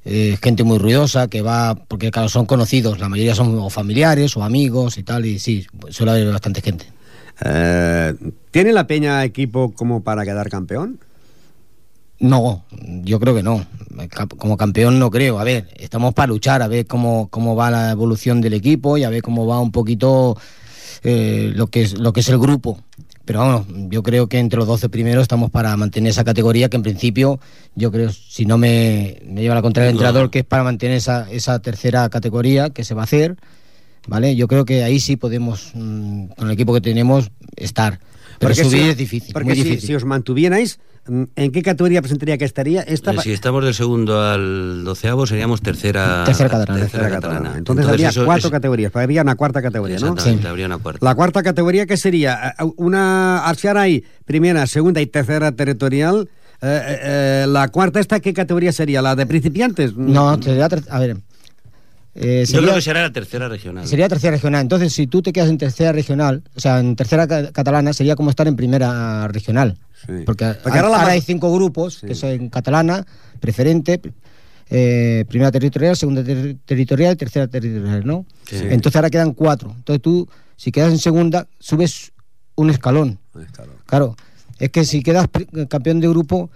eh, 0.06 0.38
gente 0.42 0.64
muy 0.64 0.78
ruidosa, 0.78 1.28
que 1.28 1.42
va, 1.42 1.76
porque 1.76 2.12
claro, 2.12 2.30
son 2.30 2.46
conocidos, 2.46 3.00
la 3.00 3.10
mayoría 3.10 3.36
son 3.36 3.58
o 3.58 3.70
familiares 3.70 4.38
o 4.38 4.44
amigos 4.44 4.98
y 4.98 5.04
tal, 5.04 5.26
y 5.26 5.40
sí, 5.40 5.66
suele 5.90 6.12
haber 6.12 6.32
bastante 6.32 6.62
gente. 6.62 6.86
Eh, 7.44 8.14
¿Tiene 8.52 8.72
la 8.72 8.88
Peña 8.88 9.24
equipo 9.24 9.74
como 9.74 10.04
para 10.04 10.24
quedar 10.24 10.50
campeón? 10.50 11.00
No, 12.20 12.64
yo 13.04 13.20
creo 13.20 13.36
que 13.36 13.44
no. 13.44 13.66
Como 14.38 14.58
campeón 14.58 15.00
no 15.00 15.12
creo. 15.12 15.40
A 15.40 15.44
ver, 15.44 15.68
estamos 15.76 16.14
para 16.14 16.28
luchar, 16.28 16.62
a 16.62 16.68
ver 16.68 16.86
cómo, 16.86 17.28
cómo 17.30 17.56
va 17.56 17.72
la 17.72 17.92
evolución 17.92 18.40
del 18.42 18.54
equipo 18.54 18.98
y 18.98 19.04
a 19.04 19.10
ver 19.10 19.22
cómo 19.22 19.46
va 19.46 19.60
un 19.60 19.72
poquito 19.72 20.38
eh, 21.04 21.52
lo, 21.54 21.68
que 21.68 21.84
es, 21.84 22.00
lo 22.00 22.14
que 22.14 22.22
es 22.22 22.30
el 22.30 22.38
grupo. 22.38 22.80
Pero 23.26 23.40
vamos, 23.40 23.66
yo 23.90 24.04
creo 24.04 24.28
que 24.28 24.38
entre 24.38 24.58
los 24.60 24.68
12 24.68 24.88
primeros 24.90 25.24
estamos 25.24 25.50
para 25.50 25.76
mantener 25.78 26.12
esa 26.12 26.24
categoría 26.24 26.70
que 26.70 26.78
en 26.78 26.84
principio, 26.84 27.40
yo 27.74 27.92
creo, 27.92 28.12
si 28.12 28.46
no 28.46 28.58
me, 28.58 29.20
me 29.26 29.42
lleva 29.42 29.56
la 29.56 29.62
contraria 29.64 29.90
el 29.90 29.96
entrenador, 29.96 30.30
que 30.30 30.40
es 30.40 30.46
para 30.46 30.64
mantener 30.64 30.98
esa, 30.98 31.30
esa 31.32 31.58
tercera 31.60 32.08
categoría 32.10 32.70
que 32.70 32.84
se 32.84 32.94
va 32.94 33.02
a 33.02 33.06
hacer, 33.06 33.36
¿vale? 34.08 34.36
Yo 34.36 34.48
creo 34.48 34.64
que 34.64 34.84
ahí 34.84 35.00
sí 35.00 35.16
podemos, 35.16 35.72
mm, 35.74 36.26
con 36.38 36.48
el 36.48 36.54
equipo 36.54 36.74
que 36.74 36.82
tenemos, 36.82 37.32
estar. 37.56 38.00
Pero 38.38 38.50
Porque 38.54 38.64
subir 38.64 38.82
si- 38.84 38.90
es 38.90 38.98
difícil, 38.98 39.34
Porque 39.34 39.48
muy 39.50 39.56
si, 39.56 39.64
difícil. 39.64 39.88
si 39.88 39.96
os 39.96 40.06
mantuvierais, 40.06 40.80
¿en 41.08 41.52
qué 41.52 41.62
categoría 41.62 42.02
presentaría 42.02 42.38
que 42.38 42.46
estaría? 42.46 42.82
Esta 42.82 43.12
Eh, 43.12 43.18
si 43.22 43.32
estamos 43.32 43.64
del 43.64 43.74
segundo 43.74 44.22
al 44.22 44.84
doceavo 44.84 45.26
seríamos 45.28 45.62
tercera, 45.62 46.24
Tercera 46.26 46.50
catalana. 46.50 46.80
Tercera 46.82 47.10
catalana. 47.10 47.54
Entonces, 47.58 47.86
habría 47.88 48.10
eso- 48.10 48.26
cuatro 48.26 48.50
categorías, 48.50 48.92
pues 48.92 49.04
habría 49.04 49.22
una 49.22 49.36
cuarta 49.36 49.62
categoría, 49.62 49.98
¿no? 50.00 50.08
Exactamente, 50.08 50.48
habría 50.48 50.66
una 50.66 50.78
cuarta. 50.78 51.06
La 51.06 51.16
cuarta 51.16 51.44
categoría, 51.44 51.86
¿qué 51.86 51.98
sería? 51.98 52.56
Eh, 52.60 52.64
Una, 52.78 53.46
al 53.46 53.56
ser 53.58 53.78
hay 53.78 54.04
primera, 54.26 54.66
segunda 54.68 55.02
y 55.02 55.06
tercera 55.08 55.52
territorial, 55.52 56.28
eh, 56.62 56.82
eh, 56.88 57.00
eh, 57.04 57.46
la 57.48 57.68
cuarta 57.68 58.00
esta, 58.00 58.20
¿qué 58.20 58.34
categoría 58.34 58.72
sería? 58.72 59.02
¿La 59.02 59.16
de 59.16 59.26
principiantes? 59.26 59.96
No, 59.96 60.42
sería 60.42 60.66
a 60.90 61.00
ver. 61.00 61.18
Eh, 62.16 62.40
Yo 62.42 62.46
sería, 62.46 62.62
creo 62.62 62.76
que 62.76 62.82
será 62.82 63.02
la 63.02 63.12
tercera 63.14 63.48
regional. 63.50 63.88
sería 63.88 64.08
tercera 64.08 64.32
regional. 64.32 64.62
Entonces, 64.62 64.94
si 64.94 65.06
tú 65.08 65.22
te 65.22 65.34
quedas 65.34 65.50
en 65.50 65.58
tercera 65.58 65.92
regional, 65.92 66.44
o 66.56 66.60
sea, 66.60 66.80
en 66.80 66.96
tercera 66.96 67.28
ca- 67.28 67.52
catalana, 67.52 67.92
sería 67.94 68.16
como 68.16 68.30
estar 68.30 68.48
en 68.48 68.56
primera 68.56 69.28
regional. 69.28 69.78
Porque, 70.26 70.46
ahora 70.64 70.90
la 70.90 71.06
hay 71.08 71.22
cinco 71.22 71.52
grupos, 71.54 72.00
que 72.00 72.14
son 72.16 72.50
catalana, 72.50 73.06
preferente, 73.40 74.00
eh, 74.70 75.26
primera 75.28 75.52
territorial, 75.52 75.96
segunda 75.96 76.24
ter- 76.24 76.58
territorial 76.66 77.14
y 77.14 77.16
tercera 77.18 77.48
territorial, 77.48 78.06
¿no? 78.06 78.26
Sí. 78.46 78.58
Entonces 78.70 78.96
ahora 78.96 79.10
quedan 79.10 79.34
cuatro. 79.34 79.74
Entonces 79.76 80.02
tú, 80.02 80.28
si 80.56 80.72
quedas 80.72 80.92
en 80.92 81.00
segunda, 81.00 81.48
subes 81.60 82.12
un 82.56 82.70
escalón. 82.70 83.20
Claro. 83.86 84.16
Es 84.60 84.70
que 84.70 84.86
si 84.86 85.02
quedas 85.04 85.28
campeón 85.70 86.00
de 86.00 86.08
grupo, 86.08 86.50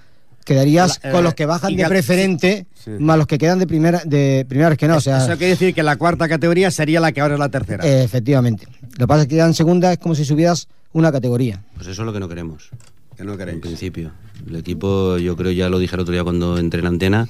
quedarías 0.45 0.99
La- 1.03 1.09
eh, 1.09 1.13
con 1.13 1.23
los 1.23 1.33
que 1.33 1.45
bajan 1.45 1.75
de 1.75 1.85
preferente 1.85 2.65
Sí. 2.83 2.91
más 2.99 3.17
los 3.17 3.27
que 3.27 3.37
quedan 3.37 3.59
de 3.59 3.67
primera 3.67 4.01
de 4.05 4.45
primera 4.47 4.69
regional. 4.69 4.97
O 4.97 5.01
sea, 5.01 5.17
Eso 5.25 5.37
quiere 5.37 5.49
decir 5.51 5.73
que 5.73 5.83
la 5.83 5.95
cuarta 5.97 6.27
categoría 6.29 6.71
sería 6.71 6.99
la 6.99 7.11
que 7.11 7.21
ahora 7.21 7.35
es 7.35 7.39
la 7.39 7.49
tercera. 7.49 7.85
eh, 7.85 8.03
efectivamente. 8.03 8.67
Lo 8.93 8.97
que 9.05 9.07
pasa 9.07 9.21
es 9.23 9.27
que 9.27 9.35
quedan 9.35 9.49
en 9.49 9.53
segunda 9.53 9.91
es 9.93 9.99
como 9.99 10.15
si 10.15 10.25
subieras 10.25 10.67
una 10.93 11.11
categoría. 11.11 11.61
Pues 11.75 11.87
eso 11.87 12.01
es 12.01 12.05
lo 12.05 12.13
que 12.13 12.19
no 12.19 12.27
queremos. 12.29 12.69
Que 13.15 13.23
no 13.23 13.37
queréis. 13.37 13.55
En 13.55 13.61
principio. 13.61 14.11
El 14.47 14.55
equipo, 14.55 15.17
yo 15.17 15.35
creo, 15.35 15.51
ya 15.51 15.69
lo 15.69 15.77
dije 15.79 15.95
el 15.95 16.01
otro 16.01 16.13
día 16.13 16.23
cuando 16.23 16.57
entré 16.57 16.79
en 16.79 16.87
antena, 16.87 17.27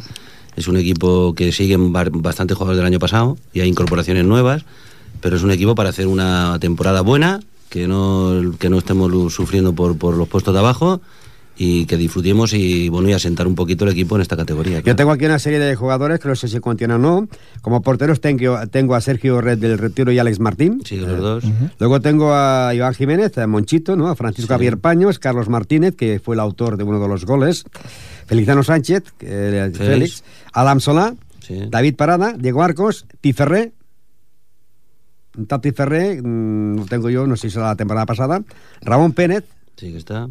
es 0.56 0.68
un 0.68 0.78
equipo 0.78 1.34
que 1.36 1.52
siguen 1.52 1.92
ba- 1.92 2.06
bastante 2.12 2.54
jugadores 2.54 2.78
del 2.78 2.86
año 2.86 3.00
pasado 3.00 3.38
y 3.54 3.62
hay 3.62 3.68
incorporaciones 3.70 4.24
nuevas, 4.26 4.64
pero 5.20 5.36
es 5.36 5.44
un 5.44 5.52
equipo 5.52 5.74
para 5.76 5.90
hacer 5.90 6.06
una 6.08 6.58
temporada 6.60 7.02
buena, 7.02 7.40
que 7.70 7.88
no, 7.88 8.54
que 8.60 8.70
no 8.70 8.78
estemos 8.78 9.34
sufriendo 9.34 9.74
por, 9.74 9.98
por 9.98 10.16
los 10.16 10.28
puestos 10.28 10.54
de 10.54 10.60
abajo 10.60 11.02
y 11.62 11.86
que 11.88 11.98
disfrutemos 11.98 12.54
y 12.54 12.88
bueno 12.88 13.10
y 13.10 13.14
asentar 13.14 13.46
un 13.46 13.54
poquito 13.54 13.84
el 13.84 13.92
equipo 13.92 14.16
en 14.16 14.22
esta 14.22 14.38
categoría. 14.38 14.80
Yo 14.80 14.96
tengo 14.96 15.12
aquí 15.12 15.26
una 15.26 15.40
serie 15.40 15.60
de 15.60 15.76
jugadores 15.76 16.22
que 16.22 16.30
no 16.30 16.36
sé 16.36 16.48
si 16.48 16.58
contienen 16.62 16.96
o 16.96 17.00
no. 17.22 17.28
Como 17.62 17.82
porteros 17.82 18.22
tengo, 18.22 18.66
tengo 18.70 18.96
a 18.96 19.02
Sergio 19.02 19.42
Red 19.42 19.58
del 19.58 19.78
Retiro 19.78 20.10
y 20.14 20.20
Alex 20.20 20.40
Martín. 20.40 20.82
Sí, 20.86 20.96
los 20.96 21.20
dos. 21.20 21.44
Luego 21.78 22.00
tengo 22.00 22.34
a 22.34 22.74
Iván 22.74 22.94
Jiménez, 22.94 23.38
a 23.38 23.46
Monchito, 23.46 23.98
¿no? 23.98 24.08
a 24.08 24.16
Francisco 24.16 24.48
Sí. 24.48 24.54
Javier 24.54 24.78
Paños, 24.78 25.20
Carlos 25.20 25.50
Martínez, 25.50 25.96
que 25.98 26.20
fue 26.20 26.36
el 26.36 26.40
autor 26.40 26.78
de 26.78 26.86
uno 26.86 26.98
de 27.02 27.10
los 27.10 27.26
goles, 27.26 27.66
Feliciano 28.26 28.64
Sánchez, 28.64 29.04
que- 29.18 29.28
eh, 29.30 29.72
Félix, 29.74 30.24
Adam 30.54 30.80
Solá, 30.80 31.14
Sí. 31.42 31.60
David 31.70 31.96
Parada, 31.98 32.36
Diego 32.40 32.64
Arcos, 32.64 33.06
Tiferré, 33.20 33.74
un 35.38 35.46
tal 35.46 35.60
Tiferré, 35.62 36.22
mm, 36.22 36.78
lo 36.78 36.86
tengo 36.86 37.10
yo, 37.10 37.28
no 37.28 37.36
sé 37.36 37.50
si 37.50 37.54
será 37.56 37.68
la 37.68 37.76
temporada 37.76 38.06
pasada, 38.06 38.42
Ramón 38.82 39.12
Pérez, 39.14 39.44
Sí, 39.76 39.92
que 39.92 39.98
está. 39.98 40.30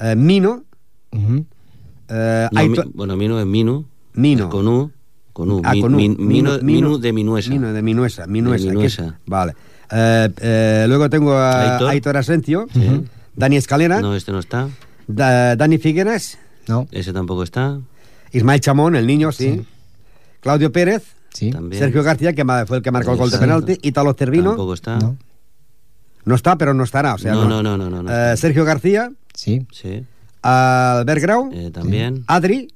Eh, 0.00 0.14
Mino, 0.16 0.64
eh, 1.12 2.48
No, 2.52 2.60
Aitor- 2.60 2.86
mi- 2.86 2.92
bueno, 2.94 3.16
Mino 3.16 3.40
es 3.40 3.46
Minu. 3.46 3.84
Mino. 4.14 4.44
Es 4.44 4.50
Con 4.50 4.68
U. 4.68 4.90
Con 5.32 5.50
U. 5.50 5.60
Ah, 5.64 5.72
Mi- 5.72 5.80
con 5.80 5.94
U. 5.94 5.96
mi- 5.96 6.08
Mino- 6.08 6.18
Mino, 6.18 6.52
Mino- 6.52 6.62
Mino 6.62 6.98
de 6.98 7.12
Minuesa. 7.12 7.50
Mino 7.50 7.72
de 7.72 7.82
Minuesa, 7.82 8.26
Minuesa. 8.26 8.64
De 8.64 8.70
Minuesa. 8.70 9.04
es- 9.06 9.12
vale. 9.26 9.54
Eh, 9.90 10.28
eh, 10.40 10.84
luego 10.88 11.08
tengo 11.10 11.32
a 11.34 11.72
Aitor. 11.74 11.88
Aitor, 11.90 12.16
Asencio, 12.16 12.66
Sí. 12.72 13.02
Dani 13.34 13.56
Escalera, 13.56 14.00
No, 14.00 14.14
este 14.16 14.32
no 14.32 14.38
está. 14.38 14.68
Da- 15.06 15.54
Dani 15.56 15.78
Figueras, 15.78 16.38
No. 16.68 16.88
Ese 16.90 17.12
tampoco 17.12 17.42
está. 17.44 17.78
Ismael 18.32 18.60
Chamón, 18.60 18.96
el 18.96 19.06
niño, 19.06 19.30
sí. 19.30 19.64
Claudio 20.40 20.72
Pérez, 20.72 21.04
Sí. 21.32 21.50
También. 21.50 21.80
Sergio 21.80 22.02
García, 22.02 22.32
que 22.32 22.44
fue 22.66 22.78
el 22.78 22.82
que 22.82 22.90
marcó 22.90 23.12
el 23.12 23.18
gol 23.18 23.30
de 23.30 23.38
penalti, 23.38 23.78
Italo 23.82 24.14
Cervino, 24.14 24.50
Tampoco 24.50 24.74
está. 24.74 24.98
No. 24.98 25.16
No 26.26 26.34
está, 26.34 26.56
pero 26.58 26.74
no 26.74 26.84
estará. 26.84 27.14
O 27.14 27.18
sea, 27.18 27.32
no, 27.32 27.46
no, 27.48 27.62
no, 27.62 27.78
no, 27.78 27.88
no, 27.88 28.02
no 28.02 28.10
Eh, 28.10 28.12
está. 28.34 28.36
Sergio 28.36 28.64
García, 28.66 29.10
Sí. 29.32 29.66
Sí. 29.72 30.04
Albert 30.42 31.22
Grau, 31.22 31.50
Eh, 31.52 31.70
también. 31.72 32.24
Adri 32.26 32.68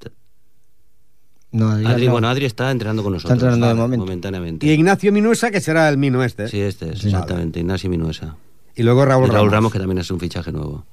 No, 1.51 1.69
Adri, 1.71 2.05
no. 2.05 2.11
bueno, 2.13 2.27
Adri 2.29 2.45
está 2.45 2.71
entrenando 2.71 3.03
con 3.03 3.13
nosotros. 3.13 3.33
entrenando 3.37 3.67
de 3.67 3.73
momento. 3.75 4.05
Momentáneamente. 4.05 4.65
y 4.65 4.71
Ignacio 4.71 5.11
Minuesa, 5.11 5.51
que 5.51 5.59
será 5.61 5.87
el 5.89 5.97
Mino 5.97 6.23
este. 6.23 6.47
Sí, 6.47 6.59
este 6.61 6.93
es, 6.93 6.99
Sí. 6.99 7.07
exactamente. 7.07 7.59
Ignacio 7.59 7.89
Minuesa. 7.89 8.35
Y 8.75 8.83
luego 8.83 9.03
Raúl, 9.05 9.25
y 9.27 9.31
Raúl 9.31 9.37
Ramos. 9.47 9.51
Ramos. 9.53 9.71
que 9.73 9.79
también 9.79 9.97
es 9.99 10.09
un 10.11 10.19
fichaje 10.19 10.51
nuevo. 10.51 10.85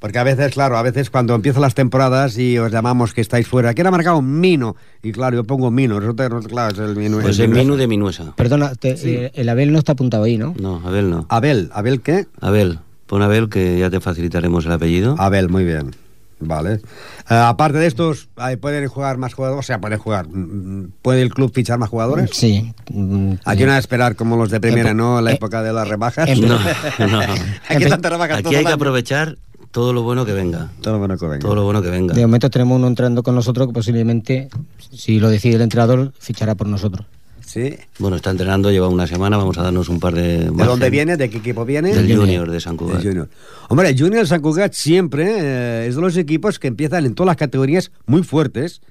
Porque 0.00 0.18
a 0.18 0.22
veces, 0.22 0.52
claro, 0.52 0.76
a 0.78 0.82
veces 0.82 1.10
cuando 1.10 1.34
empiezan 1.34 1.62
las 1.62 1.74
temporadas 1.74 2.38
y 2.38 2.56
os 2.58 2.70
llamamos 2.70 3.12
que 3.14 3.20
estáis 3.20 3.48
fuera, 3.48 3.74
¿quién 3.74 3.86
ha 3.88 3.90
marcado 3.90 4.22
Mino? 4.22 4.76
Y 5.02 5.10
claro, 5.10 5.36
yo 5.36 5.44
pongo 5.44 5.70
Mino, 5.72 5.98
resulta 5.98 6.28
que, 6.28 6.38
claro, 6.46 6.72
es 6.72 6.78
el 6.78 6.94
Mino. 6.96 7.18
Pues 7.20 7.38
el 7.40 7.48
Mino. 7.48 7.62
Minu 7.62 7.76
de 7.76 7.86
Minuesa. 7.88 8.32
Perdona, 8.36 8.74
te- 8.76 8.96
eh, 9.04 9.32
el 9.34 9.48
Abel 9.48 9.72
no 9.72 9.78
está 9.80 9.92
apuntado 9.92 10.22
ahí, 10.22 10.38
¿no? 10.38 10.54
No, 10.60 10.80
Abel 10.86 11.10
no. 11.10 11.26
Abel, 11.28 11.70
¿Abel 11.72 12.00
qué? 12.00 12.26
Abel, 12.40 12.78
pon 13.06 13.22
Abel 13.22 13.48
que 13.48 13.78
ya 13.80 13.90
te 13.90 13.98
facilitaremos 14.00 14.64
el 14.66 14.72
apellido. 14.72 15.16
Abel, 15.18 15.48
muy 15.48 15.64
bien. 15.64 15.90
Vale. 16.40 16.74
Eh, 16.74 16.80
aparte 17.34 17.78
de 17.78 17.88
estos, 17.88 18.28
ahí 18.36 18.54
¿pueden 18.54 18.86
jugar 18.86 19.18
más 19.18 19.34
jugadores? 19.34 19.64
O 19.64 19.66
sea, 19.66 19.80
pueden 19.80 19.98
jugar. 19.98 20.28
mm, 20.28 20.92
¿Puede 21.02 21.22
el 21.22 21.34
club 21.34 21.50
fichar 21.52 21.80
más 21.80 21.88
jugadores? 21.88 22.30
Sí. 22.32 22.72
Mm, 22.92 23.32
Aquí 23.44 23.64
no 23.64 23.70
hay 23.72 23.78
que 23.78 23.80
esperar 23.80 24.14
como 24.14 24.36
los 24.36 24.48
de 24.48 24.60
primera, 24.60 24.90
Eh, 24.90 24.94
¿no? 24.94 25.18
En 25.18 25.24
la 25.24 25.32
eh, 25.32 25.34
época 25.34 25.60
de 25.64 25.72
las 25.72 25.88
rebajas. 25.88 26.28
en- 26.28 26.42
No, 26.46 26.56
no. 27.10 27.20
Aquí 27.68 27.84
Aquí 28.32 28.54
hay 28.54 28.64
que 28.64 28.70
aprovechar 28.72 29.36
todo 29.70 29.92
lo 29.92 30.02
bueno 30.02 30.24
que 30.24 30.32
venga. 30.32 30.70
Todo 30.82 30.94
lo 30.94 30.98
bueno 30.98 31.16
que 31.16 31.26
venga. 31.26 31.38
Todo 31.40 31.54
lo 31.54 31.64
bueno 31.64 31.82
que 31.82 31.90
venga. 31.90 32.14
De 32.14 32.22
momento 32.22 32.50
tenemos 32.50 32.76
uno 32.76 32.86
entrando 32.86 33.22
con 33.22 33.34
nosotros 33.34 33.68
que 33.68 33.72
posiblemente, 33.72 34.48
si 34.92 35.20
lo 35.20 35.28
decide 35.28 35.56
el 35.56 35.62
entrenador, 35.62 36.12
fichará 36.18 36.54
por 36.54 36.66
nosotros. 36.66 37.06
Sí. 37.48 37.74
Bueno, 37.98 38.16
está 38.16 38.30
entrenando, 38.30 38.70
lleva 38.70 38.88
una 38.88 39.06
semana, 39.06 39.38
vamos 39.38 39.56
a 39.56 39.62
darnos 39.62 39.88
un 39.88 40.00
par 40.00 40.14
de... 40.14 40.50
¿De 40.50 40.64
dónde 40.64 40.90
viene? 40.90 41.16
¿De 41.16 41.30
qué 41.30 41.38
equipo 41.38 41.64
viene? 41.64 41.94
Del 41.94 42.14
Junior 42.14 42.50
de 42.50 42.60
San 42.60 42.76
Cugat. 42.76 43.02
Junior. 43.02 43.26
Hombre, 43.70 43.88
el 43.88 43.98
Junior 43.98 44.20
de 44.20 44.26
San 44.26 44.42
Cugat 44.42 44.74
siempre 44.74 45.24
eh, 45.38 45.86
es 45.88 45.94
de 45.94 46.00
los 46.02 46.18
equipos 46.18 46.58
que 46.58 46.68
empiezan 46.68 47.06
en 47.06 47.14
todas 47.14 47.28
las 47.28 47.36
categorías 47.36 47.90
muy 48.04 48.22
fuertes. 48.22 48.82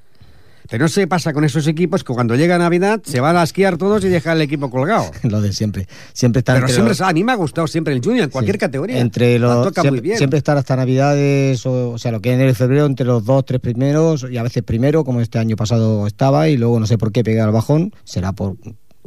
Pero 0.70 0.86
no 0.86 0.90
qué 0.90 1.08
pasa 1.08 1.34
con 1.34 1.44
esos 1.44 1.66
equipos 1.68 2.04
que 2.04 2.14
cuando 2.14 2.36
llega 2.36 2.58
Navidad 2.58 3.02
se 3.04 3.20
van 3.20 3.38
a 3.38 3.44
esquiar 3.44 3.78
todos 3.78 4.04
y 4.04 4.10
dejan 4.10 4.36
el 4.38 4.42
equipo 4.44 4.70
colgado. 4.70 5.10
lo 5.24 5.42
de 5.42 5.54
siempre. 5.54 5.88
Siempre 6.14 6.40
está 6.40 6.54
Pero 6.56 6.68
siempre, 6.68 6.90
los- 6.90 7.02
a 7.02 7.14
mí 7.14 7.24
me 7.24 7.32
ha 7.32 7.36
gustado 7.36 7.68
siempre 7.68 7.94
el 7.94 8.02
Junior 8.04 8.26
en 8.26 8.30
cualquier 8.32 8.56
sí, 8.56 8.60
categoría. 8.60 9.00
Entre 9.00 9.40
los, 9.40 9.64
toca 9.64 9.82
siempre, 9.82 10.02
muy 10.02 10.08
bien. 10.08 10.18
siempre 10.18 10.38
estar 10.38 10.58
hasta 10.58 10.76
Navidades, 10.76 11.66
o, 11.66 11.92
o 11.92 11.98
sea, 11.98 12.12
lo 12.12 12.20
que 12.22 12.34
en 12.34 12.42
el 12.42 12.56
febrero, 12.56 12.86
entre 12.86 13.06
los 13.06 13.24
dos, 13.26 13.46
tres 13.46 13.60
primeros, 13.62 14.26
y 14.30 14.38
a 14.38 14.44
veces 14.44 14.64
primero, 14.64 15.04
como 15.04 15.22
este 15.22 15.40
año 15.40 15.56
pasado 15.56 16.08
estaba, 16.08 16.50
y 16.50 16.58
luego 16.58 16.80
no 16.80 16.86
sé 16.88 16.98
por 16.98 17.12
qué 17.12 17.24
pegué 17.24 17.42
al 17.42 17.52
bajón, 17.52 17.94
será 18.04 18.34
por 18.34 18.56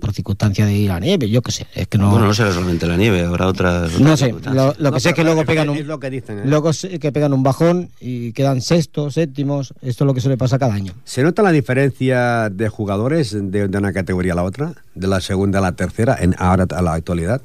por 0.01 0.13
circunstancias 0.13 0.67
de 0.67 0.75
ir 0.75 0.91
a 0.91 0.95
la 0.95 1.01
nieve, 1.01 1.29
yo 1.29 1.43
qué 1.43 1.53
sé, 1.53 1.67
es 1.75 1.87
que 1.87 1.99
no... 1.99 2.11
Bueno, 2.11 2.27
no 2.27 2.35
será 2.35 2.53
solamente 2.53 2.87
la 2.87 2.97
nieve, 2.97 3.23
habrá 3.23 3.47
otras... 3.47 4.01
No 4.01 4.17
sé, 4.17 4.35
lo, 4.53 4.75
lo 4.79 4.93
que 4.93 5.01
sé 5.01 5.11
es 5.11 5.15
que 5.15 5.23
luego 5.25 5.45
pegan 5.45 5.69
un, 5.69 5.77
Es 5.77 5.87
lo 5.87 6.01
que 6.01 6.11
dicen, 6.11 6.41
¿eh? 6.41 6.43
luego 6.45 6.71
que 6.73 7.13
pegan 7.13 7.33
un 7.33 7.43
bajón 7.43 7.91
y 8.01 8.33
quedan 8.33 8.61
sextos, 8.61 9.15
séptimos, 9.15 9.75
esto 9.83 10.05
es 10.05 10.07
lo 10.07 10.15
que 10.15 10.21
suele 10.21 10.37
pasar 10.37 10.59
cada 10.59 10.75
año. 10.75 10.95
¿Se 11.05 11.23
nota 11.23 11.43
la 11.43 11.53
diferencia 11.53 12.49
de 12.51 12.69
jugadores 12.69 13.33
de, 13.33 13.69
de 13.69 13.79
una 13.79 13.93
categoría 13.93 14.33
a 14.33 14.37
la 14.37 14.43
otra? 14.43 14.73
De 14.95 15.07
la 15.07 15.21
segunda 15.21 15.61
a 15.61 15.63
la 15.63 15.73
tercera, 15.73 16.17
en 16.21 16.35
ahora 16.39 16.67
a 16.75 16.83
la 16.83 16.95
actualidad. 16.95 17.43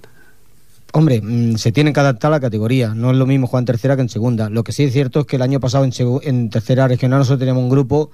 Hombre, 0.93 1.21
mm, 1.21 1.57
se 1.57 1.73
tienen 1.73 1.93
que 1.93 1.99
adaptar 1.99 2.29
a 2.31 2.35
la 2.35 2.39
categoría. 2.39 2.95
No 2.95 3.11
es 3.11 3.17
lo 3.17 3.25
mismo 3.25 3.47
jugar 3.47 3.63
en 3.63 3.65
tercera 3.65 3.97
que 3.97 4.01
en 4.01 4.07
segunda. 4.07 4.49
Lo 4.49 4.63
que 4.63 4.71
sí 4.71 4.85
es 4.85 4.93
cierto 4.93 5.19
es 5.19 5.25
que 5.25 5.35
el 5.35 5.41
año 5.41 5.59
pasado 5.59 5.83
en, 5.83 5.91
en 6.23 6.49
tercera 6.49 6.87
regional 6.87 7.19
nosotros 7.19 7.39
teníamos 7.39 7.63
un 7.63 7.69
grupo 7.69 8.11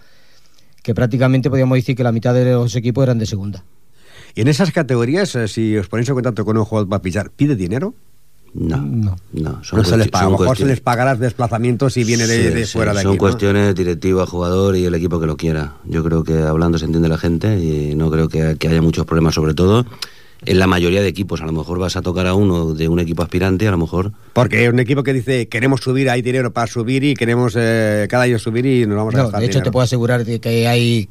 que 0.81 0.95
prácticamente 0.95 1.51
podíamos 1.51 1.75
decir 1.75 1.95
que 1.95 2.03
la 2.03 2.11
mitad 2.11 2.33
de 2.33 2.53
los 2.53 2.75
equipos 2.75 3.03
eran 3.03 3.19
de 3.19 3.27
segunda. 3.27 3.63
Y 4.35 4.41
en 4.41 4.47
esas 4.47 4.71
categorías, 4.71 5.35
eh, 5.35 5.47
si 5.47 5.75
os 5.77 5.87
ponéis 5.87 6.07
en 6.09 6.15
contacto 6.15 6.45
con 6.45 6.57
un 6.57 6.65
jugador 6.65 6.87
para 6.89 7.01
pillar, 7.01 7.29
¿pide 7.35 7.55
dinero? 7.55 7.93
No, 8.53 8.77
no, 8.77 9.15
no. 9.31 9.51
No 9.51 9.63
se 9.63 9.75
les 9.97 10.07
cuesti- 10.07 10.09
paga. 10.11 10.25
A 10.25 10.29
lo 10.29 10.37
mejor 10.37 10.57
se 10.57 10.65
les 10.65 10.81
pagará 10.81 11.15
desplazamientos 11.15 11.93
si 11.93 12.03
viene 12.03 12.27
de, 12.27 12.37
Sí, 12.49 12.53
de 12.53 12.65
sí, 12.65 12.73
fuera 12.73 12.93
de 12.93 13.01
Son 13.01 13.11
aquí. 13.11 13.17
¿no? 13.17 13.19
cuestiones 13.19 13.75
directiva, 13.75 14.25
jugador 14.25 14.75
y 14.75 14.83
el 14.85 14.93
equipo 14.93 15.19
que 15.21 15.25
lo 15.25 15.37
quiera. 15.37 15.75
Yo 15.85 16.03
creo 16.03 16.23
que 16.23 16.37
hablando 16.39 16.77
se 16.77 16.85
entiende 16.85 17.07
la 17.07 17.17
gente 17.17 17.57
y 17.59 17.95
no 17.95 18.11
creo 18.11 18.27
que, 18.27 18.57
que 18.59 18.67
haya 18.67 18.81
muchos 18.81 19.05
problemas, 19.05 19.35
sobre 19.35 19.53
todo 19.53 19.85
en 20.45 20.59
la 20.59 20.67
mayoría 20.67 21.01
de 21.01 21.07
equipos. 21.07 21.39
A 21.41 21.45
lo 21.45 21.53
mejor 21.53 21.79
vas 21.79 21.95
a 21.95 22.01
tocar 22.01 22.27
a 22.27 22.33
uno 22.33 22.73
de 22.73 22.89
un 22.89 22.99
equipo 22.99 23.23
aspirante, 23.23 23.67
a 23.69 23.71
lo 23.71 23.77
mejor. 23.77 24.11
Porque 24.33 24.67
un 24.69 24.79
equipo 24.81 25.01
que 25.03 25.13
dice 25.13 25.47
queremos 25.47 25.79
subir, 25.79 26.09
hay 26.09 26.21
dinero 26.21 26.51
para 26.51 26.67
subir 26.67 27.05
y 27.05 27.13
queremos 27.13 27.53
eh, 27.57 28.05
cada 28.09 28.23
año 28.23 28.37
subir 28.37 28.65
y 28.65 28.85
nos 28.85 28.97
vamos 28.97 29.13
a 29.13 29.17
No, 29.19 29.23
gastar 29.23 29.39
de 29.39 29.45
hecho, 29.45 29.53
dinero. 29.59 29.69
te 29.69 29.71
puedo 29.71 29.83
asegurar 29.85 30.25
que 30.25 30.67
hay, 30.67 31.07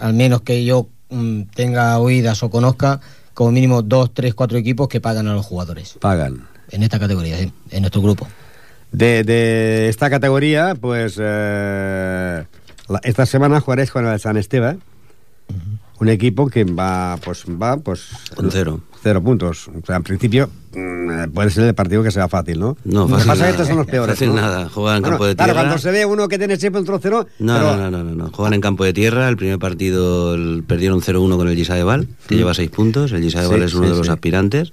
al 0.00 0.14
menos 0.14 0.40
que 0.40 0.64
yo 0.64 0.88
mm, 1.10 1.42
tenga 1.54 1.98
oídas 1.98 2.42
o 2.42 2.50
conozca, 2.50 3.00
como 3.34 3.52
mínimo 3.52 3.82
dos, 3.82 4.12
tres, 4.12 4.34
cuatro 4.34 4.58
equipos 4.58 4.88
que 4.88 5.00
pagan 5.00 5.26
a 5.28 5.34
los 5.34 5.44
jugadores. 5.46 5.96
Pagan. 6.00 6.46
En 6.70 6.82
esta 6.82 6.98
categoría, 6.98 7.36
sí, 7.38 7.52
en 7.70 7.80
nuestro 7.82 8.00
grupo. 8.02 8.28
De, 8.92 9.22
de 9.24 9.88
esta 9.88 10.10
categoría, 10.10 10.74
pues 10.80 11.16
eh, 11.20 12.44
la- 12.88 13.00
esta 13.04 13.26
semana 13.26 13.60
jugaréis 13.60 13.90
con 13.90 14.06
el 14.06 14.18
San 14.20 14.36
Esteban, 14.36 14.80
un 16.00 16.08
equipo 16.08 16.48
que 16.48 16.64
va, 16.64 17.18
pues 17.24 17.44
va, 17.44 17.76
pues 17.76 18.08
Con 18.34 18.50
cero. 18.50 18.80
Cero 19.02 19.22
puntos. 19.22 19.68
O 19.68 19.86
sea, 19.86 19.96
en 19.96 20.02
principio 20.02 20.50
mm, 20.74 21.30
puede 21.32 21.50
ser 21.50 21.64
el 21.64 21.74
partido 21.74 22.02
que 22.02 22.10
sea 22.10 22.28
fácil, 22.28 22.60
¿no? 22.60 22.76
No, 22.84 23.00
Lo 23.00 23.06
que 23.06 23.12
fácil 23.14 23.28
pasa 23.28 23.40
es 23.42 23.46
que 23.46 23.50
estos 23.52 23.66
son 23.68 23.76
los 23.78 23.86
peores. 23.86 24.14
Fácil 24.14 24.28
¿no? 24.30 24.36
nada. 24.36 24.68
Juegan 24.68 24.96
en 24.96 25.02
Bueno, 25.02 25.12
campo 25.16 25.26
de 25.26 25.36
Claro, 25.36 25.52
tierra. 25.52 25.62
cuando 25.68 25.78
se 25.82 25.90
ve 25.90 26.06
uno 26.06 26.28
que 26.28 26.38
tiene 26.38 26.56
siempre 26.56 26.82
otro 26.82 26.98
cero, 27.02 27.26
No, 27.38 27.54
pero- 27.54 27.76
no, 27.76 27.90
no, 27.90 28.04
no, 28.04 28.14
no. 28.14 28.30
Juegan 28.30 28.54
en 28.54 28.60
campo 28.60 28.84
de 28.84 28.92
tierra. 28.92 29.28
El 29.28 29.36
primer 29.36 29.58
partido 29.58 30.34
el- 30.34 30.62
perdieron 30.66 31.00
0-1 31.02 31.36
con 31.36 31.48
el 31.48 31.56
Gisadeval, 31.56 32.08
que 32.26 32.34
Mm. 32.34 32.38
lleva 32.38 32.54
6 32.54 32.70
puntos. 32.70 33.12
El 33.12 33.22
Gisadeval 33.22 33.58
Sí, 33.60 33.64
es 33.66 33.74
uno 33.74 33.84
sí, 33.86 33.90
de 33.92 33.96
los 33.98 34.06
sí. 34.06 34.12
aspirantes. 34.12 34.72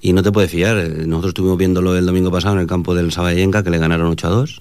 Y 0.00 0.12
no 0.14 0.22
te 0.24 0.32
puedes 0.32 0.50
fiar. 0.50 0.78
Eh, 0.78 0.88
Nosotros 1.06 1.30
estuvimos 1.30 1.58
viéndolo 1.58 1.96
el 1.96 2.04
domingo 2.04 2.30
pasado 2.32 2.54
en 2.54 2.60
el 2.60 2.66
campo 2.66 2.94
del 2.94 3.12
Sabayenka, 3.12 3.62
que 3.62 3.70
le 3.70 3.78
ganaron 3.78 4.08
8-2. 4.08 4.60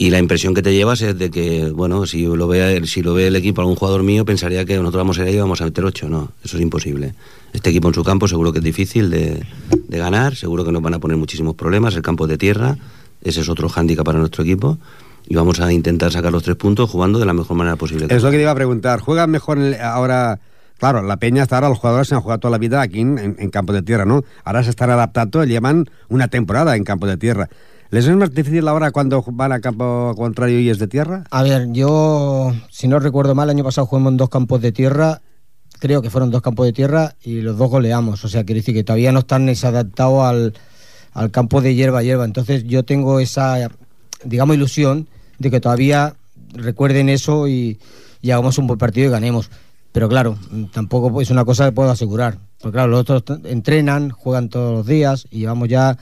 Y 0.00 0.08
la 0.08 0.18
impresión 0.18 0.54
que 0.54 0.62
te 0.62 0.72
llevas 0.72 1.02
es 1.02 1.18
de 1.18 1.30
que, 1.30 1.68
bueno, 1.74 2.06
si 2.06 2.24
lo 2.24 2.48
ve, 2.48 2.80
si 2.86 3.02
lo 3.02 3.12
ve 3.12 3.26
el 3.26 3.36
equipo, 3.36 3.60
algún 3.60 3.76
jugador 3.76 4.02
mío, 4.02 4.24
pensaría 4.24 4.64
que 4.64 4.74
nosotros 4.78 4.98
vamos 4.98 5.18
a 5.18 5.22
ir 5.24 5.28
ahí 5.28 5.34
y 5.34 5.38
vamos 5.40 5.60
a 5.60 5.64
meter 5.66 5.84
8. 5.84 6.08
No, 6.08 6.32
eso 6.42 6.56
es 6.56 6.62
imposible. 6.62 7.12
Este 7.52 7.68
equipo 7.68 7.88
en 7.88 7.92
su 7.94 8.02
campo 8.02 8.26
seguro 8.26 8.50
que 8.50 8.60
es 8.60 8.64
difícil 8.64 9.10
de, 9.10 9.44
ganar, 9.90 10.36
seguro 10.36 10.64
que 10.64 10.72
nos 10.72 10.80
van 10.80 10.94
a 10.94 10.98
poner 11.00 11.18
muchísimos 11.18 11.54
problemas. 11.54 11.94
El 11.96 12.00
campo 12.00 12.26
de 12.26 12.38
tierra, 12.38 12.78
ese 13.22 13.42
es 13.42 13.48
otro 13.50 13.68
hándicap 13.68 14.06
para 14.06 14.18
nuestro 14.18 14.42
equipo. 14.42 14.78
Y 15.28 15.34
vamos 15.34 15.60
a 15.60 15.70
intentar 15.70 16.10
sacar 16.10 16.32
los 16.32 16.44
tres 16.44 16.56
puntos 16.56 16.88
jugando 16.88 17.18
de 17.18 17.26
la 17.26 17.34
mejor 17.34 17.58
manera 17.58 17.76
posible. 17.76 18.06
Es 18.08 18.22
lo 18.22 18.30
que 18.30 18.38
te 18.38 18.42
iba 18.44 18.52
a 18.52 18.54
preguntar. 18.54 19.00
¿Juegan 19.00 19.30
mejor 19.30 19.58
ahora? 19.82 20.40
Claro, 20.78 21.02
la 21.02 21.18
Peña 21.18 21.42
hasta 21.42 21.56
ahora, 21.56 21.68
los 21.68 21.78
jugadores 21.78 22.08
se 22.08 22.14
han 22.14 22.22
jugado 22.22 22.40
toda 22.40 22.52
la 22.52 22.56
vida 22.58 22.80
aquí 22.80 23.00
en- 23.00 23.36
en 23.38 23.50
campo 23.50 23.74
de 23.74 23.82
tierra, 23.82 24.06
¿no? 24.06 24.24
Ahora 24.44 24.64
se 24.64 24.70
están 24.70 24.88
adaptando, 24.88 25.44
llevan 25.44 25.90
una 26.08 26.28
temporada 26.28 26.74
en 26.74 26.84
campo 26.84 27.06
de 27.06 27.18
tierra. 27.18 27.50
¿Les 27.90 28.06
es 28.06 28.16
más 28.16 28.32
difícil 28.32 28.68
ahora 28.68 28.92
cuando 28.92 29.24
van 29.32 29.50
a 29.50 29.60
campo 29.60 30.14
contrario 30.16 30.60
y 30.60 30.70
es 30.70 30.78
de 30.78 30.86
tierra? 30.86 31.24
A 31.30 31.42
ver, 31.42 31.72
yo, 31.72 32.52
si 32.70 32.86
no 32.86 33.00
recuerdo 33.00 33.34
mal, 33.34 33.50
el 33.50 33.56
año 33.56 33.64
pasado 33.64 33.86
jugamos 33.88 34.12
en 34.12 34.16
dos 34.16 34.28
campos 34.28 34.60
de 34.62 34.70
tierra, 34.70 35.22
creo 35.80 36.00
que 36.00 36.08
fueron 36.08 36.30
dos 36.30 36.40
campos 36.40 36.66
de 36.66 36.72
tierra 36.72 37.16
y 37.20 37.40
los 37.40 37.58
dos 37.58 37.68
goleamos. 37.68 38.24
O 38.24 38.28
sea, 38.28 38.44
quiere 38.44 38.60
decir 38.60 38.74
que 38.74 38.84
todavía 38.84 39.10
no 39.10 39.20
están 39.20 39.46
desadaptados 39.46 40.22
al, 40.22 40.54
al 41.14 41.32
campo 41.32 41.60
de 41.60 41.74
hierba 41.74 42.04
hierba. 42.04 42.24
Entonces 42.24 42.62
yo 42.64 42.84
tengo 42.84 43.18
esa, 43.18 43.68
digamos, 44.24 44.54
ilusión 44.54 45.08
de 45.40 45.50
que 45.50 45.60
todavía 45.60 46.14
recuerden 46.54 47.08
eso 47.08 47.48
y, 47.48 47.80
y 48.22 48.30
hagamos 48.30 48.56
un 48.58 48.68
buen 48.68 48.78
partido 48.78 49.08
y 49.08 49.10
ganemos. 49.10 49.50
Pero 49.90 50.08
claro, 50.08 50.38
mm, 50.52 50.66
tampoco 50.66 51.20
es 51.20 51.30
una 51.30 51.44
cosa 51.44 51.64
que 51.64 51.72
puedo 51.72 51.90
asegurar. 51.90 52.38
Porque 52.60 52.76
claro, 52.76 52.92
los 52.92 53.00
otros 53.00 53.40
entrenan, 53.46 54.10
juegan 54.10 54.48
todos 54.48 54.72
los 54.72 54.86
días 54.86 55.26
y 55.30 55.40
llevamos 55.40 55.68
ya 55.68 55.98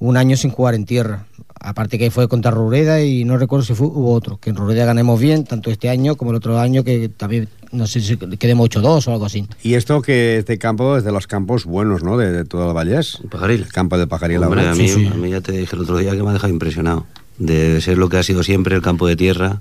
un 0.00 0.16
año 0.16 0.36
sin 0.36 0.50
jugar 0.50 0.74
en 0.74 0.84
tierra. 0.84 1.26
Aparte 1.60 1.98
que 1.98 2.10
fue 2.12 2.28
contra 2.28 2.52
Rureda 2.52 3.02
y 3.02 3.24
no 3.24 3.36
recuerdo 3.36 3.64
si 3.64 3.74
fue, 3.74 3.88
hubo 3.88 4.12
otro, 4.12 4.38
que 4.38 4.50
en 4.50 4.56
Rureda 4.56 4.84
ganemos 4.84 5.18
bien, 5.18 5.42
tanto 5.44 5.70
este 5.70 5.88
año 5.88 6.14
como 6.14 6.30
el 6.30 6.36
otro 6.36 6.56
año, 6.60 6.84
que 6.84 7.08
también, 7.08 7.48
no 7.72 7.86
sé 7.88 8.00
si 8.00 8.16
quedemos 8.16 8.70
8-2 8.70 9.08
o 9.08 9.12
algo 9.12 9.26
así. 9.26 9.44
Y 9.64 9.74
esto 9.74 10.00
que 10.00 10.38
este 10.38 10.56
campo 10.58 10.96
es 10.96 11.02
de 11.04 11.10
los 11.10 11.26
campos 11.26 11.64
buenos, 11.64 12.04
¿no? 12.04 12.16
De, 12.16 12.30
de 12.30 12.44
todo 12.44 12.68
el 12.68 12.76
Vallés. 12.76 13.18
Pajaril. 13.28 13.62
El 13.62 13.72
campo 13.72 13.98
de 13.98 14.06
Pajaril. 14.06 14.42
Hombre, 14.44 14.68
a 14.68 14.74
mí, 14.74 14.88
a 14.88 15.14
mí 15.14 15.30
ya 15.30 15.40
te 15.40 15.50
dije 15.52 15.74
el 15.74 15.82
otro 15.82 15.98
día 15.98 16.12
que 16.12 16.22
me 16.22 16.30
ha 16.30 16.32
dejado 16.34 16.52
impresionado. 16.52 17.06
De 17.38 17.80
ser 17.80 17.98
lo 17.98 18.08
que 18.08 18.18
ha 18.18 18.22
sido 18.22 18.44
siempre 18.44 18.76
el 18.76 18.82
campo 18.82 19.08
de 19.08 19.16
tierra, 19.16 19.60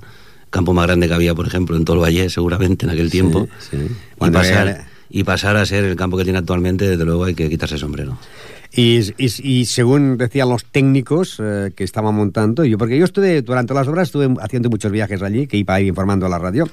campo 0.51 0.73
más 0.73 0.85
grande 0.85 1.07
que 1.07 1.13
había, 1.15 1.33
por 1.33 1.47
ejemplo, 1.47 1.75
en 1.75 1.83
todo 1.83 1.95
el 1.97 2.03
Valle, 2.03 2.29
seguramente 2.29 2.85
en 2.85 2.91
aquel 2.91 3.09
tiempo. 3.09 3.47
sí. 3.71 3.77
Y, 4.21 4.29
pasar, 4.29 4.67
era- 4.67 4.87
y 5.09 5.23
pasar 5.23 5.57
a 5.57 5.65
ser 5.65 5.83
el 5.83 5.95
campo 5.95 6.15
que 6.15 6.23
tiene 6.25 6.37
actualmente, 6.39 6.87
desde 6.87 7.05
luego 7.05 7.23
hay 7.25 7.33
que 7.33 7.49
quitarse 7.49 7.73
el 7.75 7.81
sombrero. 7.81 8.17
Y, 8.71 8.99
y- 9.17 9.41
y 9.43 9.65
según 9.65 10.17
decían 10.17 10.49
los 10.49 10.65
técnicos 10.65 11.37
eh, 11.39 11.71
que 11.75 11.83
estaban 11.83 12.13
montando, 12.15 12.65
yo 12.65 12.77
porque 12.77 12.97
yo 12.97 13.05
estuve 13.05 13.41
durante 13.41 13.73
las 13.73 13.87
obras 13.87 14.09
estuve 14.09 14.33
haciendo 14.41 14.69
muchos 14.69 14.91
viajes 14.91 15.21
allí, 15.21 15.47
que 15.47 15.57
iba 15.57 15.75
a 15.75 15.81
ir 15.81 15.87
informando 15.87 16.25
a 16.25 16.29
la 16.29 16.37
radio. 16.37 16.67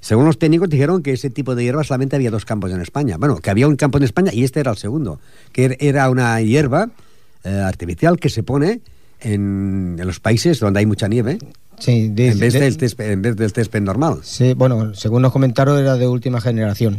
Según 0.00 0.24
los 0.26 0.38
técnicos 0.38 0.68
dijeron 0.70 1.02
que 1.02 1.12
ese 1.12 1.28
tipo 1.28 1.54
de 1.54 1.64
hierba 1.64 1.82
solamente 1.84 2.16
había 2.16 2.30
dos 2.30 2.44
campos 2.44 2.70
en 2.72 2.80
España. 2.80 3.16
Bueno, 3.18 3.36
que 3.38 3.50
había 3.50 3.66
un 3.68 3.76
campo 3.76 3.98
en 3.98 4.04
España 4.04 4.32
y 4.32 4.44
este 4.44 4.60
era 4.60 4.70
el 4.70 4.76
segundo, 4.78 5.20
que 5.52 5.70
er- 5.70 5.76
era 5.80 6.08
una 6.08 6.40
hierba 6.40 6.88
eh, 7.44 7.48
artificial 7.50 8.18
que 8.18 8.30
se 8.30 8.42
pone 8.42 8.80
en, 9.20 9.96
en 9.98 10.06
los 10.06 10.20
países 10.20 10.60
donde 10.60 10.80
hay 10.80 10.86
mucha 10.86 11.08
nieve. 11.08 11.38
Sí, 11.78 12.08
de- 12.08 12.28
en, 12.28 12.38
vez 12.38 12.52
de- 12.54 12.60
del 12.60 12.74
césped, 12.78 13.10
en 13.10 13.22
vez 13.22 13.36
del 13.36 13.50
césped 13.52 13.80
normal. 13.82 14.20
Sí, 14.22 14.54
bueno, 14.54 14.94
según 14.94 15.22
nos 15.22 15.32
comentaron 15.32 15.78
era 15.78 15.96
de 15.96 16.06
última 16.08 16.40
generación. 16.40 16.98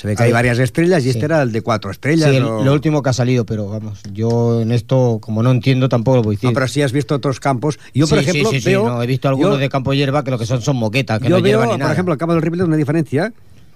Se 0.00 0.06
ve 0.08 0.16
que 0.16 0.22
hay 0.22 0.32
varias 0.32 0.58
estrellas 0.58 1.04
y 1.04 1.10
este 1.10 1.26
era 1.26 1.42
el 1.42 1.52
de 1.52 1.60
cuatro 1.60 1.90
estrellas. 1.90 2.30
Sí, 2.30 2.36
el- 2.36 2.44
o- 2.44 2.64
lo 2.64 2.72
último 2.72 3.02
que 3.02 3.10
ha 3.10 3.12
salido, 3.12 3.44
pero 3.44 3.68
vamos, 3.68 4.00
yo 4.14 4.62
en 4.62 4.72
esto, 4.72 5.18
como 5.20 5.42
no 5.42 5.50
entiendo, 5.50 5.90
tampoco 5.90 6.16
lo 6.16 6.22
voy 6.22 6.34
a 6.34 6.36
decir. 6.36 6.48
No, 6.48 6.54
pero 6.54 6.68
si 6.68 6.80
has 6.80 6.92
visto 6.92 7.14
otros 7.14 7.38
campos. 7.38 7.78
Yo, 7.92 8.06
por 8.06 8.18
Sí, 8.18 8.24
sí, 8.24 8.30
ejemplo, 8.30 8.50
sí, 8.50 8.60
sí, 8.60 8.70
veo. 8.70 8.88
no, 8.88 9.02
he 9.02 9.06
visto 9.06 9.28
algunos 9.28 9.52
yo- 9.54 9.58
de 9.58 9.68
campo 9.68 9.92
hierba 9.92 10.24
que 10.24 10.30
lo 10.30 10.38
que 10.38 10.46
son 10.46 10.62
son 10.62 10.76
moquetas, 10.76 11.18
que 11.18 11.24
yo 11.28 11.36
no 11.36 11.42
veo, 11.42 11.50
hierba 11.50 11.64
ni 11.66 11.70
por 11.72 11.78
nada. 11.80 11.92
ejemplo, 11.92 12.12
al 12.12 12.18
Campo 12.18 12.32
del 12.32 12.40
Ripollet 12.42 12.64
una 12.64 12.76
diferencia 12.76 13.30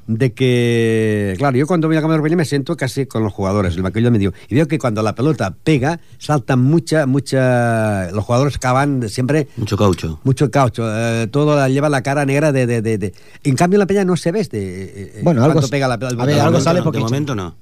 de 0.07 0.32
que, 0.32 1.34
claro, 1.38 1.57
yo 1.57 1.66
cuando 1.66 1.88
voy 1.88 1.96
Campo 1.96 2.11
del 2.12 2.18
Ripollet 2.18 2.36
me 2.36 2.44
siento 2.44 2.76
casi 2.76 3.07
con 3.07 3.22
los 3.22 3.32
jugadores, 3.32 3.76
el 3.76 3.82
banquillo 3.82 4.11
medio, 4.11 4.32
y 4.48 4.55
veo 4.55 4.68
que 4.68 4.78
cuando 4.78 5.02
la 5.02 5.14
pelota 5.14 5.55
pega, 5.64 6.00
saltan 6.18 6.61
mucha, 6.61 7.07
mucha, 7.07 8.11
los 8.12 8.24
jugadores 8.24 8.59
cavan 8.59 9.09
siempre 9.09 9.48
Mucho 9.57 9.76
caucho. 9.76 10.20
mucho 10.24 10.50
caucho, 10.50 10.82
eh, 10.86 11.26
todo 11.30 11.57
la- 11.57 11.68
lleva 11.68 11.88
la 11.88 12.02
cara 12.02 12.24
negra 12.26 12.52
de, 12.52 12.66
de, 12.66 12.82
de, 12.82 12.98
de- 12.98 13.14
En 13.44 13.57
cambio 13.57 13.76
en 13.76 13.80
la 13.80 13.86
peña 13.86 14.05
no 14.05 14.16
se 14.16 14.32
ve 14.32 14.40
este, 14.40 14.59
eh, 14.59 15.12
eh, 15.16 15.20
Bueno, 15.22 15.42
algo 15.44 15.61
pega 15.68 15.88
la 15.88 15.94
a 15.94 15.98
pelota. 15.98 16.24
ver, 16.24 16.40
algo 16.40 16.61
sale 16.61 16.78
no, 16.80 16.84
porque- 16.84 16.98
De 16.98 17.05
momento 17.05 17.34
no. 17.34 17.55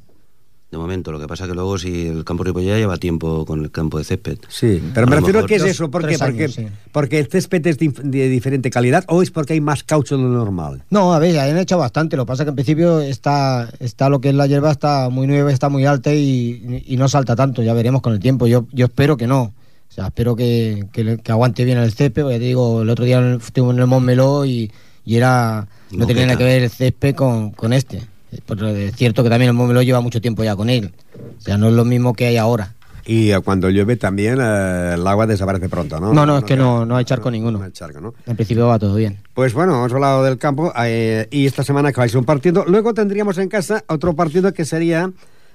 De 0.72 0.78
momento, 0.78 1.12
lo 1.12 1.20
que 1.20 1.26
pasa 1.26 1.46
que 1.46 1.52
luego 1.52 1.76
si 1.76 2.06
el 2.06 2.24
campo 2.24 2.44
Ripollé 2.44 2.78
lleva 2.78 2.96
tiempo 2.96 3.44
con 3.44 3.62
el 3.62 3.70
campo 3.70 3.98
de 3.98 4.04
césped. 4.04 4.38
Sí, 4.48 4.82
pero 4.94 5.06
A 5.06 5.10
me 5.10 5.16
refiero 5.16 5.40
a 5.40 5.46
que 5.46 5.56
es 5.56 5.64
eso, 5.64 5.90
¿por 5.90 6.00
qué? 6.00 6.16
tres 6.16 6.18
Porque, 6.18 6.48
sí. 6.48 6.66
porque 6.92 7.18
el 7.18 7.26
césped 7.26 7.66
es 7.66 7.76
de, 7.76 8.28
diferente 8.30 8.70
calidad 8.70 9.04
o 9.08 9.20
es 9.20 9.30
porque 9.30 9.52
hay 9.52 9.60
más 9.60 9.82
caucho 9.84 10.16
de 10.16 10.22
lo 10.22 10.30
normal. 10.30 10.82
No, 10.88 11.12
a 11.12 11.18
ver, 11.18 11.38
han 11.38 11.58
hecho 11.58 11.76
bastante. 11.76 12.16
Lo 12.16 12.24
que 12.24 12.28
pasa 12.28 12.44
que 12.44 12.48
en 12.48 12.54
principio 12.54 13.02
está, 13.02 13.68
está 13.80 14.08
lo 14.08 14.22
que 14.22 14.30
es 14.30 14.34
la 14.34 14.46
hierba, 14.46 14.70
está 14.70 15.10
muy 15.10 15.26
nueva, 15.26 15.52
está 15.52 15.68
muy 15.68 15.84
alta 15.84 16.14
y, 16.14 16.82
y 16.86 16.96
no 16.96 17.06
salta 17.06 17.36
tanto. 17.36 17.62
Ya 17.62 17.74
veremos 17.74 18.00
con 18.00 18.14
el 18.14 18.20
tiempo. 18.20 18.46
Yo, 18.46 18.66
yo 18.72 18.86
espero 18.86 19.18
que 19.18 19.26
no. 19.26 19.42
O 19.42 19.94
sea, 19.94 20.06
espero 20.06 20.36
que, 20.36 20.86
que, 20.90 21.20
aguante 21.30 21.66
bien 21.66 21.76
el 21.76 21.92
césped. 21.92 22.22
Porque 22.22 22.38
te 22.38 22.46
digo, 22.46 22.80
el 22.80 22.88
otro 22.88 23.04
día 23.04 23.20
estuvimos 23.34 23.74
en 23.74 23.80
el 23.82 23.86
Montmeló 23.88 24.46
y, 24.46 24.72
y 25.04 25.16
era 25.16 25.68
no 25.90 26.06
tenía 26.06 26.24
nada 26.24 26.38
que 26.38 26.44
ver 26.44 26.62
el 26.62 26.70
césped 26.70 27.14
con, 27.14 27.50
con 27.50 27.74
este. 27.74 28.10
Pero 28.46 28.68
es 28.68 28.94
cierto 28.96 29.22
que 29.22 29.30
también 29.30 29.50
el 29.50 29.54
Montmeló 29.54 29.82
lleva 29.82 30.00
mucho 30.00 30.20
tiempo 30.20 30.42
ya 30.44 30.56
con 30.56 30.70
él. 30.70 30.92
O 31.38 31.40
sea, 31.40 31.56
no 31.58 31.68
es 31.68 31.74
lo 31.74 31.84
mismo 31.84 32.14
que 32.14 32.26
hay 32.26 32.36
ahora. 32.36 32.74
Y 33.04 33.32
eh, 33.32 33.40
cuando 33.40 33.68
llueve 33.68 33.96
también 33.96 34.38
eh, 34.40 34.92
el 34.94 35.06
agua 35.06 35.26
desaparece 35.26 35.68
pronto, 35.68 35.98
¿no? 35.98 36.12
No, 36.14 36.24
no, 36.24 36.38
es 36.38 36.44
que 36.44 36.56
no, 36.56 36.86
no 36.86 36.96
hay 36.96 37.04
charco 37.04 37.30
ninguno. 37.30 37.58
no 37.58 37.64
hay 37.64 37.72
charco, 37.72 38.00
¿no? 38.00 38.14
En 38.26 38.36
principio 38.36 38.68
va 38.68 38.78
todo 38.78 38.94
bien. 38.94 39.18
Pues 39.34 39.52
bueno, 39.54 39.74
hemos 39.74 39.92
hablado 39.92 40.22
del 40.24 40.38
campo 40.38 40.72
eh, 40.84 41.26
y 41.30 41.46
esta 41.46 41.64
semana 41.64 41.88
acabáis 41.88 42.14
un 42.14 42.24
partido. 42.24 42.64
Luego 42.66 42.94
tendríamos 42.94 43.38
en 43.38 43.48
casa 43.48 43.82
otro 43.88 44.14
partido 44.14 44.52
que 44.54 44.64
sería 44.64 45.10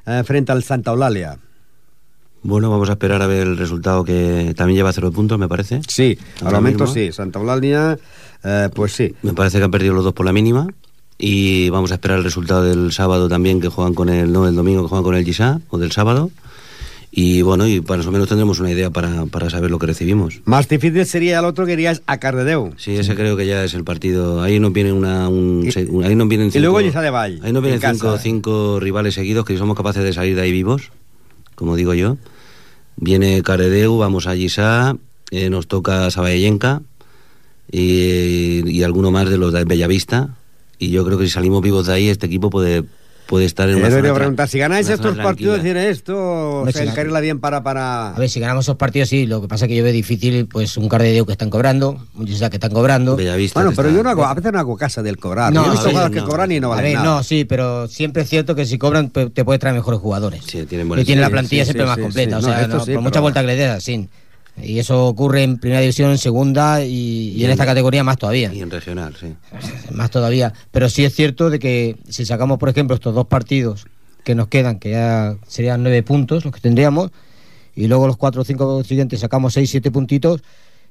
eh, 0.05 0.23
frente 0.25 0.51
al 0.51 0.61
Santa 0.63 0.91
Eulalia. 0.91 1.37
Bueno, 2.43 2.69
vamos 2.69 2.89
a 2.89 2.93
esperar 2.93 3.21
a 3.21 3.27
ver 3.27 3.47
el 3.47 3.57
resultado 3.57 4.03
que 4.03 4.53
también 4.55 4.77
lleva 4.77 4.93
cero 4.93 5.11
puntos, 5.11 5.39
me 5.39 5.47
parece. 5.47 5.81
Sí, 5.87 6.17
al 6.41 6.47
Ahora 6.47 6.57
momento 6.59 6.83
mismo. 6.83 6.93
sí. 6.93 7.11
Santa 7.11 7.39
Eulalia, 7.39 7.97
eh, 8.43 8.69
pues 8.73 8.91
sí. 8.93 9.15
Me 9.23 9.33
parece 9.33 9.57
que 9.57 9.63
han 9.63 9.71
perdido 9.71 9.93
los 9.93 10.03
dos 10.03 10.13
por 10.13 10.25
la 10.25 10.33
mínima. 10.33 10.67
Y 11.19 11.69
vamos 11.69 11.91
a 11.91 11.95
esperar 11.95 12.17
el 12.19 12.23
resultado 12.23 12.63
del 12.63 12.91
sábado 12.91 13.27
también 13.27 13.59
que 13.59 13.69
juegan 13.69 13.93
con 13.93 14.09
el, 14.09 14.31
no, 14.31 14.47
el 14.47 14.55
domingo 14.55 14.83
que 14.83 14.89
juegan 14.89 15.03
con 15.03 15.15
el 15.15 15.25
Gisá, 15.25 15.59
o 15.69 15.77
del 15.77 15.91
sábado. 15.91 16.29
Y 17.09 17.41
bueno, 17.41 17.65
y 17.67 17.81
más 17.81 18.05
o 18.05 18.11
menos 18.11 18.27
tendremos 18.27 18.59
una 18.59 18.69
idea 18.69 18.91
para, 18.91 19.25
para 19.25 19.49
saber 19.49 19.71
lo 19.71 19.79
que 19.79 19.87
recibimos. 19.87 20.41
Más 20.45 20.67
difícil 20.67 21.03
sería 21.05 21.39
el 21.39 21.45
otro 21.45 21.65
que 21.65 21.73
irías 21.73 22.03
a 22.05 22.17
Cardedeu. 22.19 22.73
Sí, 22.77 22.95
ese 22.95 23.15
creo 23.15 23.35
que 23.35 23.47
ya 23.47 23.63
es 23.63 23.73
el 23.73 23.83
partido. 23.83 24.41
Ahí 24.43 24.59
nos 24.59 24.73
viene 24.73 24.91
una, 24.93 25.27
un, 25.29 25.67
se- 25.71 25.85
un- 25.85 26.03
ahí 26.03 26.13
nos 26.15 26.27
vienen 26.27 26.51
Y 26.53 26.59
luego 26.59 26.79
cinco- 26.79 26.91
Lliçà 26.91 27.01
de 27.01 27.09
Vall, 27.09 27.39
Ahí 27.41 27.53
nos 27.53 27.63
vienen 27.63 27.81
en 27.83 27.91
cinco, 27.95 28.11
casa. 28.11 28.21
cinco 28.21 28.79
rivales 28.79 29.15
seguidos 29.15 29.45
que 29.45 29.57
somos 29.57 29.75
capaces 29.75 30.03
de 30.03 30.13
salir 30.13 30.35
de 30.35 30.41
ahí 30.41 30.51
vivos, 30.51 30.91
como 31.55 31.75
digo 31.75 31.93
yo. 31.95 32.17
Viene 32.97 33.41
Caredeu, 33.41 33.97
vamos 33.97 34.27
a 34.27 34.35
Gisá, 34.35 34.95
eh, 35.31 35.49
nos 35.49 35.67
toca 35.67 36.11
Sabayenca 36.11 36.81
y, 37.71 38.69
y 38.69 38.83
alguno 38.83 39.11
más 39.11 39.29
de 39.29 39.37
los 39.37 39.53
de 39.53 39.63
Bellavista. 39.65 40.35
Y 40.79 40.91
yo 40.91 41.03
creo 41.05 41.17
que 41.17 41.25
si 41.25 41.31
salimos 41.31 41.61
vivos 41.61 41.87
de 41.87 41.93
ahí, 41.93 42.07
este 42.09 42.27
equipo 42.27 42.49
puede, 42.51 42.83
puede 43.25 43.45
estar 43.45 43.67
en 43.67 43.77
una 43.77 43.89
Yo 43.89 43.95
zona 43.95 44.11
a 44.11 44.13
preguntar, 44.13 44.47
si 44.47 44.59
ganáis 44.59 44.85
una 44.85 44.95
estos 44.95 45.17
partidos, 45.17 45.63
decir 45.63 45.75
esto, 45.75 46.15
Hombre, 46.59 46.71
se 46.71 46.83
si 46.83 46.87
encarila 46.89 47.19
bien 47.19 47.39
para... 47.39 47.63
para... 47.63 48.15
A 48.15 48.19
ver, 48.19 48.29
si 48.29 48.39
ganamos 48.39 48.65
esos 48.65 48.75
partidos, 48.75 49.09
sí. 49.09 49.25
Lo 49.25 49.41
que 49.41 49.47
pasa 49.47 49.65
es 49.65 49.69
que 49.69 49.75
yo 49.75 49.83
veo 49.83 49.91
difícil, 49.91 50.45
pues, 50.47 50.77
un 50.77 50.87
Cardedeu 50.87 51.25
que 51.25 51.31
están 51.31 51.49
cobrando, 51.49 51.97
un 52.15 52.27
Gisá 52.27 52.49
que 52.51 52.57
están 52.57 52.71
cobrando. 52.71 53.15
Bueno, 53.17 53.71
pero 53.75 53.89
yo 53.89 54.03
no 54.03 54.09
hago, 54.11 54.23
a 54.25 54.33
veces 54.35 54.53
no 54.53 54.59
hago 54.59 54.77
casa 54.77 55.01
del 55.01 55.17
cobrar. 55.17 55.51
No, 55.51 55.63
yo 55.63 55.67
he 55.67 55.71
visto 55.71 55.81
a 55.81 55.85
ver, 55.87 55.91
jugadores 55.93 56.15
que 56.15 56.21
no. 56.21 56.27
cobran 56.29 56.51
y 56.51 56.59
no 56.59 56.67
A 56.67 56.75
valen 56.75 56.83
ver, 56.91 56.93
nada. 56.99 57.05
no, 57.17 57.23
sí, 57.23 57.43
pero 57.45 57.87
siempre 57.87 58.21
es 58.23 58.29
cierto 58.29 58.53
que 58.53 58.65
si 58.67 58.77
cobran 58.77 59.09
pe- 59.09 59.31
te 59.31 59.43
puede 59.43 59.57
traer 59.59 59.75
mejores 59.75 59.99
jugadores. 59.99 60.43
Sí, 60.45 60.63
tienen 60.67 60.85
y 60.85 60.89
buenas 60.89 61.05
tiene 61.07 61.21
la 61.21 61.29
plantilla 61.31 61.63
Sí, 61.65 61.71
siempre 61.71 61.83
sí, 61.85 61.87
más 61.87 61.95
sí, 61.97 62.01
completa. 62.03 62.39
sí. 62.39 62.45
O 62.45 62.47
sea, 62.49 62.67
no, 62.67 62.73
sí, 62.75 62.77
por 62.77 62.85
pero- 62.85 63.01
mucha 63.01 63.19
vuelta 63.19 63.41
que 63.41 63.47
le 63.47 63.55
des, 63.55 63.83
sí. 63.83 64.07
Y 64.61 64.79
eso 64.79 65.05
ocurre 65.07 65.43
en 65.43 65.57
primera 65.57 65.81
división, 65.81 66.11
en 66.11 66.17
segunda 66.17 66.83
y, 66.83 67.33
y 67.35 67.45
en 67.45 67.51
esta 67.51 67.65
categoría 67.65 68.03
más 68.03 68.17
todavía. 68.17 68.51
Y 68.53 68.61
en 68.61 68.71
regional, 68.71 69.15
sí. 69.19 69.35
Más 69.91 70.09
todavía. 70.09 70.53
Pero 70.71 70.89
sí 70.89 71.05
es 71.05 71.13
cierto 71.13 71.49
de 71.49 71.59
que 71.59 71.95
si 72.09 72.25
sacamos, 72.25 72.57
por 72.57 72.69
ejemplo, 72.69 72.95
estos 72.95 73.13
dos 73.13 73.27
partidos 73.27 73.85
que 74.23 74.35
nos 74.35 74.47
quedan, 74.47 74.79
que 74.79 74.91
ya 74.91 75.37
serían 75.47 75.83
nueve 75.83 76.03
puntos 76.03 76.43
los 76.43 76.53
que 76.53 76.59
tendríamos, 76.59 77.11
y 77.75 77.87
luego 77.87 78.07
los 78.07 78.17
cuatro 78.17 78.41
o 78.41 78.45
cinco 78.45 78.83
siguientes 78.83 79.19
sacamos 79.19 79.53
seis, 79.53 79.69
siete 79.69 79.91
puntitos, 79.91 80.41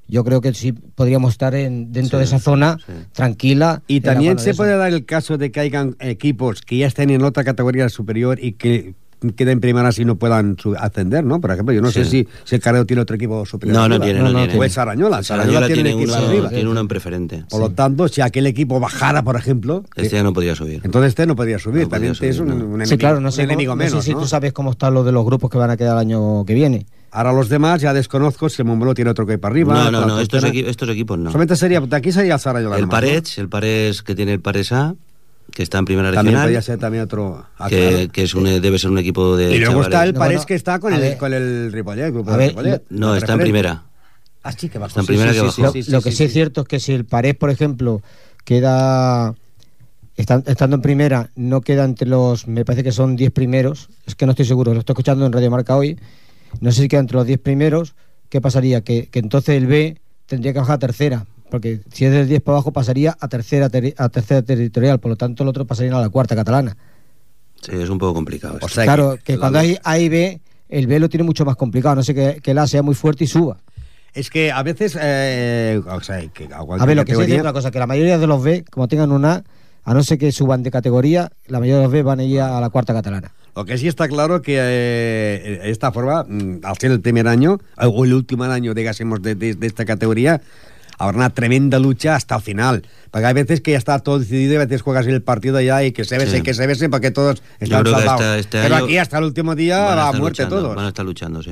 yo 0.07 0.23
creo 0.23 0.39
que 0.39 0.53
sí 0.53 0.71
podríamos 0.71 1.33
estar 1.33 1.53
en, 1.53 1.91
dentro 1.91 2.17
de 2.17 2.23
esa 2.23 2.39
zona 2.39 2.77
tranquila. 3.11 3.83
Y 3.87 3.99
también 3.99 4.39
se 4.39 4.53
puede 4.53 4.77
dar 4.77 4.93
el 4.93 5.03
caso 5.03 5.37
de 5.37 5.51
que 5.51 5.59
hayan 5.59 5.97
equipos 5.99 6.61
que 6.61 6.77
ya 6.77 6.87
estén 6.87 7.09
en 7.09 7.23
otra 7.23 7.43
categoría 7.43 7.89
superior 7.89 8.39
y 8.41 8.53
que 8.53 8.95
queden 9.35 9.59
primeras 9.59 9.97
y 9.99 10.05
no 10.05 10.15
puedan 10.15 10.55
ascender, 10.79 11.23
¿no? 11.23 11.41
Por 11.41 11.51
ejemplo, 11.51 11.73
yo 11.73 11.81
no 11.81 11.89
Sí. 11.91 12.03
sé 12.03 12.09
si, 12.09 12.27
si 12.43 12.55
el 12.55 12.61
Carreo 12.61 12.85
tiene 12.85 13.01
otro 13.01 13.15
equipo 13.15 13.45
superior. 13.45 13.75
No, 13.75 13.87
no 13.89 13.95
arriba. 13.95 14.05
tiene, 14.05 14.19
no, 14.21 14.39
tiene. 14.45 14.57
O 14.59 14.63
el 14.63 14.69
Sarañola. 14.71 15.23
Sarañola, 15.23 15.53
Sarañola 15.61 15.67
tiene, 15.67 15.83
tiene 15.89 16.01
equipo 16.03 16.17
uno- 16.17 16.27
arriba. 16.27 16.49
tiene 16.49 16.69
uno 16.69 16.79
en 16.81 16.87
preferente. 16.87 17.45
Por 17.49 17.59
lo 17.59 17.69
tanto, 17.71 18.07
si 18.07 18.21
aquel 18.21 18.45
equipo 18.47 18.79
bajara, 18.79 19.23
por 19.23 19.35
ejemplo... 19.35 19.83
Este 19.95 20.15
ya 20.17 20.23
no 20.23 20.33
podría 20.33 20.55
subir. 20.55 20.81
Entonces 20.83 21.09
este 21.09 21.25
no 21.25 21.35
podría 21.35 21.59
subir. 21.59 21.83
No 21.83 21.89
También 21.89 22.13
podría 22.13 22.29
es 22.31 22.39
un, 22.39 22.47
subir, 22.47 22.59
no. 22.59 22.65
un 22.65 22.71
enemigo, 22.75 22.85
Sí, 22.89 22.97
claro, 22.97 23.19
no 23.19 23.27
un 23.27 23.31
sé, 23.31 23.41
enemigo 23.43 23.71
cómo- 23.71 23.81
no 23.83 23.87
sé 23.87 23.91
menos, 23.93 24.05
si 24.05 24.13
¿no? 24.13 24.19
tú 24.19 24.27
sabes 24.27 24.53
cómo 24.53 24.71
están 24.71 24.93
los 24.93 25.05
de 25.05 25.11
los 25.11 25.25
grupos 25.25 25.49
que 25.49 25.57
van 25.57 25.69
a 25.71 25.77
quedar 25.77 25.93
el 25.93 25.99
año 25.99 26.45
que 26.45 26.53
viene. 26.53 26.85
Ahora 27.09 27.31
los 27.31 27.47
demás 27.49 27.81
ya 27.81 27.93
desconozco 27.93 28.49
si 28.49 28.61
el 28.61 28.67
Montmeló 28.67 28.93
tiene 28.93 29.09
otro 29.11 29.23
equipo 29.23 29.47
arriba. 29.47 29.73
No, 29.73 29.89
no, 29.91 30.05
no, 30.05 30.19
estos, 30.19 30.43
equi- 30.43 30.65
estos 30.67 30.89
equipos 30.89 31.17
no. 31.17 31.31
Solamente 31.31 31.55
sería, 31.55 31.79
de 31.79 31.95
aquí 31.95 32.11
sería 32.11 32.35
el 32.35 32.39
Sarañola. 32.39 32.75
El 32.75 32.83
¿no? 32.83 32.89
Parets, 32.89 33.37
el 33.39 33.47
Parets 33.49 34.03
que 34.03 34.13
tiene 34.13 34.33
el 34.33 34.41
Pares 34.41 34.71
A, 34.73 34.93
que 35.51 35.63
está 35.63 35.79
en 35.79 35.85
primera 35.85 36.09
También 36.11 36.25
regional. 36.35 36.45
podría 36.47 36.61
ser 36.61 36.77
también 36.79 37.03
otro... 37.05 37.45
ah, 37.57 37.67
que, 37.69 37.89
claro. 37.89 38.11
que 38.11 38.23
es 38.23 38.33
un, 38.35 38.43
debe 38.61 38.77
ser 38.77 38.91
un 38.91 38.97
equipo 38.99 39.35
de 39.35 39.55
Y 39.55 39.59
luego 39.59 39.81
está 39.81 40.03
el. 40.03 40.13
Parés 40.13 40.45
que 40.45 40.53
está 40.55 40.79
con 40.79 40.93
el, 40.93 41.17
con 41.17 41.33
el 41.33 41.71
Ripollet, 41.71 42.05
el 42.05 42.11
grupo 42.11 42.29
A 42.31 42.33
de 42.33 42.39
ver, 42.39 42.49
Ripollet. 42.49 42.83
No, 42.89 43.15
está 43.15 43.33
en 43.33 43.39
primera. 43.39 43.83
Ah, 44.43 44.51
sí, 44.51 44.69
que 44.69 44.77
bajó. 44.77 44.89
Está 44.89 44.99
en 45.01 45.05
primera 45.07 45.33
sí, 45.33 45.39
que 45.41 45.51
sí, 45.51 45.61
bajó. 45.61 45.73
sí, 45.73 45.83
sí, 45.83 45.91
lo 45.91 45.99
sí, 45.99 46.03
que 46.05 46.11
sí, 46.11 46.17
sí 46.17 46.23
es 46.25 46.33
cierto 46.33 46.61
es 46.61 46.67
que 46.67 46.79
si 46.79 46.93
el 46.93 47.05
Pared, 47.05 47.35
por 47.35 47.49
ejemplo, 47.49 48.01
queda 48.45 49.33
estan- 50.15 50.43
estando 50.47 50.75
en 50.77 50.81
primera, 50.81 51.29
no 51.35 51.61
queda 51.61 51.83
entre 51.85 52.07
los, 52.07 52.47
me 52.47 52.63
parece 52.65 52.83
que 52.83 52.91
son 52.91 53.15
10 53.15 53.31
primeros, 53.31 53.89
es 54.05 54.15
que 54.15 54.25
no 54.25 54.31
estoy 54.31 54.45
seguro, 54.45 54.73
lo 54.73 54.79
estoy 54.79 54.93
escuchando 54.93 55.25
en 55.25 55.33
Radio 55.33 55.51
Marca 55.51 55.75
hoy, 55.75 55.97
no 56.61 56.71
sé 56.71 56.83
si 56.83 56.87
queda 56.87 57.01
entre 57.01 57.17
los 57.17 57.27
10 57.27 57.39
primeros, 57.39 57.93
¿qué 58.29 58.39
pasaría? 58.41 58.81
Que, 58.81 59.07
que 59.07 59.19
entonces 59.19 59.55
el 59.57 59.67
B 59.67 59.97
tendría 60.27 60.53
que 60.53 60.59
bajar 60.59 60.75
a 60.75 60.79
tercera, 60.79 61.25
porque 61.49 61.79
si 61.91 62.05
es 62.05 62.11
del 62.11 62.27
10 62.27 62.41
para 62.41 62.57
abajo 62.57 62.71
pasaría 62.71 63.15
a 63.19 63.27
tercera, 63.27 63.69
teri- 63.69 63.93
a 63.97 64.09
tercera 64.09 64.41
territorial, 64.41 64.99
por 64.99 65.09
lo 65.11 65.15
tanto 65.15 65.43
el 65.43 65.49
otro 65.49 65.65
pasaría 65.65 65.95
a 65.97 66.01
la 66.01 66.09
cuarta 66.09 66.35
catalana. 66.35 66.75
Sí, 67.61 67.71
es 67.73 67.89
un 67.89 67.97
poco 67.97 68.13
complicado. 68.13 68.59
claro, 68.59 69.17
que, 69.23 69.37
cuando 69.37 69.59
hay 69.59 69.77
A 69.83 69.97
y 69.99 70.09
B, 70.09 70.39
el 70.69 70.87
B 70.87 70.99
lo 70.99 71.09
tiene 71.09 71.23
mucho 71.23 71.45
más 71.45 71.55
complicado, 71.55 71.95
no 71.95 72.03
sé 72.03 72.13
que, 72.13 72.39
que 72.41 72.51
el 72.51 72.57
A 72.59 72.67
sea 72.67 72.81
muy 72.83 72.95
fuerte 72.95 73.23
y 73.23 73.27
suba. 73.27 73.57
Es 74.13 74.29
que 74.29 74.51
a 74.51 74.63
veces, 74.63 74.97
eh, 74.99 75.81
o 75.85 76.01
sea, 76.01 76.19
que 76.29 76.45
a, 76.51 76.57
A 76.59 76.85
ver, 76.85 76.95
lo 76.97 77.05
que 77.05 77.13
sí 77.13 77.21
es 77.21 77.27
categoría- 77.27 77.39
otra 77.41 77.53
cosa, 77.53 77.71
que 77.71 77.79
la 77.79 77.87
mayoría 77.87 78.17
de 78.17 78.27
los 78.27 78.43
B, 78.43 78.63
como 78.69 78.87
tengan 78.87 79.11
una 79.11 79.33
A, 79.35 79.43
a 79.83 79.93
no 79.93 80.03
ser 80.03 80.17
que 80.17 80.31
suban 80.31 80.63
de 80.63 80.71
categoría, 80.71 81.31
la 81.47 81.59
mayoría 81.59 81.77
de 81.77 81.83
los 81.83 81.91
B 81.91 82.03
van 82.03 82.19
a 82.19 82.23
ir 82.23 82.41
a 82.41 82.59
la 82.59 82.69
cuarta 82.69 82.93
catalana. 82.93 83.31
Lo 83.55 83.63
que 83.65 83.77
sí 83.77 83.87
está 83.87 84.07
claro 84.07 84.41
que 84.41 84.55
eh, 84.59 85.59
esta 85.63 85.91
forma, 85.91 86.23
mm, 86.27 86.59
al 86.63 86.77
ser 86.77 86.91
el 86.91 87.01
primer 87.01 87.27
año, 87.27 87.57
eh, 87.79 87.85
o 87.85 88.05
el 88.05 88.13
último 88.13 88.43
año, 88.43 88.73
digásemos, 88.73 89.21
de, 89.21 89.35
de- 89.35 89.55
de 89.55 89.67
esta 89.67 89.85
categoría, 89.85 90.41
habrá 90.97 91.17
una 91.17 91.29
tremenda 91.31 91.79
lucha 91.79 92.15
hasta 92.15 92.35
el 92.35 92.41
final. 92.41 92.83
Porque 93.11 93.25
hay 93.25 93.33
veces 93.33 93.61
que 93.61 93.71
ya 93.71 93.77
está 93.77 93.97
todo 93.99 94.19
decidido 94.19 94.53
y 94.53 94.55
a 94.57 94.59
veces 94.59 94.81
juegas 94.81 95.07
el 95.07 95.21
partido 95.21 95.59
ya 95.61 95.81
y 95.83 95.91
que 95.93 96.03
se 96.03 96.17
besen, 96.17 96.37
Sí. 96.39 96.41
que 96.43 96.53
se 96.53 96.67
besen 96.67 96.91
porque 96.91 97.09
todos 97.09 97.41
están 97.59 97.83
salvados. 97.85 98.11
esta- 98.21 98.37
este 98.37 98.61
Pero 98.61 98.75
aquí 98.75 98.97
hasta 98.97 99.17
el 99.17 99.23
último 99.23 99.55
día 99.55 99.93
a 99.93 99.95
va 99.95 100.09
a 100.09 100.11
muerte 100.11 100.43
luchando, 100.43 100.55
todos. 100.61 100.75
Van 100.75 100.85
a 100.85 100.89
estar 100.89 101.05
luchando, 101.05 101.41
sí. 101.41 101.51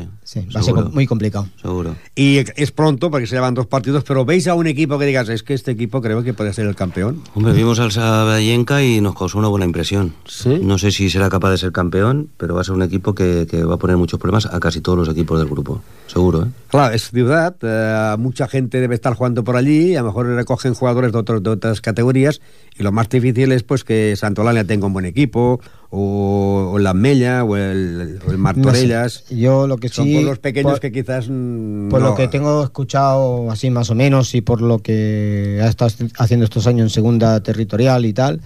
va 0.53 0.59
a 0.59 0.63
ser 0.63 0.73
muy 0.75 1.07
complicado. 1.07 1.47
Seguro. 1.61 1.95
Y 2.13 2.39
es 2.55 2.71
pronto 2.71 3.09
porque 3.09 3.25
se 3.25 3.35
llevan 3.35 3.53
dos 3.53 3.67
partidos, 3.67 4.03
pero 4.03 4.25
veis 4.25 4.47
a 4.47 4.53
un 4.53 4.67
equipo 4.67 4.99
que 4.99 5.05
digas, 5.05 5.29
es 5.29 5.43
que 5.43 5.53
este 5.53 5.71
equipo 5.71 6.01
creo 6.01 6.21
que 6.23 6.33
puede 6.33 6.51
ser 6.53 6.67
el 6.67 6.75
campeón. 6.75 7.21
Hombre, 7.33 7.53
vimos 7.53 7.79
al 7.79 7.91
Sabayenka 7.91 8.83
y 8.83 8.99
nos 9.01 9.15
causó 9.17 9.37
una 9.39 9.47
buena 9.47 9.65
impresión. 9.65 10.13
No 10.61 10.77
sé 10.77 10.91
si 10.91 11.09
será 11.09 11.29
capaz 11.29 11.51
de 11.51 11.57
ser 11.57 11.71
campeón, 11.71 12.29
pero 12.37 12.53
va 12.55 12.61
a 12.61 12.63
ser 12.63 12.75
un 12.75 12.83
equipo 12.83 13.15
que, 13.15 13.47
que 13.49 13.63
va 13.63 13.75
a 13.75 13.77
poner 13.77 13.95
muchos 13.97 14.19
problemas 14.19 14.45
a 14.45 14.59
casi 14.59 14.81
todos 14.81 14.97
los 14.97 15.09
equipos 15.09 15.39
del 15.39 15.47
grupo. 15.47 15.81
Seguro, 16.07 16.43
¿eh? 16.43 16.47
Claro, 16.67 16.93
es 16.93 17.09
ciudad, 17.09 17.55
eh, 17.61 18.15
mucha 18.19 18.47
gente 18.47 18.79
debe 18.79 18.95
estar 18.95 19.13
jugando 19.15 19.34
por 19.43 19.57
allí, 19.57 19.95
a 19.95 20.01
lo 20.01 20.07
mejor 20.07 20.27
recogen 20.27 20.73
jugadores 20.73 21.11
de, 21.11 21.17
otros- 21.19 21.43
de 21.43 21.49
otras 21.49 21.81
categorías, 21.81 22.41
y 22.77 22.83
lo 22.83 22.91
más 22.91 23.09
difícil 23.09 23.51
es 23.51 23.63
pues 23.63 23.83
que 23.83 24.15
Santolania 24.15 24.63
tenga 24.65 24.87
un 24.87 24.93
buen 24.93 25.05
equipo, 25.05 25.59
o, 25.89 26.71
o 26.73 26.79
la 26.79 26.93
Mella, 26.93 27.43
o 27.43 27.55
el, 27.57 28.19
Martorellas. 28.37 29.23
No 29.23 29.27
sé, 29.29 29.37
Yo 29.37 29.67
lo 29.67 29.77
que 29.77 29.89
Son 29.89 30.05
sí... 30.05 30.13
pueblos 30.13 30.39
pequeños 30.39 30.73
por- 30.73 30.79
que 30.79 30.91
quizás... 30.91 31.27
mm, 31.29 31.89
Por 31.89 32.01
lo 32.01 32.15
que 32.15 32.27
tengo 32.27 32.63
escuchado 32.63 33.49
así 33.51 33.69
más 33.69 33.89
o 33.89 33.95
menos 33.95 34.33
y 34.35 34.41
por 34.41 34.61
lo 34.61 34.79
que 34.79 35.59
ha 35.61 35.67
estado 35.67 35.91
haciendo 36.17 36.43
estos 36.45 36.67
años 36.67 36.83
en 36.85 36.89
segunda 36.89 37.39
territorial 37.41 38.05
y 38.05 38.13
tal, 38.13 38.41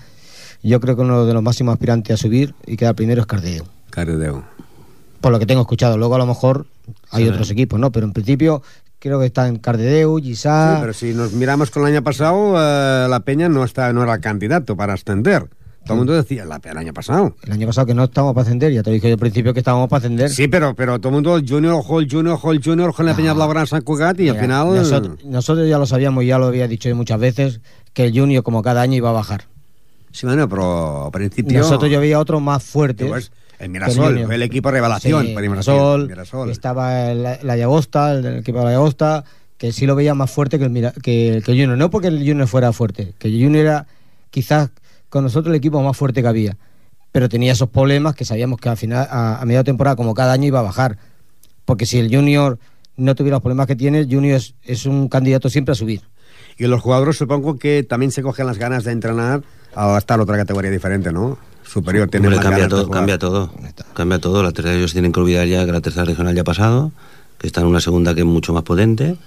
yo 0.64 0.80
creo 0.80 0.96
que 0.96 1.02
uno 1.04 1.26
de 1.26 1.34
los 1.34 1.42
máximos 1.44 1.74
aspirantes 1.74 2.14
a 2.14 2.18
subir 2.18 2.54
y 2.68 2.76
quedar 2.78 2.96
primero 2.96 3.22
es 3.22 3.28
Cardedeu. 3.28 3.66
Cardedeu. 3.90 4.44
Por 5.22 5.32
lo 5.32 5.40
que 5.40 5.46
tengo 5.46 5.62
escuchado. 5.62 5.98
Luego 5.98 6.16
a 6.16 6.18
lo 6.20 6.26
mejor 6.26 6.66
hay 7.12 7.24
Sí. 7.24 7.30
otros 7.30 7.50
equipos, 7.52 7.80
¿no? 7.80 7.92
Pero 7.92 8.06
en 8.06 8.14
principio 8.14 8.62
creo 9.00 9.20
que 9.20 9.26
están 9.26 9.58
Cardedeu, 9.58 10.18
Gisá... 10.18 10.76
Sí, 10.76 10.82
pero 10.82 10.94
si 10.94 11.14
nos 11.14 11.34
miramos 11.34 11.72
con 11.72 11.84
el 11.84 11.94
año 11.94 12.04
pasado, 12.04 12.56
eh, 12.58 13.08
la 13.10 13.22
Peña 13.22 13.50
no, 13.50 13.64
está, 13.64 13.92
no 13.94 14.04
era 14.04 14.20
candidato 14.20 14.76
para 14.76 14.94
ascender. 14.94 15.48
Todo 15.86 15.94
el 15.94 16.00
mundo 16.00 16.14
decía, 16.14 16.46
la, 16.46 16.62
el 16.64 16.78
año 16.78 16.94
pasado. 16.94 17.36
El 17.44 17.54
año 17.54 17.66
pasado 17.66 17.88
que 17.88 17.94
no 17.96 18.04
estábamos 18.04 18.36
para 18.36 18.44
ascender, 18.44 18.72
ya 18.72 18.84
te 18.84 18.92
dije 18.92 19.08
yo 19.08 19.14
al 19.14 19.20
principio 19.20 19.54
que 19.54 19.62
estábamos 19.62 19.90
para 19.90 20.00
ascender. 20.00 20.30
Sí, 20.30 20.48
pero, 20.48 20.76
pero 20.76 21.00
todo 21.00 21.10
el 21.10 21.14
mundo, 21.16 21.40
Junior, 21.48 21.84
el 22.02 22.12
Junior, 22.12 22.40
el 22.52 22.64
Junior, 22.64 22.90
ojo 22.90 23.02
la 23.02 23.16
Peña 23.16 23.34
Blaugrana 23.34 23.66
San 23.66 23.82
Cugat 23.82 24.20
y 24.20 24.30
al 24.30 24.38
final... 24.38 24.76
Nosotros, 24.76 25.24
nosotros 25.24 25.68
ya 25.68 25.80
lo 25.80 25.86
sabíamos, 25.88 26.26
ya 26.26 26.38
lo 26.38 26.48
había 26.48 26.68
dicho 26.68 26.90
yo 26.90 26.96
muchas 26.96 27.20
veces, 27.20 27.62
que 27.94 28.06
el 28.06 28.20
Junior 28.20 28.44
como 28.44 28.62
cada 28.62 28.82
año 28.82 28.98
iba 28.98 29.10
a 29.10 29.14
bajar. 29.14 29.46
Sí, 30.12 30.28
bueno, 30.28 30.48
pero 30.50 31.06
al 31.06 31.12
principio... 31.12 31.60
Nosotros 31.60 31.90
yo 31.90 32.00
veía 32.00 32.20
otro 32.20 32.40
más 32.40 32.64
fuerte. 32.64 33.06
Pues, 33.06 33.32
el 33.60 33.70
Mirasol, 33.70 34.26
fue 34.26 34.36
el 34.36 34.42
equipo 34.42 34.72
revelación. 34.72 35.26
Sí, 35.28 35.36
Mirasol, 35.36 36.50
estaba 36.50 37.12
el, 37.12 37.24
la 37.24 37.58
Llagosta, 37.58 38.14
el, 38.14 38.38
equipo 38.38 38.60
de 38.60 38.66
la 38.66 38.72
Llagosta, 38.72 39.24
que 39.58 39.72
sí 39.72 39.86
lo 39.86 39.96
veía 39.96 40.14
más 40.14 40.32
fuerte 40.32 40.58
que 40.58 40.64
el, 40.66 40.70
Mira- 40.72 40.94
que, 40.94 41.42
que 41.46 41.52
el 41.52 41.58
Junior. 41.60 41.78
No 41.78 41.90
porque 41.90 42.08
el 42.08 42.20
Junior 42.20 42.48
fuera 42.48 42.72
fuerte, 42.74 43.14
que 43.20 43.28
el 43.28 43.34
Junior 43.44 43.66
era 43.66 43.88
quizás 44.30 44.70
con 45.10 45.24
nosotros 45.24 45.52
el 45.52 45.58
equipo 45.58 45.82
más 45.84 45.98
fuerte 45.98 46.22
que 46.22 46.28
había. 46.28 46.58
Pero 47.12 47.28
tenía 47.28 47.52
esos 47.52 47.70
problemas 47.70 48.16
que 48.16 48.24
sabíamos 48.24 48.60
que 48.60 48.70
al 48.70 48.78
final, 48.78 49.08
a, 49.10 49.42
a 49.42 49.46
media 49.46 49.64
temporada, 49.64 49.96
como 49.96 50.14
cada 50.14 50.32
año, 50.32 50.46
iba 50.46 50.60
a 50.60 50.64
bajar. 50.64 50.98
Porque 51.66 51.86
si 51.86 51.98
el 52.00 52.14
Junior 52.14 52.60
no 52.96 53.16
tuviera 53.16 53.36
los 53.36 53.42
problemas 53.42 53.68
que 53.68 53.76
tiene, 53.76 54.00
el 54.00 54.06
Junior 54.14 54.36
es, 54.38 54.54
es 54.64 54.86
un 54.86 55.10
candidato 55.10 55.50
siempre 55.50 55.72
a 55.72 55.76
subir. 55.76 56.02
Y 56.58 56.68
los 56.68 56.82
jugadores 56.82 57.18
supongo 57.18 57.58
que 57.58 57.84
también 57.84 58.12
se 58.12 58.22
cogen 58.22 58.46
las 58.46 58.58
ganas 58.58 58.84
de 58.84 58.92
entrenar 58.92 59.42
a 59.76 59.98
estar 59.98 60.20
otra 60.20 60.38
categoría 60.38 60.70
diferente, 60.72 61.12
¿no? 61.12 61.38
Superior, 61.70 62.10
tienen 62.10 62.34
Hombre, 62.34 62.42
cambia 62.42 62.64
ganas 62.64 62.78
de 62.80 62.84
todo, 62.84 62.90
cambia 62.90 63.20
todo. 63.20 63.52
Cambia 63.94 64.20
todo. 64.20 64.42
La 64.42 64.52
tercera, 64.52 64.76
ellos 64.76 64.92
tienen 64.92 65.12
que 65.12 65.20
olvidar 65.20 65.46
ya 65.46 65.64
que 65.68 65.72
la 65.72 65.82
tercera 65.82 66.04
regional 66.04 66.34
ya 66.34 66.42
ha 66.42 66.44
pasado, 66.44 66.92
que 67.38 67.46
está 67.46 67.62
en 67.62 67.68
una 67.68 67.80
segunda 67.80 68.16
que 68.16 68.22
es 68.22 68.26
mucho 68.26 68.54
más 68.54 68.64
potente, 68.64 69.18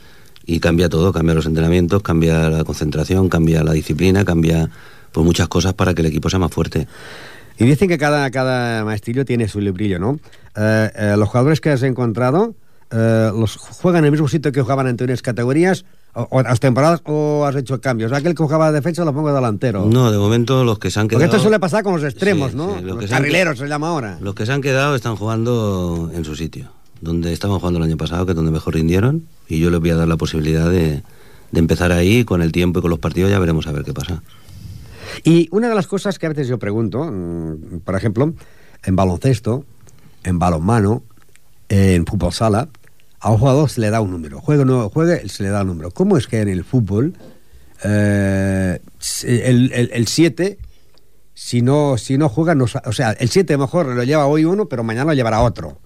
y 0.45 0.59
cambia 0.59 0.89
todo. 0.89 1.13
Cambia 1.13 1.37
los 1.37 1.47
entrenamientos, 1.47 2.03
cambia 2.03 2.51
la 2.51 2.65
concentración, 2.65 3.29
cambia 3.29 3.63
la 3.63 3.73
disciplina, 3.73 4.25
cambia 4.25 4.69
pues 5.13 5.25
muchas 5.25 5.47
cosas 5.47 5.75
para 5.75 5.95
que 5.95 6.03
el 6.03 6.07
equipo 6.07 6.29
sea 6.31 6.41
más 6.41 6.51
fuerte. 6.51 6.89
Y 7.59 7.65
dicen 7.65 7.89
que 7.89 7.97
cada, 7.97 8.29
cada 8.33 8.85
maestrillo 8.85 9.25
tiene 9.25 9.47
su 9.47 9.61
librillo, 9.61 10.01
¿no? 10.01 10.19
Eh, 10.57 10.91
eh, 10.97 11.15
los 11.17 11.29
jugadores 11.29 11.61
que 11.61 11.71
has 11.71 11.85
encontrado, 11.85 12.57
eh, 12.91 13.31
¿los 13.33 13.57
juegan 13.57 14.01
en 14.01 14.07
el 14.07 14.11
mismo 14.11 14.27
sitio 14.27 14.51
que 14.51 14.63
jugaban 14.63 14.87
en 14.87 14.91
anteriores 14.91 15.23
categorías 15.23 15.85
O, 16.15 16.27
o 16.31 16.43
las 16.43 16.61
temporadas 16.61 17.01
o 17.07 17.45
has 17.47 17.57
hecho 17.57 17.81
cambios. 17.81 18.13
Aquel 18.13 18.35
que 18.35 18.43
jugaba 18.43 18.67
de 18.71 18.75
defensa 18.81 19.03
lo 19.05 19.15
pongo 19.15 19.29
de 19.29 19.35
delantero. 19.35 19.87
No, 19.87 20.13
de 20.13 20.19
momento 20.19 20.63
los 20.63 20.79
que 20.79 20.91
se 20.91 21.01
han 21.01 21.07
Porque 21.07 21.17
quedado... 21.25 21.37
esto 21.37 21.43
suele 21.43 21.59
pasar 21.59 21.83
con 21.83 21.95
los 21.95 22.05
extremos, 22.05 22.51
Sí, 22.51 22.57
¿no? 22.57 22.77
sí, 22.79 22.85
los 22.85 22.99
se 22.99 23.05
han- 23.15 23.23
carrileros 23.23 23.59
se 23.59 23.67
llama 23.67 23.89
ahora. 23.89 24.19
Los 24.21 24.35
que 24.35 24.45
se 24.45 24.53
han 24.53 24.61
quedado 24.61 24.95
están 24.95 25.17
jugando 25.17 26.11
en 26.13 26.25
su 26.27 26.37
sitio, 26.37 26.71
donde 27.01 27.33
estaban 27.33 27.59
jugando 27.59 27.79
el 27.79 27.85
año 27.87 27.97
pasado, 27.97 28.27
que 28.27 28.33
es 28.33 28.37
donde 28.37 28.51
mejor 28.53 28.75
rindieron, 28.75 29.27
y 29.49 29.59
yo 29.59 29.71
les 29.71 29.81
voy 29.81 29.89
a 29.89 29.97
dar 29.97 30.07
la 30.07 30.19
posibilidad 30.19 30.69
de, 30.69 31.03
de 31.51 31.59
empezar 31.59 31.93
ahí, 31.93 32.25
con 32.27 32.43
el 32.43 32.53
tiempo 32.53 32.81
y 32.81 32.83
con 32.83 32.91
los 32.91 32.99
partidos 32.99 33.31
ya 33.31 33.39
veremos 33.39 33.67
a 33.67 33.73
ver 33.73 33.83
qué 33.85 33.95
pasa. 33.95 34.23
Y 35.25 35.49
una 35.51 35.71
de 35.71 35.75
las 35.75 35.87
cosas 35.87 36.19
que 36.19 36.27
a 36.27 36.29
veces 36.29 36.47
yo 36.47 36.59
pregunto, 36.59 37.05
mm, 37.11 37.81
por 37.87 37.95
ejemplo, 37.97 38.35
en 38.85 38.97
baloncesto, 38.97 39.65
en 40.25 40.39
balonmano, 40.39 41.03
en 41.71 42.05
fútbol 42.05 42.35
sala, 42.35 42.69
a 43.23 43.31
un 43.31 43.39
jugador 43.39 43.71
se 43.71 43.81
le 43.81 43.91
da 43.91 44.01
un 44.01 44.11
número. 44.11 44.41
Juegue 44.41 44.63
o 44.63 44.65
no 44.65 44.89
juegue, 44.91 45.29
se 45.29 45.43
le 45.45 45.49
da 45.51 45.63
un 45.63 45.69
número. 45.69 45.91
¿Cómo 45.93 46.17
es 46.19 46.27
que 46.27 46.41
en 46.41 46.49
el 46.49 46.65
fútbol 46.65 47.15
eh, 47.85 48.79
el 49.25 50.07
7, 50.07 50.59
si 51.35 51.63
no, 51.63 51.97
si 51.99 52.19
no 52.19 52.29
juega, 52.29 52.55
no, 52.55 52.65
o 52.85 52.93
sea, 52.93 53.13
el 53.13 53.29
7 53.29 53.57
mejor 53.57 53.87
lo 53.87 54.03
lleva 54.05 54.27
hoy 54.27 54.45
uno, 54.45 54.67
pero 54.67 54.85
mañana 54.85 55.07
lo 55.07 55.15
llevará 55.15 55.41
otro. 55.41 55.79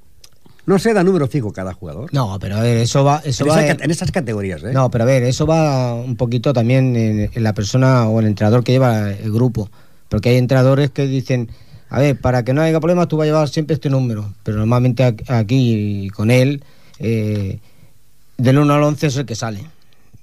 No 0.66 0.78
se 0.80 0.92
da 0.92 1.04
número 1.04 1.28
fijo 1.28 1.52
cada 1.52 1.72
jugador. 1.74 2.12
No, 2.12 2.38
pero 2.40 2.56
a 2.56 2.60
ver, 2.60 2.78
eso 2.78 3.04
va... 3.04 3.22
Eso 3.24 3.44
en, 3.44 3.50
va 3.50 3.54
esa 3.62 3.70
en- 3.70 3.76
ca- 3.76 3.84
en 3.84 3.90
esas 3.92 4.10
categorías, 4.10 4.64
¿eh? 4.64 4.72
No, 4.72 4.90
pero 4.90 5.04
a 5.04 5.06
ver, 5.06 5.22
eso 5.22 5.46
va 5.46 5.94
un 5.94 6.16
poquito 6.16 6.52
también 6.52 6.96
en, 6.96 7.30
en 7.32 7.42
la 7.44 7.52
persona 7.54 8.08
o 8.08 8.18
el 8.18 8.26
entrenador 8.26 8.64
que 8.64 8.72
lleva 8.72 9.10
el 9.12 9.30
grupo. 9.32 9.70
Porque 10.08 10.30
hay 10.30 10.36
entrenadores 10.38 10.90
que 10.90 11.06
dicen, 11.06 11.50
a 11.88 12.00
ver, 12.00 12.18
para 12.20 12.44
que 12.44 12.52
no 12.52 12.62
haya 12.62 12.80
problemas 12.80 13.06
tú 13.06 13.16
vas 13.16 13.24
a 13.24 13.28
llevar 13.28 13.48
siempre 13.48 13.74
este 13.74 13.90
número. 13.90 14.34
Pero 14.42 14.58
normalmente 14.58 15.04
aquí 15.28 16.08
con 16.16 16.32
él, 16.32 16.64
eh, 16.98 17.58
del 18.38 18.58
1 18.58 18.72
al 18.74 18.82
11 18.82 19.06
es 19.06 19.16
el 19.16 19.26
que 19.26 19.34
sale. 19.34 19.64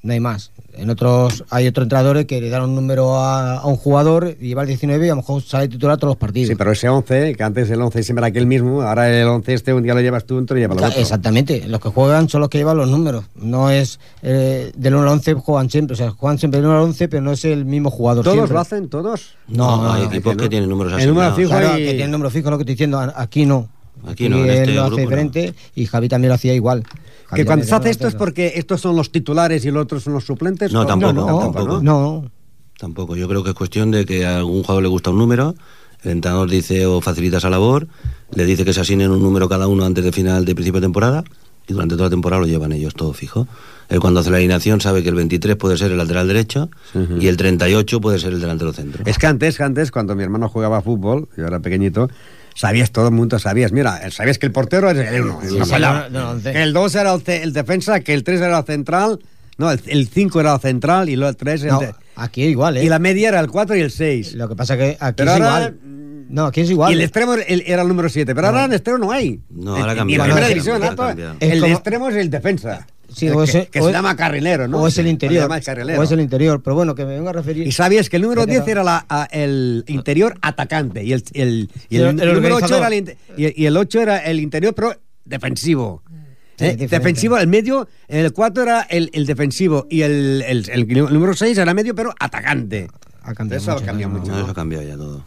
No 0.01 0.11
hay 0.11 0.19
más. 0.19 0.51
En 0.74 0.89
otros 0.89 1.45
hay 1.49 1.65
otros 1.67 1.86
entrenadores 1.86 2.26
que 2.26 2.41
le 2.41 2.49
dan 2.49 2.63
un 2.63 2.76
número 2.76 3.15
a, 3.15 3.59
a 3.59 3.65
un 3.67 3.78
jugador 3.78 4.36
y 4.41 4.47
lleva 4.49 4.63
el 4.63 4.67
19 4.67 5.05
y 5.05 5.07
a 5.07 5.11
lo 5.13 5.17
mejor 5.17 5.41
sale 5.43 5.69
titular 5.69 5.97
todos 5.97 6.09
los 6.11 6.17
partidos. 6.17 6.49
Sí, 6.49 6.55
pero 6.55 6.71
ese 6.74 6.89
11, 6.89 7.36
que 7.36 7.43
antes 7.43 7.69
el 7.69 7.80
11 7.80 8.03
siempre 8.03 8.19
era 8.21 8.28
aquel 8.28 8.45
mismo, 8.47 8.82
ahora 8.82 9.07
el 9.09 9.26
11 9.28 9.53
este 9.53 9.74
un 9.74 9.82
día 9.84 9.93
lo 9.93 10.01
llevas 10.01 10.26
tú, 10.26 10.36
otro 10.38 10.57
lleva 10.57 10.74
el 10.74 10.82
Ca- 10.82 10.88
otro. 10.88 10.99
Exactamente, 10.99 11.65
los 11.69 11.80
que 11.80 11.88
juegan 11.89 12.28
son 12.28 12.41
los 12.41 12.49
que 12.49 12.57
llevan 12.57 12.76
los 12.76 12.89
números. 12.89 13.24
No 13.36 13.69
es 13.69 13.99
eh, 14.24 14.74
del 14.76 14.95
1 14.95 15.03
al 15.03 15.09
11 15.09 15.34
juegan 15.36 15.69
siempre, 15.69 15.93
o 15.93 15.95
sea, 15.97 16.09
juegan 16.09 16.38
siempre 16.38 16.59
del 16.59 16.67
1 16.69 16.78
al 16.78 16.84
11, 16.84 17.07
pero 17.07 17.21
no 17.24 17.32
es 17.32 17.45
el 17.45 17.63
mismo 17.63 17.89
jugador. 17.89 18.24
¿Todos 18.26 18.36
siempre. 18.36 18.53
lo 18.55 18.59
hacen? 18.59 18.89
¿Todos? 18.89 19.36
No, 19.47 19.78
no, 19.84 19.93
hay 19.93 20.01
no, 20.01 20.07
equipos 20.09 20.34
es 20.34 20.41
que, 20.41 20.49
tienen 20.49 20.69
números 20.69 21.01
El 21.01 21.07
número 21.09 21.34
fijo 21.34 21.49
Claro, 21.51 21.78
y- 21.78 21.84
que 21.84 21.89
tiene 21.91 22.03
el 22.05 22.11
número 22.11 22.30
fijo, 22.30 22.49
lo 22.49 22.57
que 22.57 22.63
estoy 22.63 22.74
diciendo. 22.74 22.99
Aquí 23.15 23.45
no. 23.45 23.69
Aquí 24.06 24.30
no, 24.30 24.38
en 24.38 24.49
él 24.49 24.49
este 24.49 24.74
lo 24.74 24.82
hace 24.84 24.89
grupo 24.89 25.01
no. 25.01 25.10
diferente 25.10 25.54
y 25.76 25.86
Javi 25.86 26.10
también 26.10 26.30
lo 26.30 26.36
hacía 26.36 26.54
igual. 26.54 26.84
Javi 27.28 27.41
Que 27.41 27.45
cuando 27.45 27.66
se 27.66 27.76
hace 27.76 27.89
esto 27.89 28.08
es 28.08 28.16
porque 28.16 28.54
estos 28.56 28.82
son 28.82 28.95
los 28.95 29.12
titulares 29.12 29.66
y 29.66 29.72
los 29.72 29.84
otros 29.84 30.04
son 30.04 30.14
los 30.14 30.26
suplentes. 30.26 30.72
No, 30.72 30.82
¿o? 30.82 30.86
tampoco, 30.86 31.14
no, 31.14 31.39
tampoco. 31.39 31.82
No, 31.82 32.32
Tampoco. 32.78 33.16
Yo 33.16 33.28
creo 33.30 33.43
que 33.43 33.51
es 33.51 33.56
cuestión 33.56 33.91
de 33.91 34.06
que 34.06 34.26
a 34.26 34.38
algún 34.38 34.62
jugador 34.64 34.84
le 34.84 34.89
gusta 34.89 35.12
un 35.12 35.18
número, 35.18 35.56
el 36.04 36.12
entrenador 36.12 36.49
dice 36.49 36.86
o 36.86 37.01
facilita 37.01 37.38
esa 37.38 37.49
labor, 37.49 37.88
le 38.34 38.45
dice 38.45 38.66
que 38.66 38.74
se 38.74 38.82
asignen 38.82 39.12
un 39.12 39.22
número 39.22 39.47
cada 39.47 39.68
uno 39.68 39.86
antes 39.86 40.04
de 40.04 40.12
final 40.12 40.43
de 40.43 40.54
principio 40.54 40.82
de 40.82 40.86
temporada 40.86 41.24
y 41.68 41.74
durante 41.74 41.95
toda 41.95 42.08
la 42.08 42.10
temporada 42.10 42.41
lo 42.41 42.47
llevan 42.47 42.74
ellos 42.74 42.93
todo 42.93 43.14
fijo. 43.14 43.47
Él 43.89 43.99
cuando 43.99 44.20
hace 44.20 44.32
la 44.32 44.38
alineación 44.38 44.82
sabe 44.82 45.04
que 45.04 45.10
el 45.10 45.16
23 45.16 45.56
puede 45.56 45.78
ser 45.78 45.91
el 45.91 45.97
lateral 45.97 46.28
derecho 46.28 46.70
y 47.20 47.28
el 47.28 47.38
38 47.38 48.01
puede 48.01 48.20
ser 48.20 48.34
el 48.34 48.41
delantero 48.41 48.74
centro. 48.74 49.04
Es 49.06 49.18
que 49.18 49.28
antes, 49.28 49.58
que 49.58 49.64
antes, 49.64 49.91
cuando 49.91 50.16
mi 50.16 50.24
hermano 50.24 50.49
jugaba 50.49 50.82
fútbol, 50.82 51.30
yo 51.38 51.45
era 51.45 51.60
pequeñito, 51.60 52.10
sabías, 52.56 52.91
todo 52.91 53.08
el 53.08 53.14
mundo 53.14 53.39
sabías, 53.39 53.72
mira, 53.72 54.10
sabías 54.12 54.38
que 54.38 54.45
el 54.45 54.51
portero 54.51 54.89
es 54.91 54.97
el 55.12 55.22
1, 55.22 55.39
Sí, 55.41 55.47
sí, 55.64 55.72
no, 55.80 56.10
no, 56.10 56.34
no, 56.36 56.49
el 56.49 56.74
2 56.74 56.95
era 56.95 57.14
el, 57.14 57.22
el 57.28 57.54
defensa, 57.54 57.99
que 58.01 58.14
el 58.14 58.24
3 58.24 58.41
era 58.41 58.60
el 58.60 58.66
central, 58.66 59.20
no, 59.58 59.72
el 59.72 60.08
5 60.08 60.39
era 60.39 60.56
el 60.56 60.60
central 60.62 61.10
y 61.10 61.16
luego 61.16 61.30
el 61.30 61.36
3 61.38 61.66
No, 61.66 61.82
aquí 62.16 62.43
igual, 62.45 62.78
¿eh? 62.78 62.84
Y 62.86 62.89
la 62.89 62.99
media 62.99 63.30
era 63.30 63.39
el 63.39 63.47
4 63.49 63.76
y 63.76 63.82
el 63.82 63.91
6. 63.91 64.34
Lo 64.36 64.47
que 64.49 64.56
pasa 64.56 64.78
que 64.78 64.97
aquí 64.99 65.14
Pero 65.18 65.32
es 65.32 65.41
ahora- 65.41 65.58
igual. 65.60 65.80
No, 66.30 66.45
aquí 66.47 66.62
es 66.62 66.70
igual. 66.72 66.91
Y 66.91 66.95
el 66.95 67.01
extremo 67.01 67.36
el- 67.36 67.64
era 67.68 67.84
el 67.84 67.88
número 67.88 68.10
7, 68.10 68.34
pero 68.34 68.47
ahora 68.47 68.66
en 68.66 68.72
el 68.72 68.76
extremo 68.78 68.97
no 68.97 69.12
hay. 69.12 69.39
No, 69.51 69.76
ahora 69.76 69.89
ha 69.89 69.91
En- 69.91 69.97
cambiado, 69.99 70.26
En 70.26 70.32
ahora 70.32 70.45
primera 70.47 70.47
división, 70.47 71.38
el 71.39 71.64
extremo 71.66 72.10
es 72.10 72.16
el 72.16 72.30
defensa. 72.32 72.88
Sí, 73.16 73.28
que, 73.30 73.43
ese- 73.43 73.68
que 73.68 73.80
o 73.80 73.84
se 73.84 73.89
es- 73.89 73.95
llama 73.95 74.16
carrilero, 74.16 74.68
¿no? 74.68 74.80
O 74.82 74.88
es 74.88 74.97
el 74.97 75.07
interior. 75.07 75.49
O 75.51 76.03
es 76.03 76.11
el 76.11 76.20
interior. 76.20 76.61
Pero 76.64 76.76
bueno, 76.76 76.95
que 76.95 77.05
me 77.05 77.14
vengo 77.16 77.30
a 77.30 77.34
referir. 77.34 77.66
Y 77.68 77.72
sabías 77.72 78.09
que 78.09 78.16
el 78.18 78.24
número 78.24 78.41
Ya 78.41 78.45
que 78.47 78.51
10 78.53 78.66
no. 78.66 78.72
era 78.72 78.84
la- 78.84 79.05
a- 79.07 79.28
el 79.32 79.84
interior 79.88 80.36
atacante 80.41 81.03
y 81.03 81.14
el, 81.14 81.24
el, 81.34 81.70
y 81.89 81.97
el, 81.97 82.03
el- 82.03 82.20
el 82.22 82.34
número 82.34 82.55
8 82.55 82.76
organizador. 82.76 82.93
era 82.93 83.16
el, 83.38 83.55
y, 83.55 83.64
y 83.64 83.66
el 83.66 83.78
8 83.78 84.01
era 84.01 84.18
el 84.20 84.39
interior, 84.39 84.74
pero 84.74 84.95
defensivo. 85.26 86.03
Sí, 86.57 86.66
¿Eh? 86.66 86.88
defensivo, 86.89 87.38
el 87.39 87.47
medio, 87.47 87.88
el 88.07 88.32
4 88.32 88.64
era 88.64 88.82
el, 88.84 89.09
el 89.14 89.26
defensivo 89.26 89.88
y 89.89 90.01
el, 90.03 90.43
el, 90.47 90.70
el 90.70 90.88
número 91.11 91.34
6 91.34 91.57
era 91.57 91.74
medio, 91.74 91.95
pero 91.95 92.14
atacante. 92.20 92.88
Ha 93.24 93.34
cambiado 93.34 93.61
Eso 93.64 93.72
ha 93.72 93.82
cambiado 93.82 94.14
¿no? 94.14 94.20
mucho. 94.20 94.32
Eso 94.39 94.51
ha 94.51 94.53
cambiado 94.53 94.84
ya 94.86 94.95
todo. 94.95 95.24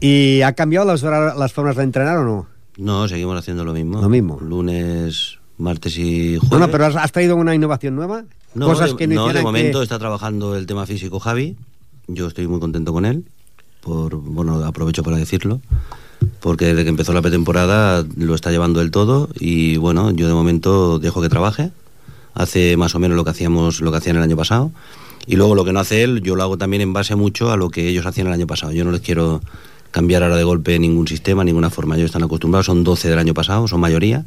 ¿Y 0.00 0.40
ha 0.42 0.52
cambiado 0.54 0.86
las, 0.86 1.02
las 1.02 1.52
formas 1.52 1.76
de 1.76 1.82
entrenar 1.84 2.16
o 2.18 2.24
no? 2.24 2.46
No, 2.78 3.06
seguimos 3.08 3.38
haciendo 3.38 3.64
lo 3.64 3.72
mismo. 3.74 4.00
Lo 4.00 4.08
mismo. 4.08 4.38
Lunes, 4.40 5.38
martes 5.62 5.96
y 5.96 6.36
jueves. 6.36 6.48
Bueno, 6.50 6.70
pero 6.70 6.86
has, 6.86 7.12
traído 7.12 7.36
una 7.36 7.54
innovación 7.54 7.96
nueva. 7.96 8.24
No, 8.54 8.66
Cosas 8.66 8.90
de, 8.90 8.96
que 8.96 9.06
no, 9.06 9.28
no, 9.28 9.32
de 9.32 9.42
momento 9.42 9.78
que- 9.78 9.84
está 9.84 9.98
trabajando 9.98 10.56
el 10.56 10.66
tema 10.66 10.84
físico 10.86 11.18
Javi. 11.18 11.56
Yo 12.08 12.26
estoy 12.26 12.46
muy 12.46 12.60
contento 12.60 12.92
con 12.92 13.04
él. 13.06 13.24
Por, 13.80 14.16
bueno, 14.16 14.62
aprovecho 14.64 15.02
para 15.02 15.16
decirlo. 15.16 15.60
Porque 16.40 16.66
desde 16.66 16.82
que 16.84 16.90
empezó 16.90 17.12
la 17.12 17.22
pretemporada 17.22 18.04
lo 18.16 18.34
está 18.34 18.50
llevando 18.50 18.80
él 18.80 18.90
todo. 18.90 19.28
Y 19.38 19.76
bueno, 19.76 20.10
yo 20.10 20.28
de 20.28 20.34
momento 20.34 20.98
dejo 20.98 21.22
que 21.22 21.28
trabaje. 21.28 21.70
Hace 22.34 22.76
más 22.76 22.94
o 22.94 22.98
menos 22.98 23.16
lo 23.16 23.24
que 23.24 23.30
hacíamos, 23.30 23.80
lo 23.80 23.90
que 23.90 23.98
hacían 23.98 24.16
el 24.16 24.22
año 24.22 24.36
pasado. 24.36 24.70
Y 25.26 25.36
luego 25.36 25.54
lo 25.54 25.64
que 25.64 25.72
no 25.72 25.80
hace 25.80 26.02
él, 26.02 26.22
yo 26.22 26.34
lo 26.34 26.42
hago 26.42 26.58
también 26.58 26.80
en 26.82 26.92
base 26.92 27.14
mucho 27.14 27.52
a 27.52 27.56
lo 27.56 27.70
que 27.70 27.88
ellos 27.88 28.06
hacían 28.06 28.26
el 28.26 28.32
año 28.32 28.46
pasado. 28.46 28.72
Yo 28.72 28.84
no 28.84 28.90
les 28.90 29.00
quiero 29.00 29.40
cambiar 29.92 30.22
ahora 30.22 30.36
de 30.36 30.44
golpe 30.44 30.78
ningún 30.78 31.06
sistema, 31.06 31.44
ninguna 31.44 31.70
forma. 31.70 31.96
Ellos 31.96 32.06
están 32.06 32.24
acostumbrados, 32.24 32.66
son 32.66 32.82
12 32.82 33.08
del 33.08 33.18
año 33.18 33.34
pasado, 33.34 33.68
son 33.68 33.80
mayoría. 33.80 34.24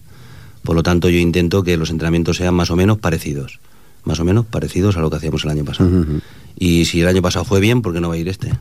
Por 0.66 0.76
lo 0.76 0.84
tanto, 0.84 1.08
yo 1.10 1.20
intento 1.20 1.64
que 1.64 1.78
los 1.78 1.90
entrenamientos 1.92 2.38
sean 2.38 2.54
más 2.56 2.70
o 2.72 2.76
menos 2.76 2.98
parecidos. 2.98 3.60
Más 4.04 4.20
o 4.20 4.26
menos 4.26 4.46
parecidos 4.46 4.98
a 4.98 5.00
lo 5.02 5.10
que 5.10 5.16
hacíamos 5.18 5.46
el 5.46 5.52
año 5.52 5.64
pasado. 5.66 5.90
Y 6.60 6.86
si 6.86 7.02
el 7.02 7.08
año 7.08 7.22
pasado 7.22 7.46
fue 7.46 7.60
bien, 7.60 7.82
¿por 7.82 7.94
qué 7.94 8.02
no 8.02 8.10
va 8.10 8.16
a 8.16 8.18
ir 8.18 8.28
este? 8.28 8.52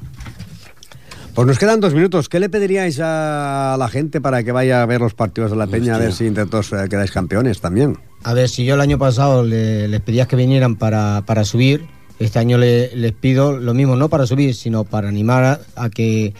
Pues 1.35 1.49
nos 1.49 1.59
quedan 1.59 1.81
dos 1.81 1.95
minutos. 1.95 2.29
¿Qué 2.29 2.39
le 2.39 2.49
pediríais 2.49 3.01
a 3.03 3.77
la 3.79 3.89
gente 3.89 4.21
para 4.21 4.45
que 4.45 4.53
vaya 4.53 4.83
a 4.83 4.87
ver 4.87 5.01
los 5.01 5.15
partidos 5.15 5.51
de 5.51 5.57
la 5.57 5.67
Peña 5.67 5.97
a 5.97 5.99
ver 5.99 6.13
si 6.13 6.27
entre 6.27 6.47
todos 6.47 6.73
eh, 6.73 6.87
quedáis 6.89 7.11
campeones 7.11 7.61
también? 7.61 7.99
A 8.23 8.35
ver, 8.35 8.49
si 8.49 8.65
yo 8.65 8.75
el 8.77 8.81
año 8.81 8.99
pasado 8.99 9.43
le- 9.43 9.89
les 9.89 10.01
pedías 10.01 10.29
que 10.29 10.37
vinieran 10.37 10.77
para, 10.77 11.25
para 11.27 11.45
subir, 11.45 11.87
este 12.21 12.39
año 12.39 12.57
le- 12.57 12.95
les 12.95 13.13
pido 13.13 13.59
lo 13.59 13.75
mismo, 13.75 13.97
no 13.97 14.09
para 14.09 14.27
subir, 14.27 14.55
sino 14.55 14.85
para 14.85 15.09
animar 15.09 15.45
a, 15.45 15.61
a 15.85 15.91
que 15.91 16.35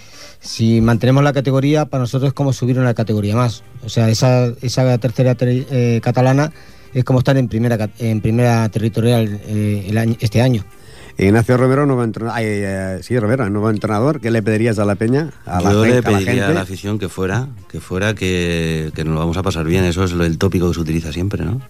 si 0.45 0.81
mantenemos 0.81 1.25
la 1.25 1.33
categoría, 1.33 1.87
para 1.87 2.03
nosotros 2.03 2.29
es 2.29 2.35
como 2.35 2.53
subir 2.53 2.79
una 2.79 2.93
categoría 2.95 3.35
más. 3.35 3.65
O 3.85 3.89
sea, 3.89 4.09
esa, 4.11 4.47
esa 4.61 4.99
tercera 4.99 5.35
ter- 5.35 5.67
eh, 5.71 6.01
catalana 6.03 6.53
es 6.93 7.03
como 7.03 7.19
estar 7.21 7.37
en 7.37 7.49
primera, 7.49 7.89
en 7.99 8.21
primera 8.21 8.69
territorial 8.69 9.41
eh, 9.47 9.87
el 9.89 9.97
año- 9.99 10.17
este 10.21 10.43
año. 10.43 10.65
Ignacio 11.17 11.57
Romero, 11.57 11.87
nuevo 11.87 12.03
entrenador. 12.03 12.37
Ay, 12.39 12.45
eh, 12.49 12.99
sí, 13.03 13.17
Romero, 13.19 13.49
nuevo 13.49 13.71
entrenador. 13.71 14.21
¿Qué 14.21 14.31
le 14.33 14.43
pedirías 14.43 14.79
a 14.81 14.85
la 14.85 14.97
Peña? 14.97 15.31
A 15.47 15.61
la, 15.61 15.73
Yo 15.73 15.85
gente, 15.85 15.89
le 15.89 15.99
a 15.99 16.11
la 16.11 16.19
pediría 16.19 16.33
a, 16.33 16.47
gente? 16.47 16.55
la 16.55 16.61
afición 16.63 16.99
que 16.99 17.09
fuera, 17.09 17.47
que 17.71 17.81
fuera, 17.81 18.15
que, 18.15 18.91
que 18.97 19.05
nos 19.05 19.15
lo 19.15 19.21
vamos 19.21 19.37
a 19.37 19.43
pasar 19.45 19.65
bien. 19.65 19.85
Eso 19.85 20.03
es 20.05 20.13
lo- 20.13 20.25
el 20.25 20.39
tópico 20.39 20.69
que 20.69 20.75
se 20.75 20.81
utiliza 20.81 21.13
siempre, 21.13 21.45
¿no? 21.45 21.61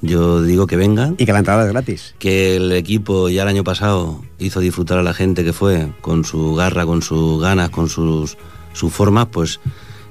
Yo 0.00 0.42
digo 0.42 0.66
que 0.66 0.76
vengan. 0.76 1.16
Y 1.18 1.26
que 1.26 1.32
la 1.32 1.40
entrada 1.40 1.64
es 1.64 1.72
gratis. 1.72 2.14
Que 2.18 2.56
el 2.56 2.72
equipo 2.72 3.28
ya 3.28 3.42
el 3.42 3.48
año 3.48 3.64
pasado 3.64 4.22
hizo 4.38 4.60
disfrutar 4.60 4.98
a 4.98 5.02
la 5.02 5.14
gente 5.14 5.44
que 5.44 5.52
fue, 5.52 5.88
con 6.00 6.24
su 6.24 6.54
garra, 6.54 6.86
con 6.86 7.02
sus 7.02 7.42
ganas, 7.42 7.70
con 7.70 7.88
sus, 7.88 8.36
sus 8.72 8.92
formas, 8.92 9.26
pues 9.26 9.60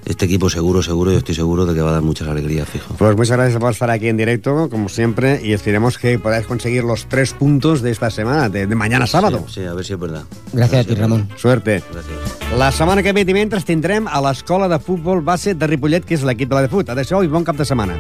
este 0.06 0.24
equipo 0.24 0.50
seguro, 0.50 0.82
seguro, 0.82 1.12
yo 1.12 1.18
estoy 1.18 1.36
seguro 1.36 1.66
de 1.66 1.74
que 1.74 1.82
va 1.82 1.90
a 1.90 1.94
dar 1.94 2.02
muchas 2.02 2.30
alegrías, 2.30 2.68
fijo. 2.70 2.96
Pues 2.98 3.18
muchas 3.18 3.36
gracias 3.36 3.60
por 3.60 3.72
estar 3.72 3.90
aquí 3.92 4.08
en 4.08 4.16
directo, 4.16 4.70
como 4.70 4.88
siempre, 4.88 5.42
y 5.44 5.52
esperemos 5.52 5.98
que 5.98 6.18
podáis 6.18 6.48
conseguir 6.48 6.86
los 6.86 7.08
tres 7.08 7.34
puntos 7.34 7.82
de 7.82 7.92
esta 7.92 8.10
semana, 8.10 8.48
de, 8.48 8.68
de 8.68 8.76
mañana 8.76 9.06
sábado. 9.06 9.46
Sí, 9.50 9.66
a 9.66 9.74
ver 9.74 9.84
si 9.84 9.94
es 9.94 10.00
verdad. 10.00 10.24
Gràcies 10.54 10.80
a 10.80 10.84
ti, 10.86 10.96
Ramon. 10.96 11.28
Suerte. 11.36 11.84
Gràcies. 11.92 12.56
La 12.58 12.72
setmana 12.72 13.04
que 13.04 13.12
ve, 13.12 13.26
divendres, 13.26 13.66
tindrem 13.68 14.08
a 14.08 14.22
l'escola 14.24 14.70
de 14.72 14.80
futbol 14.80 15.20
base 15.22 15.56
de 15.56 15.68
Ripollet, 15.68 16.08
que 16.08 16.16
és 16.16 16.24
l'equip 16.24 16.48
de 16.48 16.56
la 16.56 16.64
de 16.64 16.72
fut. 16.72 16.88
Adéu 16.88 17.24
i 17.24 17.28
bon 17.28 17.44
cap 17.44 17.60
de 17.60 17.68
setmana. 17.68 18.00